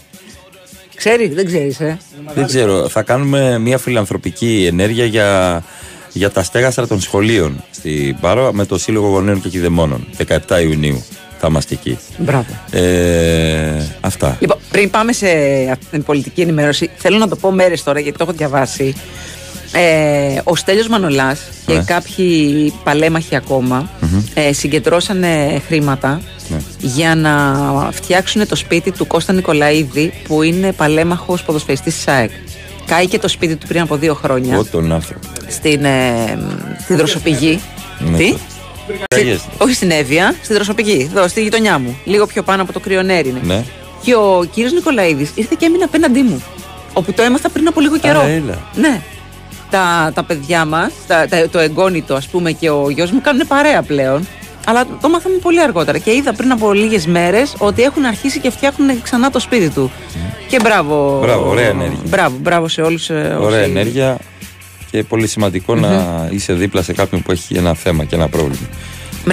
Ξέρει, 0.95 1.27
δεν 1.27 1.45
ξέρεις, 1.45 1.79
ε. 1.79 1.97
δεν 2.33 2.45
ξέρω. 2.45 2.89
Θα 2.89 3.01
κάνουμε 3.01 3.59
μια 3.59 3.77
φιλανθρωπική 3.77 4.65
ενέργεια 4.71 5.05
για, 5.05 5.63
για 6.13 6.29
τα 6.31 6.43
στέγαστρα 6.43 6.87
των 6.87 7.01
σχολείων 7.01 7.63
στην 7.71 8.19
Πάρο 8.19 8.53
με 8.53 8.65
το 8.65 8.77
Σύλλογο 8.77 9.07
Γονέων 9.07 9.41
και 9.41 9.49
Κηδεμόνων. 9.49 10.07
17 10.47 10.61
Ιουνίου 10.63 11.03
θα 11.39 11.47
είμαστε 11.47 11.73
εκεί. 11.73 11.97
Μπράβο. 12.17 12.45
Ε, 12.71 13.85
αυτά. 14.01 14.37
Λοιπόν, 14.39 14.57
πριν 14.71 14.89
πάμε 14.89 15.11
σε 15.11 15.27
αυτή 15.71 15.85
την 15.91 16.03
πολιτική 16.03 16.41
ενημέρωση, 16.41 16.89
θέλω 16.97 17.17
να 17.17 17.27
το 17.27 17.35
πω 17.35 17.51
μέρες 17.51 17.83
τώρα 17.83 17.99
γιατί 17.99 18.17
το 18.17 18.23
έχω 18.23 18.33
διαβάσει. 18.33 18.95
Ε, 19.71 20.39
ο 20.43 20.55
Στέλιος 20.55 20.87
Μανολάς 20.87 21.39
και 21.65 21.73
Ναι. 21.73 21.83
κάποιοι 21.83 22.73
παλέμαχοι 22.83 23.35
ακόμα 23.35 23.89
ε, 24.33 24.53
συγκεντρώσανε 24.53 25.61
χρήματα 25.67 26.21
Ναι. 26.49 26.57
για 26.77 27.15
να 27.15 27.55
φτιάξουν 27.91 28.47
το 28.47 28.55
σπίτι 28.55 28.91
του 28.91 29.07
Κώστα 29.07 29.33
Νικολαίδη 29.33 30.13
που 30.27 30.41
είναι 30.41 30.71
παλέμαχος 30.71 31.43
ποδοσφαιριστής 31.43 31.93
της 31.95 32.07
ΑΕΚ. 32.07 32.31
Κάηκε 32.85 33.19
το 33.19 33.27
σπίτι 33.27 33.55
του 33.55 33.67
πριν 33.67 33.81
από 33.81 33.95
δύο 33.95 34.13
χρόνια 34.13 34.53
Εγώ 34.53 34.65
τον 34.65 34.91
άνθρωπο. 34.91 35.27
στην, 35.47 35.85
ε, 35.85 36.37
στη 36.83 36.95
Δροσοπηγή. 36.95 37.59
Ναι, 37.99 38.17
Τι; 38.17 38.31
το- 38.31 38.37
Πειραγιές. 39.09 39.39
Όχι 39.57 39.73
στην 39.73 39.91
Εύβοια, 39.91 40.35
στην 40.43 40.55
Δροσοπηγή, 40.55 41.09
εδώ 41.15 41.27
στη 41.27 41.41
γειτονιά 41.43 41.79
μου. 41.79 41.97
Λίγο 42.05 42.25
πιο 42.25 42.43
πάνω 42.43 42.61
από 42.61 42.73
το 42.73 42.79
κρυονέρι 42.79 43.29
είναι. 43.29 43.39
Ναι. 43.43 43.63
Και 44.01 44.15
ο 44.15 44.45
κύριος 44.53 44.73
Νικολαίδης 44.73 45.31
ήρθε 45.35 45.55
και 45.59 45.65
έμεινε 45.65 45.83
απέναντί 45.83 46.21
μου. 46.21 46.43
Όπου 46.93 47.13
το 47.13 47.21
έμαθα 47.21 47.49
πριν 47.49 47.67
από 47.67 47.79
λίγο 47.81 47.97
καιρό. 47.97 48.19
Α, 48.19 48.27
έλα. 48.29 48.57
Ναι. 48.75 49.01
Τα, 49.69 50.11
τα 50.13 50.23
παιδιά 50.23 50.65
μας, 50.65 50.91
το 51.51 51.59
εγγόνητο 51.59 52.13
ας 52.13 52.27
πούμε 52.27 52.51
και 52.51 52.69
ο 52.69 52.89
γιος 52.89 53.11
μου 53.11 53.21
κάνουν 53.21 53.47
παρέα 53.47 53.81
πλέον. 53.81 54.27
Αλλά 54.65 54.85
το 55.01 55.09
μάθαμε 55.09 55.35
πολύ 55.35 55.61
αργότερα. 55.61 55.97
Και 55.97 56.11
είδα 56.11 56.33
πριν 56.33 56.51
από 56.51 56.73
λίγες 56.73 57.05
μέρες 57.05 57.55
ότι 57.57 57.81
έχουν 57.81 58.05
αρχίσει 58.05 58.39
και 58.39 58.49
φτιάχνουν 58.49 59.01
ξανά 59.01 59.29
το 59.29 59.39
σπίτι 59.39 59.69
του. 59.69 59.91
Και 60.47 60.59
μπράβο. 60.63 61.19
Μπράβο, 61.21 61.49
ωραία 61.49 61.67
ενέργεια. 61.67 61.99
Μπράβο, 62.05 62.37
μπράβο 62.41 62.67
σε 62.67 62.81
όλους. 62.81 63.09
Ωραία 63.39 63.59
ενέργεια 63.59 64.17
και 64.91 65.03
πολύ 65.03 65.27
σημαντικό 65.27 65.75
να 65.75 66.27
είσαι 66.31 66.53
δίπλα 66.53 66.81
σε 66.81 66.93
κάποιον 66.93 67.21
που 67.21 67.31
έχει 67.31 67.55
ένα 67.57 67.73
θέμα 67.73 68.03
και 68.03 68.15
ένα 68.15 68.27
πρόβλημα. 68.27 68.67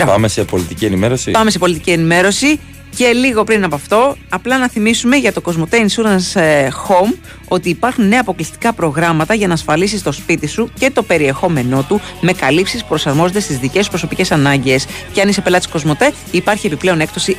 Πάμε 0.06 0.28
σε 0.28 0.44
πολιτική 0.44 0.84
ενημέρωση. 0.84 1.30
Πάμε 1.30 1.50
σε 1.50 1.58
πολιτική 1.58 1.90
ενημέρωση. 1.90 2.60
Και 2.96 3.06
λίγο 3.12 3.44
πριν 3.44 3.64
από 3.64 3.74
αυτό, 3.74 4.16
απλά 4.28 4.58
να 4.58 4.68
θυμίσουμε 4.68 5.16
για 5.16 5.32
το 5.32 5.42
Cosmote 5.44 5.74
Insurance 5.74 6.40
ε, 6.40 6.68
Home 6.68 7.14
ότι 7.48 7.68
υπάρχουν 7.68 8.08
νέα 8.08 8.20
αποκλειστικά 8.20 8.72
προγράμματα 8.72 9.34
για 9.34 9.46
να 9.46 9.52
ασφαλίσεις 9.54 10.02
το 10.02 10.12
σπίτι 10.12 10.46
σου 10.46 10.70
και 10.78 10.90
το 10.90 11.02
περιεχόμενό 11.02 11.82
του 11.88 12.00
με 12.20 12.32
καλύψεις 12.32 12.80
που 12.82 12.88
προσαρμόζονται 12.88 13.40
στις 13.40 13.58
δικές 13.58 13.84
σου 13.84 13.90
προσωπικές 13.90 14.30
ανάγκες. 14.30 14.86
Και 15.12 15.20
αν 15.20 15.28
είσαι 15.28 15.40
πελάτης 15.40 15.68
Cosmote, 15.72 16.10
υπάρχει 16.30 16.66
επιπλέον 16.66 17.00
έκπτωση 17.00 17.36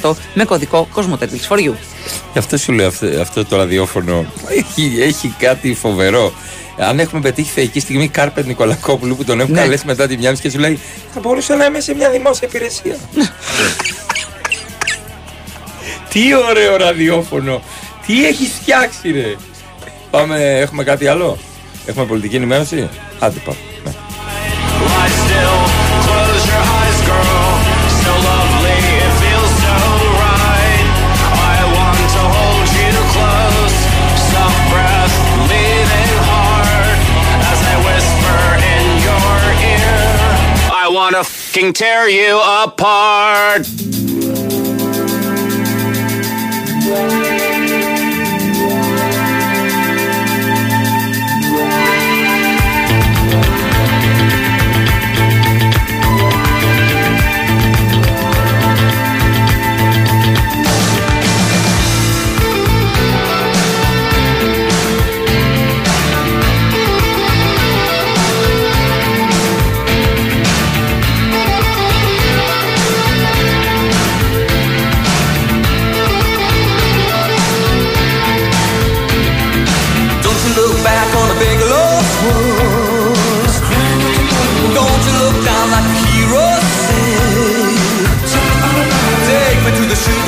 10% 0.00 0.12
με 0.34 0.44
κωδικό 0.44 0.88
Cosmote 0.94 1.22
Deals 1.24 1.48
for 1.48 1.58
You. 1.58 1.72
Γι' 2.32 2.38
αυτό 2.38 2.56
σου 2.56 2.72
λέω 2.72 2.86
αυτό, 2.86 3.06
αυτό 3.20 3.44
το 3.44 3.56
ραδιόφωνο 3.56 4.26
έχει, 4.48 4.96
έχει 5.02 5.34
κάτι 5.38 5.74
φοβερό. 5.74 6.32
Αν 6.78 6.98
έχουμε 7.00 7.20
πετύχει 7.20 7.50
θεϊκή 7.50 7.80
στιγμή 7.80 8.08
Κάρπετ 8.08 8.46
Νικολακόπουλου 8.46 9.16
που 9.16 9.24
τον 9.24 9.40
έχουν 9.40 9.52
Ναι. 9.52 9.60
καλέσει 9.60 9.86
μετά 9.86 10.06
τη 10.06 10.16
μια 10.16 10.32
και 10.32 10.50
σου 10.50 10.58
λέει 10.58 10.78
Θα 11.14 11.20
μπορούσα 11.20 11.56
να 11.56 11.64
είμαι 11.64 11.80
σε 11.80 11.94
μια 11.94 12.10
δημόσια 12.10 12.48
υπηρεσία. 12.48 12.96
Τι 16.12 16.34
ωραίο 16.34 16.76
ραδιόφωνο. 16.76 17.62
Τι 18.06 18.26
έχει 18.26 18.46
φτιάξει, 18.46 19.10
ρε. 19.10 19.34
Πάμε, 20.10 20.58
έχουμε 20.58 20.84
κάτι 20.84 21.06
άλλο; 21.06 21.38
Έχουμε 21.86 22.04
πολιτική 22.04 22.36
ενημέρωση; 22.36 22.88
Άντε 23.18 23.38
πάμε. 23.44 23.58
Ναι. 23.84 23.90
Lie 23.90 25.10
still, 25.22 25.56
close 26.06 26.46
your 26.50 26.62
eyes, 26.78 27.02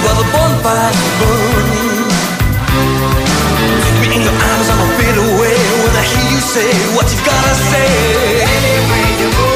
while 0.05 0.19
the 0.21 0.29
bonfires 0.33 1.01
burn. 1.21 1.67
Look 3.85 3.97
me 4.01 4.09
in 4.17 4.23
your 4.23 4.37
eyes, 4.37 4.69
I'ma 4.69 4.87
fade 4.99 5.19
away 5.19 5.59
when 5.83 5.95
I 5.97 6.05
hear 6.05 6.27
you 6.33 6.41
say 6.41 6.71
what 6.97 7.07
you've 7.11 7.25
gotta 7.25 7.55
say. 7.73 7.89
You 9.21 9.29
go, 9.33 9.51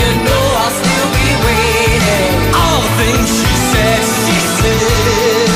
you 0.00 0.10
know 0.26 0.44
I'll 0.60 0.74
still 0.80 1.08
be 1.16 1.28
waiting. 1.46 2.36
All 2.52 2.80
the 2.84 2.92
things 3.00 3.28
she 3.40 3.52
said, 3.72 4.02
she 4.24 4.36
said. 4.60 5.48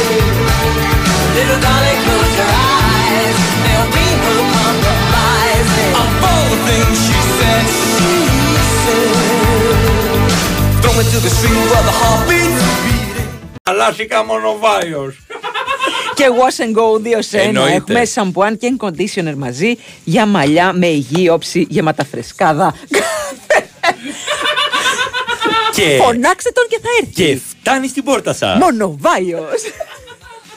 Little 1.36 1.60
darling, 1.60 2.01
close 2.06 2.32
your 2.40 2.52
eyes. 2.52 3.36
There'll 3.64 3.93
be 3.93 4.09
no 4.24 4.35
compromising. 4.56 5.93
Of 6.01 6.10
all 6.24 6.47
the 6.55 6.60
things 6.68 6.97
she 7.05 7.18
said, 7.36 7.64
she 7.68 8.14
said. 8.82 9.14
Throw 10.81 10.93
me 10.97 11.05
to 11.12 11.18
the 11.20 11.32
street 11.36 11.64
where 11.70 11.85
the 11.85 11.97
heart 12.01 12.22
beats. 12.28 12.69
Αλάσικα 13.62 14.24
μονοβάιος. 14.24 15.16
Και 16.14 16.24
wash 16.28 16.62
and 16.64 16.74
go 16.78 17.16
2 17.16 17.22
σε 17.22 17.38
1. 17.38 17.40
Εννοείται. 17.40 17.74
Έχουμε 17.74 18.04
σαμπουάν 18.04 18.58
και 18.58 18.76
conditioner 18.80 19.34
μαζί 19.36 19.76
για 20.04 20.26
μαλλιά 20.26 20.72
με 20.72 20.86
υγιή 20.86 21.28
όψη 21.32 21.66
γεμάτα 21.70 22.04
φρεσκάδα. 22.04 22.74
Και, 25.74 25.98
Φωνάξτε 26.02 26.50
τον 26.50 26.64
και 26.68 26.78
θα 26.82 26.88
έρθει. 27.00 27.12
και 27.12 27.38
φτάνει 27.60 27.88
στην 27.88 28.04
πόρτα 28.04 28.32
σας. 28.34 28.58
Μονοβάιος. 28.58 29.62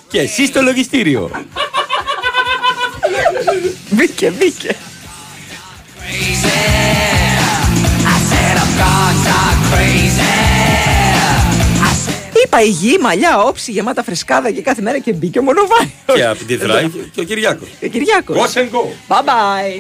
Και 0.07 0.19
εσύ 0.19 0.45
στο 0.45 0.61
λογιστήριο. 0.61 1.31
Μπήκε, 3.89 4.29
μπήκε. 4.29 4.75
Είπα 12.53 12.63
υγιή, 12.63 12.97
μαλλιά, 13.01 13.39
όψη, 13.43 13.71
γεμάτα 13.71 14.03
φρεσκάδα 14.03 14.51
και 14.51 14.61
κάθε 14.61 14.81
μέρα 14.81 14.99
και 14.99 15.13
μπήκε 15.13 15.39
ο 15.39 15.41
μονοβάιος. 15.41 15.91
και 16.15 16.25
από 16.25 16.43
τη 16.43 16.55
δράκη 16.55 17.09
και 17.13 17.21
ο 17.21 17.23
Κυριάκος. 17.23 17.67
Και 17.79 17.85
ο 17.85 17.89
Κυριάκος. 17.89 18.37
Wash 18.37 18.57
and 18.59 18.69
go. 18.75 19.13
Bye 19.15 19.23
bye. 19.27 19.71